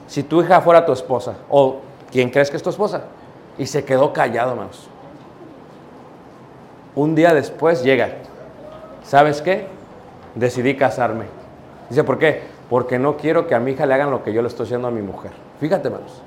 si 0.07 0.23
tu 0.23 0.41
hija 0.41 0.59
fuera 0.59 0.83
tu 0.83 0.91
esposa? 0.91 1.35
¿O 1.51 1.81
quién 2.11 2.31
crees 2.31 2.49
que 2.49 2.57
es 2.57 2.63
tu 2.63 2.71
esposa? 2.71 3.03
Y 3.57 3.65
se 3.65 3.83
quedó 3.83 4.13
callado, 4.13 4.51
hermanos. 4.51 4.89
Un 6.95 7.15
día 7.15 7.33
después 7.33 7.83
llega. 7.83 8.09
¿Sabes 9.03 9.41
qué? 9.41 9.67
Decidí 10.35 10.75
casarme. 10.75 11.25
Dice, 11.89 12.03
¿por 12.03 12.17
qué? 12.17 12.43
Porque 12.69 12.99
no 12.99 13.17
quiero 13.17 13.47
que 13.47 13.55
a 13.55 13.59
mi 13.59 13.71
hija 13.71 13.85
le 13.85 13.93
hagan 13.93 14.11
lo 14.11 14.23
que 14.23 14.33
yo 14.33 14.41
le 14.41 14.47
estoy 14.47 14.65
haciendo 14.65 14.87
a 14.87 14.91
mi 14.91 15.01
mujer. 15.01 15.31
Fíjate, 15.59 15.87
hermanos. 15.87 16.21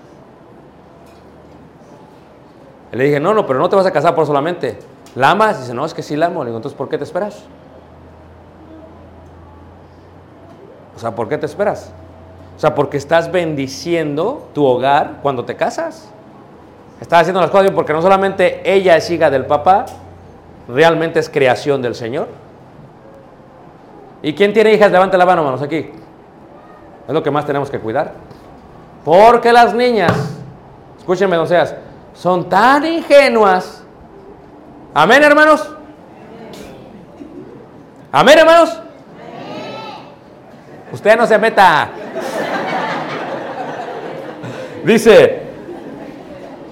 Le 2.92 3.04
dije, 3.04 3.20
no, 3.20 3.34
no, 3.34 3.46
pero 3.46 3.58
no 3.58 3.68
te 3.68 3.76
vas 3.76 3.86
a 3.86 3.92
casar 3.92 4.14
por 4.14 4.26
solamente. 4.26 4.78
¿La 5.14 5.30
amas? 5.30 5.60
Dice, 5.60 5.74
no, 5.74 5.84
es 5.84 5.94
que 5.94 6.02
sí 6.02 6.16
la 6.16 6.26
amo. 6.26 6.42
Le 6.42 6.50
digo, 6.50 6.58
entonces, 6.58 6.76
¿por 6.76 6.88
qué 6.88 6.98
te 6.98 7.04
esperas? 7.04 7.44
O 10.96 10.98
sea, 10.98 11.14
¿por 11.14 11.28
qué 11.28 11.38
te 11.38 11.46
esperas? 11.46 11.92
O 12.56 12.60
sea, 12.60 12.74
porque 12.74 12.96
estás 12.96 13.32
bendiciendo 13.32 14.48
tu 14.52 14.66
hogar 14.66 15.20
cuando 15.22 15.44
te 15.44 15.56
casas. 15.56 16.10
Estás 17.00 17.22
haciendo 17.22 17.40
las 17.40 17.50
cosas 17.50 17.64
bien 17.64 17.74
porque 17.74 17.92
no 17.92 18.02
solamente 18.02 18.60
ella 18.64 18.96
es 18.96 19.10
hija 19.10 19.30
del 19.30 19.46
papá, 19.46 19.86
realmente 20.68 21.18
es 21.18 21.28
creación 21.28 21.80
del 21.80 21.94
Señor. 21.94 22.28
¿Y 24.22 24.34
quién 24.34 24.52
tiene 24.52 24.74
hijas? 24.74 24.92
Levante 24.92 25.16
la 25.16 25.24
mano, 25.24 25.42
manos, 25.42 25.62
aquí. 25.62 25.90
Es 27.08 27.14
lo 27.14 27.22
que 27.22 27.30
más 27.30 27.46
tenemos 27.46 27.70
que 27.70 27.78
cuidar. 27.78 28.12
Porque 29.04 29.50
las 29.50 29.74
niñas, 29.74 30.12
escúchenme, 30.98 31.36
don 31.36 31.48
Seas, 31.48 31.74
son 32.12 32.48
tan 32.48 32.84
ingenuas. 32.84 33.82
Amén, 34.92 35.22
hermanos. 35.22 35.74
Amén, 38.12 38.38
hermanos. 38.38 38.78
Usted 40.92 41.16
no 41.16 41.26
se 41.26 41.38
meta. 41.38 41.88
Dice, 44.84 45.39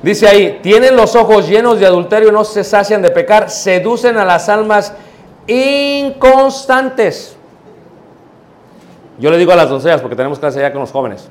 dice 0.03 0.29
ahí, 0.29 0.61
tienen 0.63 0.97
los 0.97 1.15
ojos 1.17 1.49
llenos 1.49 1.81
de 1.81 1.87
adulterio, 1.87 2.33
no 2.33 2.45
se 2.45 2.65
sacian 2.65 3.03
de 3.03 3.11
pecar, 3.11 3.51
seducen 3.51 4.17
a 4.17 4.25
las 4.25 4.49
almas 4.49 4.93
inconstantes. 5.47 7.37
Yo 9.19 9.31
le 9.31 9.39
digo 9.39 9.53
a 9.53 9.57
las 9.57 9.69
doncellas, 9.69 10.01
porque 10.01 10.17
tenemos 10.17 10.39
clase 10.39 10.61
ya 10.61 10.71
con 10.71 10.81
los 10.81 10.93
jóvenes. 10.93 11.29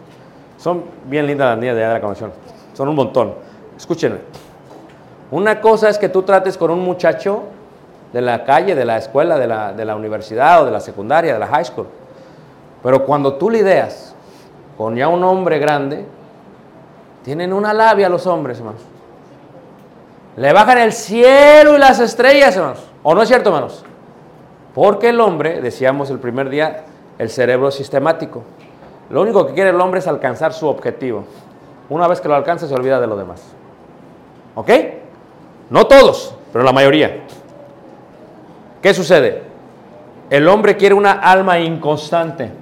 Son 0.57 0.83
bien 1.05 1.25
lindas 1.25 1.49
las 1.49 1.57
niñas 1.57 1.75
de 1.75 1.81
allá 1.81 1.89
de 1.89 1.93
la 1.95 2.01
convención. 2.01 2.31
Son 2.73 2.89
un 2.89 2.95
montón. 2.95 3.33
Escúchenme. 3.77 4.17
Una 5.31 5.61
cosa 5.61 5.89
es 5.89 5.97
que 5.97 6.09
tú 6.09 6.23
trates 6.23 6.57
con 6.57 6.71
un 6.71 6.79
muchacho 6.79 7.43
de 8.11 8.21
la 8.21 8.43
calle, 8.43 8.75
de 8.75 8.85
la 8.85 8.97
escuela, 8.97 9.37
de 9.37 9.47
la, 9.47 9.73
de 9.73 9.85
la 9.85 9.95
universidad 9.95 10.61
o 10.61 10.65
de 10.65 10.71
la 10.71 10.79
secundaria, 10.79 11.33
de 11.33 11.39
la 11.39 11.47
high 11.47 11.65
school. 11.65 11.87
Pero 12.83 13.05
cuando 13.05 13.33
tú 13.33 13.49
lidias 13.49 14.15
con 14.77 14.95
ya 14.95 15.07
un 15.07 15.23
hombre 15.23 15.59
grande, 15.59 16.05
tienen 17.27 17.51
una 17.51 17.73
labia 17.73 18.07
los 18.07 18.25
hombres, 18.25 18.59
hermanos. 18.59 18.79
Le 20.37 20.53
bajan 20.53 20.77
el 20.77 20.93
cielo 20.93 21.75
y 21.75 21.77
las 21.77 21.99
estrellas, 21.99 22.55
hermanos. 22.55 22.79
¿O 23.03 23.13
no 23.13 23.21
es 23.21 23.27
cierto, 23.27 23.49
hermanos? 23.49 23.83
Porque 24.73 25.09
el 25.09 25.19
hombre, 25.19 25.59
decíamos 25.59 26.09
el 26.09 26.19
primer 26.19 26.49
día, 26.49 26.85
el 27.17 27.29
cerebro 27.29 27.69
sistemático. 27.69 28.43
Lo 29.09 29.21
único 29.21 29.45
que 29.45 29.53
quiere 29.53 29.71
el 29.71 29.81
hombre 29.81 29.99
es 29.99 30.07
alcanzar 30.07 30.53
su 30.53 30.69
objetivo. 30.69 31.25
Una 31.89 32.07
vez 32.07 32.21
que 32.21 32.29
lo 32.29 32.35
alcanza, 32.35 32.65
se 32.65 32.73
olvida 32.73 32.97
de 33.01 33.07
lo 33.07 33.17
demás. 33.17 33.43
¿Ok? 34.55 34.69
No 35.69 35.85
todos, 35.85 36.33
pero 36.53 36.63
la 36.63 36.71
mayoría. 36.71 37.25
¿Qué 38.81 38.93
sucede? 38.93 39.43
El 40.29 40.47
hombre 40.47 40.77
quiere 40.77 40.95
una 40.95 41.11
alma 41.11 41.59
inconstante. 41.59 42.53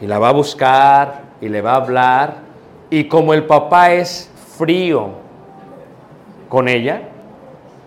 y 0.00 0.06
la 0.06 0.18
va 0.18 0.30
a 0.30 0.32
buscar 0.32 1.29
y 1.40 1.48
le 1.48 1.60
va 1.60 1.72
a 1.72 1.76
hablar. 1.76 2.34
Y 2.90 3.04
como 3.04 3.34
el 3.34 3.44
papá 3.44 3.92
es 3.92 4.30
frío 4.58 5.08
con 6.48 6.68
ella, 6.68 7.02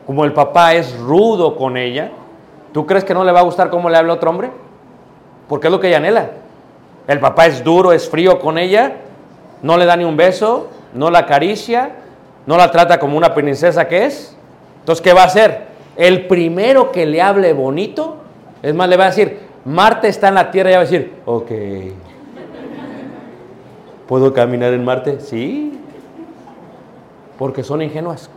como 0.06 0.26
el 0.26 0.34
papá 0.34 0.74
es 0.74 0.98
rudo 0.98 1.56
con 1.56 1.78
ella, 1.78 2.12
¿tú 2.72 2.86
crees 2.86 3.04
que 3.04 3.14
no 3.14 3.24
le 3.24 3.32
va 3.32 3.42
a 3.42 3.44
gustar 3.44 3.70
cómo 3.70 3.90
le 3.90 3.98
habla 3.98 4.14
otro 4.14 4.30
hombre? 4.30 4.50
Porque 5.48 5.68
es 5.68 5.72
lo 5.72 5.80
que 5.80 5.88
ella 5.88 5.98
anhela. 5.98 6.32
El 7.08 7.20
papá 7.20 7.46
es 7.46 7.64
duro, 7.64 7.92
es 7.92 8.10
frío 8.10 8.40
con 8.40 8.58
ella, 8.58 8.94
no 9.62 9.78
le 9.78 9.86
da 9.86 9.96
ni 9.98 10.06
un 10.06 10.16
beso, 10.16 10.70
no 10.94 11.10
la 11.10 11.20
acaricia, 11.20 11.92
no 12.46 12.58
la 12.58 12.72
trata 12.72 13.00
como 13.00 13.18
una 13.18 13.34
princesa 13.34 13.88
que 13.88 14.06
es. 14.06 14.36
Entonces, 14.80 15.02
¿qué 15.02 15.14
va 15.14 15.24
a 15.24 15.26
hacer? 15.26 15.68
El 15.96 16.28
primero 16.28 16.92
que 16.92 17.06
le 17.06 17.22
hable 17.22 17.54
bonito, 17.54 18.18
es 18.62 18.74
más, 18.74 18.90
le 18.90 18.98
va 18.98 19.06
a 19.06 19.08
decir, 19.08 19.40
Marte 19.66 20.08
está 20.08 20.30
en 20.30 20.36
la 20.36 20.52
Tierra 20.52 20.72
y 20.72 20.74
va 20.74 20.80
a 20.80 20.84
decir, 20.84 21.14
ok. 21.26 21.52
¿Puedo 24.14 24.32
caminar 24.32 24.72
en 24.76 24.86
Marte? 24.86 25.20
Sí. 25.22 25.74
Porque 27.36 27.64
son 27.64 27.82
ingenuas. 27.82 28.30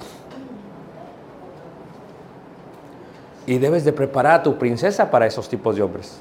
Y 3.45 3.59
debes 3.59 3.85
de 3.85 3.93
preparar 3.93 4.41
a 4.41 4.43
tu 4.43 4.57
princesa 4.57 5.11
para 5.11 5.27
esos 5.27 5.51
tipos 5.51 5.77
de 5.77 5.83
hombres. 5.83 6.19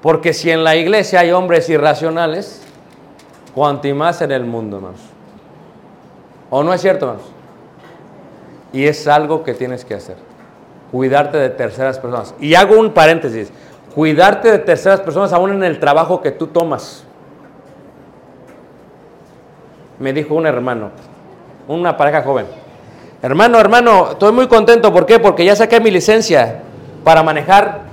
Porque 0.00 0.32
si 0.32 0.50
en 0.50 0.64
la 0.64 0.74
iglesia 0.74 1.20
hay 1.20 1.32
hombres 1.32 1.68
irracionales, 1.68 2.62
cuanto 3.54 3.94
más 3.94 4.22
en 4.22 4.32
el 4.32 4.46
mundo, 4.46 4.78
hermanos. 4.78 5.02
¿O 6.48 6.62
no 6.62 6.72
es 6.72 6.80
cierto, 6.80 7.10
hermanos? 7.10 7.30
Y 8.72 8.86
es 8.86 9.06
algo 9.06 9.44
que 9.44 9.52
tienes 9.52 9.84
que 9.84 9.92
hacer. 9.92 10.16
Cuidarte 10.90 11.36
de 11.36 11.50
terceras 11.50 11.98
personas. 11.98 12.34
Y 12.40 12.54
hago 12.54 12.80
un 12.80 12.90
paréntesis. 12.94 13.52
Cuidarte 13.94 14.50
de 14.50 14.60
terceras 14.60 15.02
personas 15.02 15.34
aún 15.34 15.52
en 15.52 15.62
el 15.62 15.78
trabajo 15.78 16.22
que 16.22 16.30
tú 16.30 16.46
tomas. 16.46 17.04
Me 19.98 20.12
dijo 20.12 20.34
un 20.34 20.46
hermano, 20.46 20.90
una 21.66 21.96
pareja 21.96 22.22
joven. 22.22 22.46
Hermano, 23.20 23.58
hermano, 23.58 24.12
estoy 24.12 24.32
muy 24.32 24.46
contento. 24.46 24.92
¿Por 24.92 25.04
qué? 25.04 25.18
Porque 25.18 25.44
ya 25.44 25.56
saqué 25.56 25.80
mi 25.80 25.90
licencia 25.90 26.62
para 27.02 27.22
manejar 27.22 27.88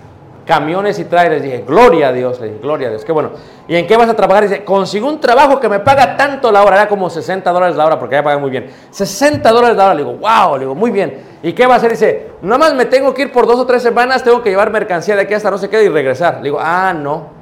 camiones 0.46 1.00
y 1.00 1.06
trailers. 1.06 1.42
Dije, 1.42 1.64
gloria 1.68 2.10
a 2.10 2.14
Dios, 2.14 2.40
le 2.40 2.48
dije, 2.48 2.60
gloria 2.62 2.88
a 2.88 2.92
Dios, 2.92 3.04
qué 3.04 3.12
bueno. 3.12 3.32
¿Y 3.68 3.76
en 3.76 3.88
qué 3.88 3.98
vas 3.98 4.08
a 4.08 4.16
trabajar? 4.16 4.44
Dice, 4.44 4.64
consigo 4.64 5.08
un 5.08 5.20
trabajo 5.20 5.60
que 5.60 5.68
me 5.68 5.80
paga 5.80 6.16
tanto 6.16 6.52
la 6.52 6.64
hora, 6.64 6.76
era 6.76 6.88
como 6.88 7.10
60 7.10 7.52
dólares 7.52 7.76
la 7.76 7.86
hora, 7.86 8.00
porque 8.00 8.16
ya 8.16 8.24
paga 8.24 8.38
muy 8.38 8.52
bien. 8.52 8.70
60 8.92 9.52
dólares 9.52 9.76
la 9.76 9.86
hora, 9.86 9.94
le 9.96 10.04
digo, 10.04 10.16
wow, 10.18 10.54
le 10.54 10.60
digo, 10.60 10.76
muy 10.76 10.92
bien. 10.92 11.24
¿Y 11.42 11.54
qué 11.54 11.66
va 11.66 11.74
a 11.74 11.78
hacer? 11.78 11.92
Dice, 11.92 12.32
nada 12.44 12.60
más 12.60 12.76
me 12.76 12.86
tengo 12.86 13.14
que 13.14 13.24
ir 13.24 13.32
por 13.32 13.48
dos 13.48 13.60
o 13.60 13.66
tres 13.66 13.82
semanas, 13.82 14.24
tengo 14.24 14.44
que 14.44 14.52
llevar 14.52 14.70
mercancía 14.70 15.16
de 15.16 15.24
aquí 15.24 15.34
hasta 15.34 15.50
no 15.50 15.58
sé 15.58 15.70
qué 15.70 15.84
y 15.84 15.90
regresar. 15.90 16.36
Le 16.38 16.44
digo, 16.44 16.60
ah, 16.62 16.94
no. 16.94 17.34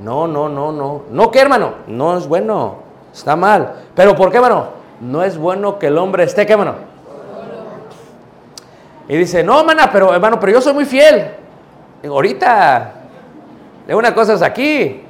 No, 0.00 0.26
no, 0.26 0.48
no, 0.48 0.72
no. 0.72 1.02
¿No 1.10 1.30
qué, 1.30 1.40
hermano? 1.40 1.74
No 1.86 2.18
es 2.18 2.26
bueno, 2.26 2.81
está 3.12 3.36
mal. 3.36 3.74
¿Pero 3.94 4.14
por 4.16 4.30
qué, 4.30 4.36
hermano? 4.36 4.68
No 5.00 5.22
es 5.22 5.36
bueno 5.36 5.78
que 5.78 5.88
el 5.88 5.98
hombre 5.98 6.24
esté, 6.24 6.46
¿qué, 6.46 6.52
hermano? 6.52 6.74
Y 9.08 9.16
dice, 9.16 9.42
no, 9.42 9.60
hermana, 9.60 9.90
pero 9.92 10.14
hermano, 10.14 10.38
pero 10.38 10.52
yo 10.52 10.60
soy 10.60 10.72
muy 10.72 10.84
fiel. 10.84 11.26
Ahorita, 12.04 12.92
de 13.86 13.94
una 13.94 14.14
cosa 14.14 14.34
es 14.34 14.42
aquí, 14.42 15.02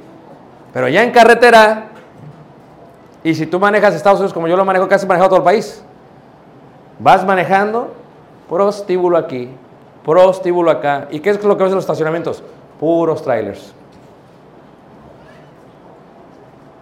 pero 0.73 0.87
ya 0.87 1.03
en 1.03 1.11
carretera, 1.11 1.85
y 3.23 3.33
si 3.35 3.45
tú 3.45 3.59
manejas 3.59 3.95
Estados 3.95 4.19
Unidos 4.19 4.33
como 4.33 4.47
yo 4.47 4.57
lo 4.57 4.65
manejo, 4.65 4.87
casi 4.87 5.05
manejado 5.05 5.29
todo 5.29 5.39
el 5.39 5.45
país, 5.45 5.83
vas 6.99 7.25
manejando, 7.25 7.93
prostíbulo 8.49 9.17
aquí, 9.17 9.49
prostíbulo 10.03 10.71
acá. 10.71 11.07
¿Y 11.11 11.19
qué 11.19 11.29
es 11.29 11.43
lo 11.43 11.55
que 11.55 11.63
ves 11.63 11.71
en 11.71 11.75
los 11.75 11.83
estacionamientos? 11.83 12.43
Puros 12.79 13.23
trailers. 13.23 13.73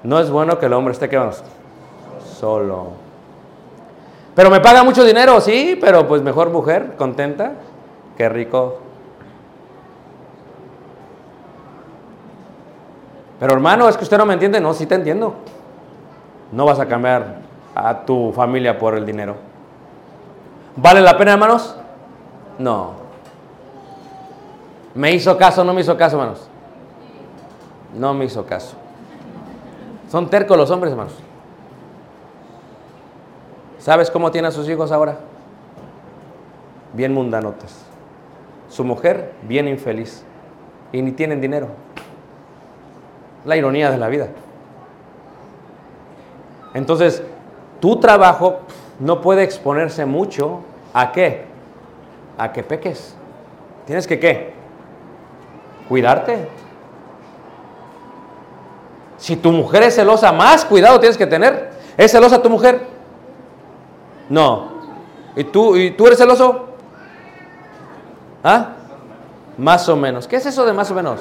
No 0.03 0.19
es 0.19 0.29
bueno 0.29 0.57
que 0.59 0.65
el 0.65 0.73
hombre 0.73 0.93
esté, 0.93 1.09
¿qué? 1.09 1.19
Solo. 2.39 2.87
Pero 4.35 4.49
me 4.49 4.59
paga 4.59 4.83
mucho 4.83 5.03
dinero, 5.03 5.41
sí, 5.41 5.77
pero 5.79 6.07
pues 6.07 6.21
mejor 6.21 6.49
mujer, 6.49 6.95
contenta, 6.97 7.53
qué 8.17 8.29
rico 8.29 8.79
Pero 13.41 13.55
hermano, 13.55 13.89
es 13.89 13.97
que 13.97 14.03
usted 14.03 14.19
no 14.19 14.27
me 14.27 14.35
entiende. 14.35 14.61
No, 14.61 14.71
sí 14.71 14.85
te 14.85 14.93
entiendo. 14.93 15.33
No 16.51 16.63
vas 16.63 16.79
a 16.79 16.85
cambiar 16.85 17.37
a 17.73 18.05
tu 18.05 18.31
familia 18.33 18.77
por 18.77 18.93
el 18.93 19.03
dinero. 19.03 19.35
¿Vale 20.75 21.01
la 21.01 21.17
pena, 21.17 21.33
hermanos? 21.33 21.75
No. 22.59 22.91
¿Me 24.93 25.11
hizo 25.13 25.35
caso 25.39 25.63
no 25.63 25.73
me 25.73 25.81
hizo 25.81 25.97
caso, 25.97 26.17
hermanos? 26.17 26.47
No 27.95 28.13
me 28.13 28.25
hizo 28.25 28.45
caso. 28.45 28.75
Son 30.11 30.29
tercos 30.29 30.57
los 30.57 30.69
hombres, 30.71 30.91
hermanos. 30.91 31.13
¿Sabes 33.79 34.11
cómo 34.11 34.29
tiene 34.29 34.49
a 34.49 34.51
sus 34.51 34.67
hijos 34.67 34.91
ahora? 34.91 35.19
Bien 36.91 37.13
mundanotes. 37.13 37.85
Su 38.67 38.83
mujer, 38.83 39.31
bien 39.43 39.69
infeliz. 39.69 40.25
Y 40.91 41.01
ni 41.01 41.13
tienen 41.13 41.39
dinero. 41.39 41.69
La 43.45 43.55
ironía 43.55 43.89
de 43.89 43.97
la 43.97 44.09
vida. 44.09 44.27
Entonces, 46.73 47.23
tu 47.79 47.97
trabajo 48.01 48.59
no 48.99 49.21
puede 49.21 49.43
exponerse 49.43 50.05
mucho 50.05 50.59
a 50.93 51.13
qué? 51.13 51.45
A 52.37 52.51
que 52.51 52.63
peques. 52.63 53.15
Tienes 53.85 54.07
que 54.07 54.19
qué? 54.19 54.51
Cuidarte. 55.87 56.49
Si 59.21 59.35
tu 59.35 59.51
mujer 59.51 59.83
es 59.83 59.93
celosa, 59.93 60.31
más 60.31 60.65
cuidado 60.65 60.99
tienes 60.99 61.15
que 61.15 61.27
tener. 61.27 61.69
¿Es 61.95 62.11
celosa 62.11 62.41
tu 62.41 62.49
mujer? 62.49 62.81
No. 64.29 64.71
¿Y 65.35 65.43
tú, 65.43 65.77
¿Y 65.77 65.91
tú 65.91 66.07
eres 66.07 66.17
celoso? 66.17 66.69
¿Ah? 68.43 68.69
Más 69.59 69.87
o 69.89 69.95
menos. 69.95 70.27
¿Qué 70.27 70.37
es 70.37 70.45
eso 70.47 70.65
de 70.65 70.73
más 70.73 70.89
o 70.89 70.95
menos? 70.95 71.19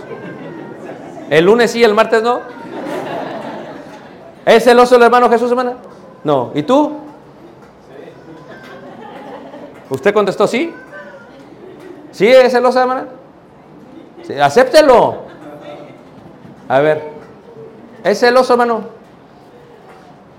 ¿El 1.29 1.45
lunes 1.45 1.73
sí, 1.73 1.85
el 1.85 1.93
martes 1.93 2.23
no? 2.23 2.41
¿Es 4.47 4.65
celoso 4.65 4.97
el 4.97 5.03
hermano 5.03 5.29
Jesús, 5.29 5.51
hermana? 5.51 5.75
No. 6.25 6.53
¿Y 6.55 6.63
tú? 6.63 6.97
¿Usted 9.91 10.15
contestó 10.15 10.47
sí? 10.47 10.73
¿Sí 12.13 12.27
es 12.27 12.51
celosa, 12.51 12.81
hermana? 12.81 13.09
Sí, 14.23 14.33
acéptelo. 14.41 15.19
A 16.67 16.79
ver. 16.79 17.20
¿Es 18.05 18.21
celoso, 18.21 18.55
hermano? 18.55 18.85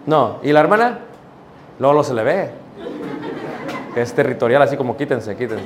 No. 0.06 0.40
¿Y 0.44 0.52
la 0.52 0.62
hermana? 0.62 1.00
Luego 1.80 1.94
lo 1.94 2.04
se 2.04 2.14
le 2.14 2.24
ve. 2.24 2.50
Es 3.96 4.14
territorial, 4.14 4.62
así 4.62 4.78
como 4.78 4.96
quítense, 4.96 5.36
quítense. 5.36 5.66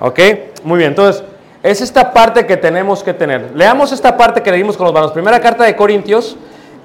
¿Ok? 0.00 0.18
Muy 0.64 0.78
bien, 0.78 0.90
entonces... 0.90 1.24
Es 1.66 1.80
esta 1.80 2.12
parte 2.12 2.46
que 2.46 2.56
tenemos 2.56 3.02
que 3.02 3.12
tener. 3.12 3.50
Leamos 3.56 3.90
esta 3.90 4.16
parte 4.16 4.40
que 4.40 4.52
leímos 4.52 4.76
con 4.76 4.84
los 4.84 4.94
manos. 4.94 5.10
Primera 5.10 5.40
carta 5.40 5.64
de 5.64 5.74
Corintios, 5.74 6.36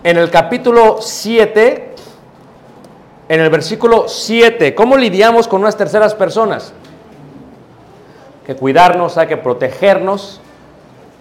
en 0.04 0.18
el 0.18 0.32
capítulo 0.32 0.98
7, 1.02 1.94
en 3.30 3.40
el 3.40 3.50
versículo 3.52 4.08
7. 4.08 4.74
¿Cómo 4.74 4.98
lidiamos 4.98 5.48
con 5.48 5.62
unas 5.62 5.78
terceras 5.78 6.16
personas? 6.16 6.74
Que 8.44 8.56
cuidarnos, 8.56 9.20
hay 9.20 9.28
que 9.28 9.38
protegernos. 9.38 10.42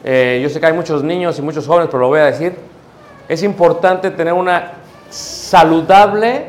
Eh, 0.05 0.41
yo 0.43 0.49
sé 0.49 0.61
que 0.61 0.67
hay 0.67 0.73
muchos 0.73 1.03
niños 1.03 1.39
y 1.39 1.43
muchos 1.43 1.67
jóvenes, 1.67 1.89
pero 1.91 2.01
lo 2.01 2.09
voy 2.09 2.21
a 2.21 2.27
decir. 2.27 2.55
Es 3.29 3.43
importante 3.43 4.11
tener 4.11 4.33
una 4.33 4.73
saludable 5.09 6.47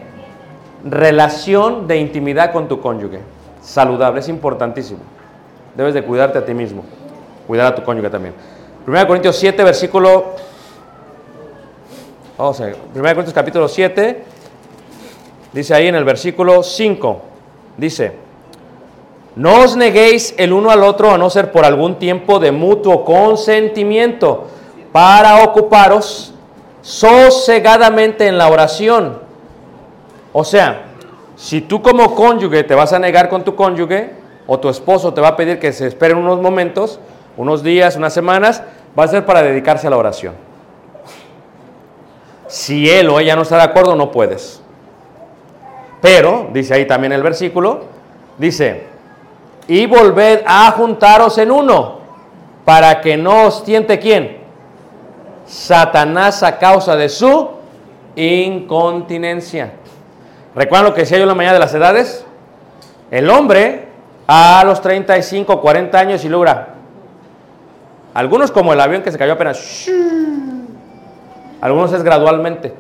relación 0.84 1.88
de 1.88 1.98
intimidad 1.98 2.52
con 2.52 2.68
tu 2.68 2.82
cónyuge. 2.82 3.20
Saludable, 3.62 4.20
es 4.20 4.30
importantísimo. 4.30 5.00
Debes 5.76 5.94
de 5.94 6.04
cuidarte 6.04 6.38
a 6.40 6.46
ti 6.46 6.54
mismo 6.54 6.84
cuidar 7.52 7.68
a 7.68 7.76
tu 7.76 7.84
cónyuge 7.84 8.10
también. 8.10 8.34
1 8.88 9.08
Corintios 9.08 9.36
7, 9.36 9.62
versículo. 9.66 10.36
Vamos 12.38 12.62
a 12.62 12.66
ver. 12.66 12.78
1 12.96 13.04
Corintios 13.04 13.34
capítulo 13.34 13.68
7. 13.68 14.24
Dice 15.52 15.74
ahí 15.74 15.88
en 15.88 15.96
el 15.96 16.06
versículo 16.06 16.64
5. 16.64 17.22
Dice. 17.76 18.31
No 19.36 19.62
os 19.62 19.78
neguéis 19.78 20.34
el 20.38 20.52
uno 20.52 20.72
al 20.72 20.84
otro 20.84 21.12
a 21.12 21.18
no 21.18 21.30
ser 21.30 21.52
por 21.52 21.64
algún 21.64 21.96
tiempo 21.96 22.40
de 22.40 22.52
mutuo 22.52 23.06
consentimiento 23.06 24.48
para 24.92 25.44
ocuparos 25.44 26.34
sosegadamente 26.82 28.28
en 28.28 28.38
la 28.38 28.50
oración. 28.50 29.20
O 30.34 30.44
sea, 30.44 30.84
si 31.36 31.62
tú 31.62 31.82
como 31.82 32.14
cónyuge 32.14 32.64
te 32.64 32.76
vas 32.76 32.92
a 32.94 33.00
negar 33.00 33.30
con 33.30 33.44
tu 33.44 33.56
cónyuge 33.56 34.12
o 34.48 34.60
tu 34.60 34.70
esposo 34.70 35.14
te 35.14 35.22
va 35.22 35.30
a 35.30 35.36
pedir 35.36 35.60
que 35.60 35.72
se 35.72 35.88
esperen 35.88 36.18
unos 36.18 36.42
momentos, 36.42 37.00
unos 37.38 37.64
días, 37.64 37.96
unas 37.96 38.14
semanas, 38.14 38.64
va 38.98 39.06
a 39.06 39.08
ser 39.08 39.26
para 39.26 39.42
dedicarse 39.42 39.88
a 39.88 39.90
la 39.90 39.98
oración. 39.98 40.34
Si 42.48 42.90
él 42.90 43.10
o 43.10 43.20
ella 43.20 43.38
no 43.38 43.44
está 43.44 43.56
de 43.56 43.64
acuerdo, 43.64 43.96
no 43.96 44.12
puedes. 44.12 44.62
Pero, 46.02 46.50
dice 46.52 46.74
ahí 46.74 46.86
también 46.86 47.14
el 47.14 47.24
versículo, 47.24 47.86
dice, 48.38 48.91
y 49.72 49.86
volved 49.86 50.42
a 50.46 50.70
juntaros 50.72 51.38
en 51.38 51.50
uno. 51.50 52.02
para 52.66 53.00
que 53.00 53.16
no 53.16 53.46
os 53.46 53.64
tiente 53.64 54.00
quién? 54.00 54.40
Satanás 55.46 56.44
a 56.44 56.60
causa 56.60 56.98
de 56.98 57.08
su 57.08 57.52
incontinencia. 58.18 59.72
¿Recuerdan 60.54 60.90
lo 60.90 60.94
que 60.94 61.02
decía 61.02 61.18
yo 61.18 61.24
en 61.24 61.30
la 61.30 61.36
mañana 61.36 61.54
de 61.54 61.60
las 61.60 61.74
edades? 61.74 62.26
El 63.10 63.30
hombre 63.30 63.88
a 64.28 64.62
los 64.66 64.82
35, 64.82 65.62
40 65.62 65.98
años 65.98 66.26
y 66.26 66.30
logra. 66.30 66.76
Algunos 68.14 68.52
como 68.52 68.74
el 68.74 68.80
avión 68.82 69.02
que 69.02 69.12
se 69.12 69.18
cayó 69.18 69.34
apenas. 69.34 69.88
Algunos 71.62 71.94
es 71.94 72.04
gradualmente. 72.04 72.74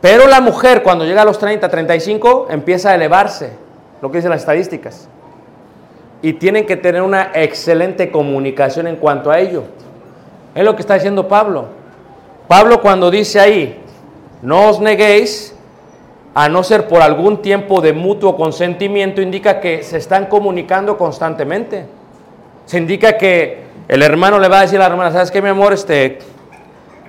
Pero 0.00 0.26
la 0.26 0.40
mujer 0.40 0.82
cuando 0.82 1.04
llega 1.04 1.22
a 1.22 1.24
los 1.24 1.38
30, 1.38 1.68
35 1.68 2.48
empieza 2.50 2.90
a 2.90 2.96
elevarse, 2.96 3.61
lo 4.02 4.10
que 4.10 4.18
dicen 4.18 4.30
las 4.30 4.40
estadísticas. 4.40 5.08
Y 6.20 6.34
tienen 6.34 6.66
que 6.66 6.76
tener 6.76 7.02
una 7.02 7.30
excelente 7.34 8.10
comunicación 8.10 8.88
en 8.88 8.96
cuanto 8.96 9.30
a 9.30 9.38
ello. 9.38 9.62
Es 10.54 10.64
lo 10.64 10.74
que 10.74 10.82
está 10.82 10.94
diciendo 10.94 11.28
Pablo. 11.28 11.66
Pablo 12.48 12.82
cuando 12.82 13.10
dice 13.10 13.40
ahí, 13.40 13.80
no 14.42 14.68
os 14.68 14.80
neguéis, 14.80 15.56
a 16.34 16.48
no 16.48 16.62
ser 16.62 16.88
por 16.88 17.00
algún 17.00 17.42
tiempo 17.42 17.80
de 17.80 17.92
mutuo 17.92 18.36
consentimiento, 18.36 19.20
indica 19.20 19.60
que 19.60 19.82
se 19.82 19.98
están 19.98 20.26
comunicando 20.26 20.96
constantemente. 20.96 21.86
Se 22.66 22.78
indica 22.78 23.16
que 23.16 23.62
el 23.86 24.02
hermano 24.02 24.38
le 24.38 24.48
va 24.48 24.58
a 24.58 24.62
decir 24.62 24.78
a 24.78 24.80
la 24.80 24.86
hermana, 24.86 25.12
¿sabes 25.12 25.30
qué, 25.30 25.40
mi 25.40 25.48
amor? 25.48 25.72
Este, 25.72 26.18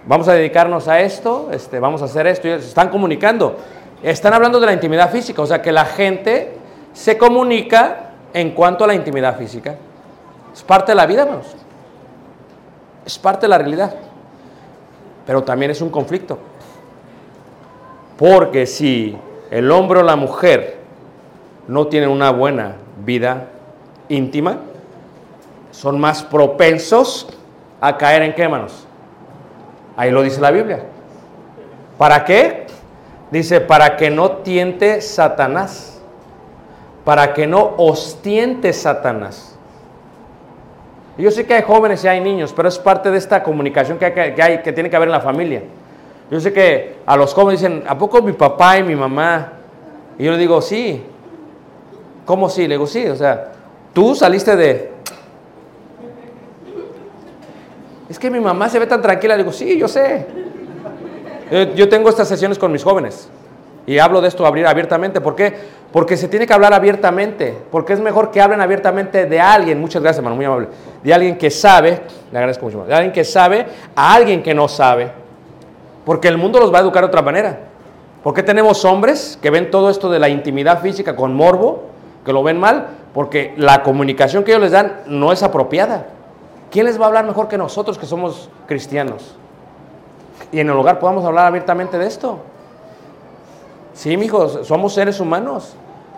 vamos 0.05 0.27
a 0.27 0.33
dedicarnos 0.33 0.87
a 0.87 0.99
esto, 0.99 1.49
este, 1.51 1.79
vamos 1.79 2.01
a 2.01 2.05
hacer 2.05 2.27
esto. 2.27 2.47
Y 2.47 2.51
se 2.51 2.67
están 2.67 2.89
comunicando. 2.89 3.57
Están 4.03 4.33
hablando 4.33 4.59
de 4.59 4.65
la 4.65 4.73
intimidad 4.73 5.09
física, 5.09 5.41
o 5.41 5.45
sea 5.45 5.61
que 5.61 5.71
la 5.71 5.85
gente 5.85 6.62
se 6.93 7.17
comunica 7.17 8.11
en 8.33 8.51
cuanto 8.51 8.83
a 8.83 8.87
la 8.87 8.93
intimidad 8.93 9.37
física. 9.37 9.75
Es 10.53 10.63
parte 10.63 10.91
de 10.91 10.95
la 10.95 11.05
vida, 11.05 11.23
hermanos. 11.23 11.55
Es 13.05 13.17
parte 13.17 13.41
de 13.41 13.49
la 13.49 13.57
realidad. 13.57 13.95
Pero 15.25 15.43
también 15.43 15.71
es 15.71 15.81
un 15.81 15.89
conflicto. 15.89 16.37
Porque 18.17 18.65
si 18.65 19.17
el 19.49 19.71
hombre 19.71 19.99
o 19.99 20.03
la 20.03 20.15
mujer 20.15 20.77
no 21.67 21.87
tienen 21.87 22.09
una 22.09 22.31
buena 22.31 22.75
vida 23.03 23.47
íntima, 24.09 24.59
son 25.71 25.99
más 25.99 26.23
propensos 26.23 27.27
a 27.81 27.97
caer 27.97 28.21
en 28.21 28.33
qué, 28.33 28.43
hermanos. 28.43 28.85
Ahí 29.97 30.11
lo 30.11 30.21
dice 30.21 30.39
la 30.39 30.51
Biblia. 30.51 30.83
¿Para 31.97 32.23
qué? 32.23 32.67
Dice, 33.31 33.61
para 33.61 33.97
que 33.97 34.09
no 34.09 34.37
tiente 34.37 35.01
Satanás. 35.01 35.92
Para 37.03 37.33
que 37.33 37.47
no 37.47 37.73
ostiente 37.77 38.71
Satanás. 38.73 39.57
Yo 41.17 41.29
sé 41.29 41.45
que 41.45 41.53
hay 41.53 41.61
jóvenes 41.61 42.03
y 42.03 42.07
hay 42.07 42.21
niños, 42.21 42.53
pero 42.55 42.67
es 42.67 42.79
parte 42.79 43.11
de 43.11 43.17
esta 43.17 43.43
comunicación 43.43 43.99
que, 43.99 44.05
hay, 44.05 44.33
que, 44.33 44.61
que 44.63 44.73
tiene 44.73 44.89
que 44.89 44.95
haber 44.95 45.09
en 45.09 45.13
la 45.13 45.21
familia. 45.21 45.61
Yo 46.31 46.39
sé 46.39 46.51
que 46.51 46.95
a 47.05 47.15
los 47.15 47.33
jóvenes 47.33 47.61
dicen, 47.61 47.83
¿a 47.87 47.97
poco 47.97 48.21
mi 48.21 48.33
papá 48.33 48.79
y 48.79 48.83
mi 48.83 48.95
mamá? 48.95 49.53
Y 50.17 50.23
yo 50.23 50.31
le 50.31 50.37
digo, 50.37 50.61
sí. 50.61 51.03
¿Cómo 52.25 52.49
sí? 52.49 52.67
Le 52.67 52.75
digo, 52.75 52.87
sí. 52.87 53.05
O 53.07 53.15
sea, 53.15 53.51
tú 53.93 54.15
saliste 54.15 54.55
de... 54.55 54.91
Es 58.09 58.17
que 58.17 58.29
mi 58.29 58.39
mamá 58.39 58.69
se 58.69 58.79
ve 58.79 58.87
tan 58.87 59.01
tranquila. 59.01 59.35
Le 59.35 59.43
digo, 59.43 59.53
sí, 59.53 59.77
yo 59.77 59.87
sé. 59.87 60.25
Yo, 61.51 61.75
yo 61.75 61.89
tengo 61.89 62.09
estas 62.09 62.27
sesiones 62.27 62.57
con 62.57 62.71
mis 62.71 62.83
jóvenes. 62.83 63.29
Y 63.85 63.99
hablo 63.99 64.21
de 64.21 64.29
esto 64.29 64.45
abiertamente. 64.45 65.21
¿Por 65.21 65.35
qué? 65.35 65.53
Porque 65.93 66.17
se 66.17 66.27
tiene 66.27 66.47
que 66.47 66.53
hablar 66.53 66.73
abiertamente. 66.73 67.55
Porque 67.71 67.93
es 67.93 67.99
mejor 67.99 68.31
que 68.31 68.41
hablen 68.41 68.59
abiertamente 68.59 69.27
de 69.27 69.39
alguien. 69.39 69.79
Muchas 69.79 70.01
gracias, 70.01 70.17
hermano, 70.17 70.35
muy 70.35 70.43
amable. 70.43 70.69
De 71.03 71.13
alguien 71.13 71.37
que 71.37 71.51
sabe, 71.51 72.01
le 72.31 72.37
agradezco 72.37 72.65
mucho. 72.65 72.83
De 72.83 72.95
alguien 72.95 73.13
que 73.13 73.23
sabe 73.23 73.67
a 73.95 74.15
alguien 74.15 74.41
que 74.41 74.55
no 74.55 74.67
sabe. 74.67 75.11
Porque 76.03 76.27
el 76.27 76.37
mundo 76.39 76.59
los 76.59 76.73
va 76.73 76.79
a 76.79 76.81
educar 76.81 77.03
de 77.03 77.09
otra 77.09 77.21
manera. 77.21 77.59
¿Por 78.23 78.33
qué 78.33 78.41
tenemos 78.41 78.83
hombres 78.85 79.37
que 79.39 79.51
ven 79.51 79.69
todo 79.69 79.91
esto 79.91 80.09
de 80.09 80.17
la 80.17 80.29
intimidad 80.29 80.81
física 80.81 81.15
con 81.15 81.35
morbo, 81.35 81.83
que 82.25 82.33
lo 82.33 82.41
ven 82.41 82.59
mal? 82.59 82.87
Porque 83.13 83.53
la 83.55 83.83
comunicación 83.83 84.43
que 84.43 84.51
ellos 84.51 84.63
les 84.63 84.71
dan 84.71 85.01
no 85.05 85.31
es 85.31 85.43
apropiada. 85.43 86.07
¿Quién 86.71 86.87
les 86.87 86.99
va 86.99 87.03
a 87.03 87.07
hablar 87.09 87.25
mejor 87.25 87.47
que 87.47 87.57
nosotros 87.59 87.99
que 87.99 88.07
somos 88.07 88.49
cristianos? 88.65 89.35
Y 90.51 90.59
en 90.59 90.69
el 90.71 90.75
hogar 90.75 90.97
podamos 90.97 91.23
hablar 91.23 91.45
abiertamente 91.45 91.99
de 91.99 92.07
esto. 92.07 92.39
Sí, 93.93 94.17
mijos, 94.17 94.65
somos 94.65 94.95
seres 94.95 95.19
humanos. 95.19 95.75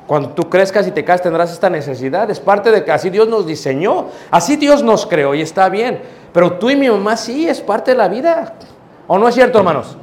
Cuando 0.08 0.30
tú 0.30 0.50
crezcas 0.50 0.88
y 0.88 0.92
te 0.92 1.04
casas 1.04 1.24
tendrás 1.24 1.52
esta 1.52 1.70
necesidad. 1.70 2.30
Es 2.30 2.40
parte 2.40 2.72
de 2.72 2.84
que 2.84 2.92
así 2.92 3.10
Dios 3.10 3.28
nos 3.28 3.48
diseñó, 3.48 4.08
así 4.30 4.56
Dios 4.56 4.84
nos 4.84 5.06
creó 5.06 5.34
y 5.34 5.42
está 5.42 5.68
bien. 5.70 6.02
Pero 6.32 6.54
tú 6.54 6.70
y 6.70 6.76
mi 6.76 6.90
mamá 6.90 7.18
sí, 7.18 7.48
es 7.48 7.62
parte 7.62 7.92
de 7.92 7.98
la 7.98 8.08
vida. 8.08 8.54
¿O 9.08 9.18
no 9.18 9.28
es 9.28 9.36
cierto, 9.36 9.58
hermanos? 9.58 9.98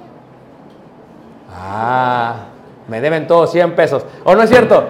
Ah, 1.55 2.47
me 2.89 3.01
deben 3.01 3.27
todos 3.27 3.53
100 3.53 3.77
pesos. 3.77 4.05
¿O 4.25 4.35
no 4.35 4.43
es 4.43 4.51
cierto? 4.51 4.85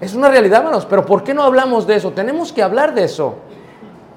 Es 0.00 0.14
una 0.14 0.28
realidad, 0.28 0.58
hermanos. 0.58 0.86
Pero 0.86 1.06
¿por 1.06 1.24
qué 1.24 1.32
no 1.32 1.42
hablamos 1.42 1.86
de 1.86 1.96
eso? 1.96 2.10
Tenemos 2.12 2.52
que 2.52 2.62
hablar 2.62 2.94
de 2.94 3.04
eso. 3.04 3.36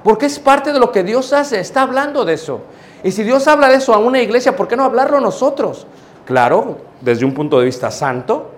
Porque 0.03 0.25
es 0.25 0.39
parte 0.39 0.73
de 0.73 0.79
lo 0.79 0.91
que 0.91 1.03
Dios 1.03 1.31
hace. 1.31 1.59
Está 1.59 1.83
hablando 1.83 2.25
de 2.25 2.33
eso. 2.33 2.61
Y 3.03 3.11
si 3.11 3.23
Dios 3.23 3.47
habla 3.47 3.69
de 3.69 3.75
eso 3.75 3.93
a 3.93 3.97
una 3.97 4.21
iglesia, 4.21 4.55
¿por 4.55 4.67
qué 4.67 4.75
no 4.75 4.83
hablarlo 4.83 5.19
nosotros? 5.19 5.87
Claro, 6.25 6.77
desde 7.01 7.25
un 7.25 7.33
punto 7.33 7.59
de 7.59 7.65
vista 7.65 7.89
santo, 7.89 8.51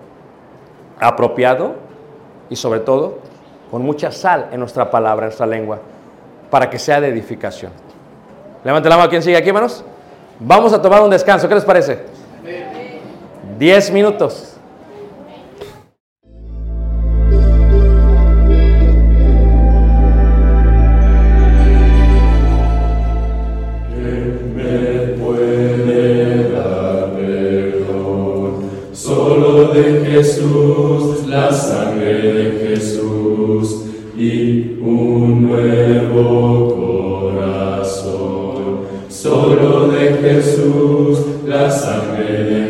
apropiado 0.98 1.74
y 2.48 2.56
sobre 2.56 2.80
todo 2.80 3.18
con 3.70 3.82
mucha 3.82 4.12
sal 4.12 4.48
en 4.52 4.60
nuestra 4.60 4.90
palabra, 4.90 5.26
en 5.26 5.28
nuestra 5.28 5.46
lengua, 5.46 5.80
para 6.50 6.70
que 6.70 6.78
sea 6.78 7.00
de 7.00 7.08
edificación. 7.08 7.72
Levante 8.62 8.88
la 8.88 8.96
mano, 8.96 9.10
¿quién 9.10 9.22
sigue 9.22 9.36
aquí, 9.36 9.48
hermanos? 9.48 9.84
Vamos 10.38 10.72
a 10.72 10.80
tomar 10.80 11.02
un 11.02 11.10
descanso, 11.10 11.48
¿qué 11.48 11.54
les 11.54 11.64
parece? 11.64 12.04
Diez 13.58 13.90
minutos. 13.90 14.53
La 41.46 41.70
sangre 41.70 42.24
de 42.24 42.63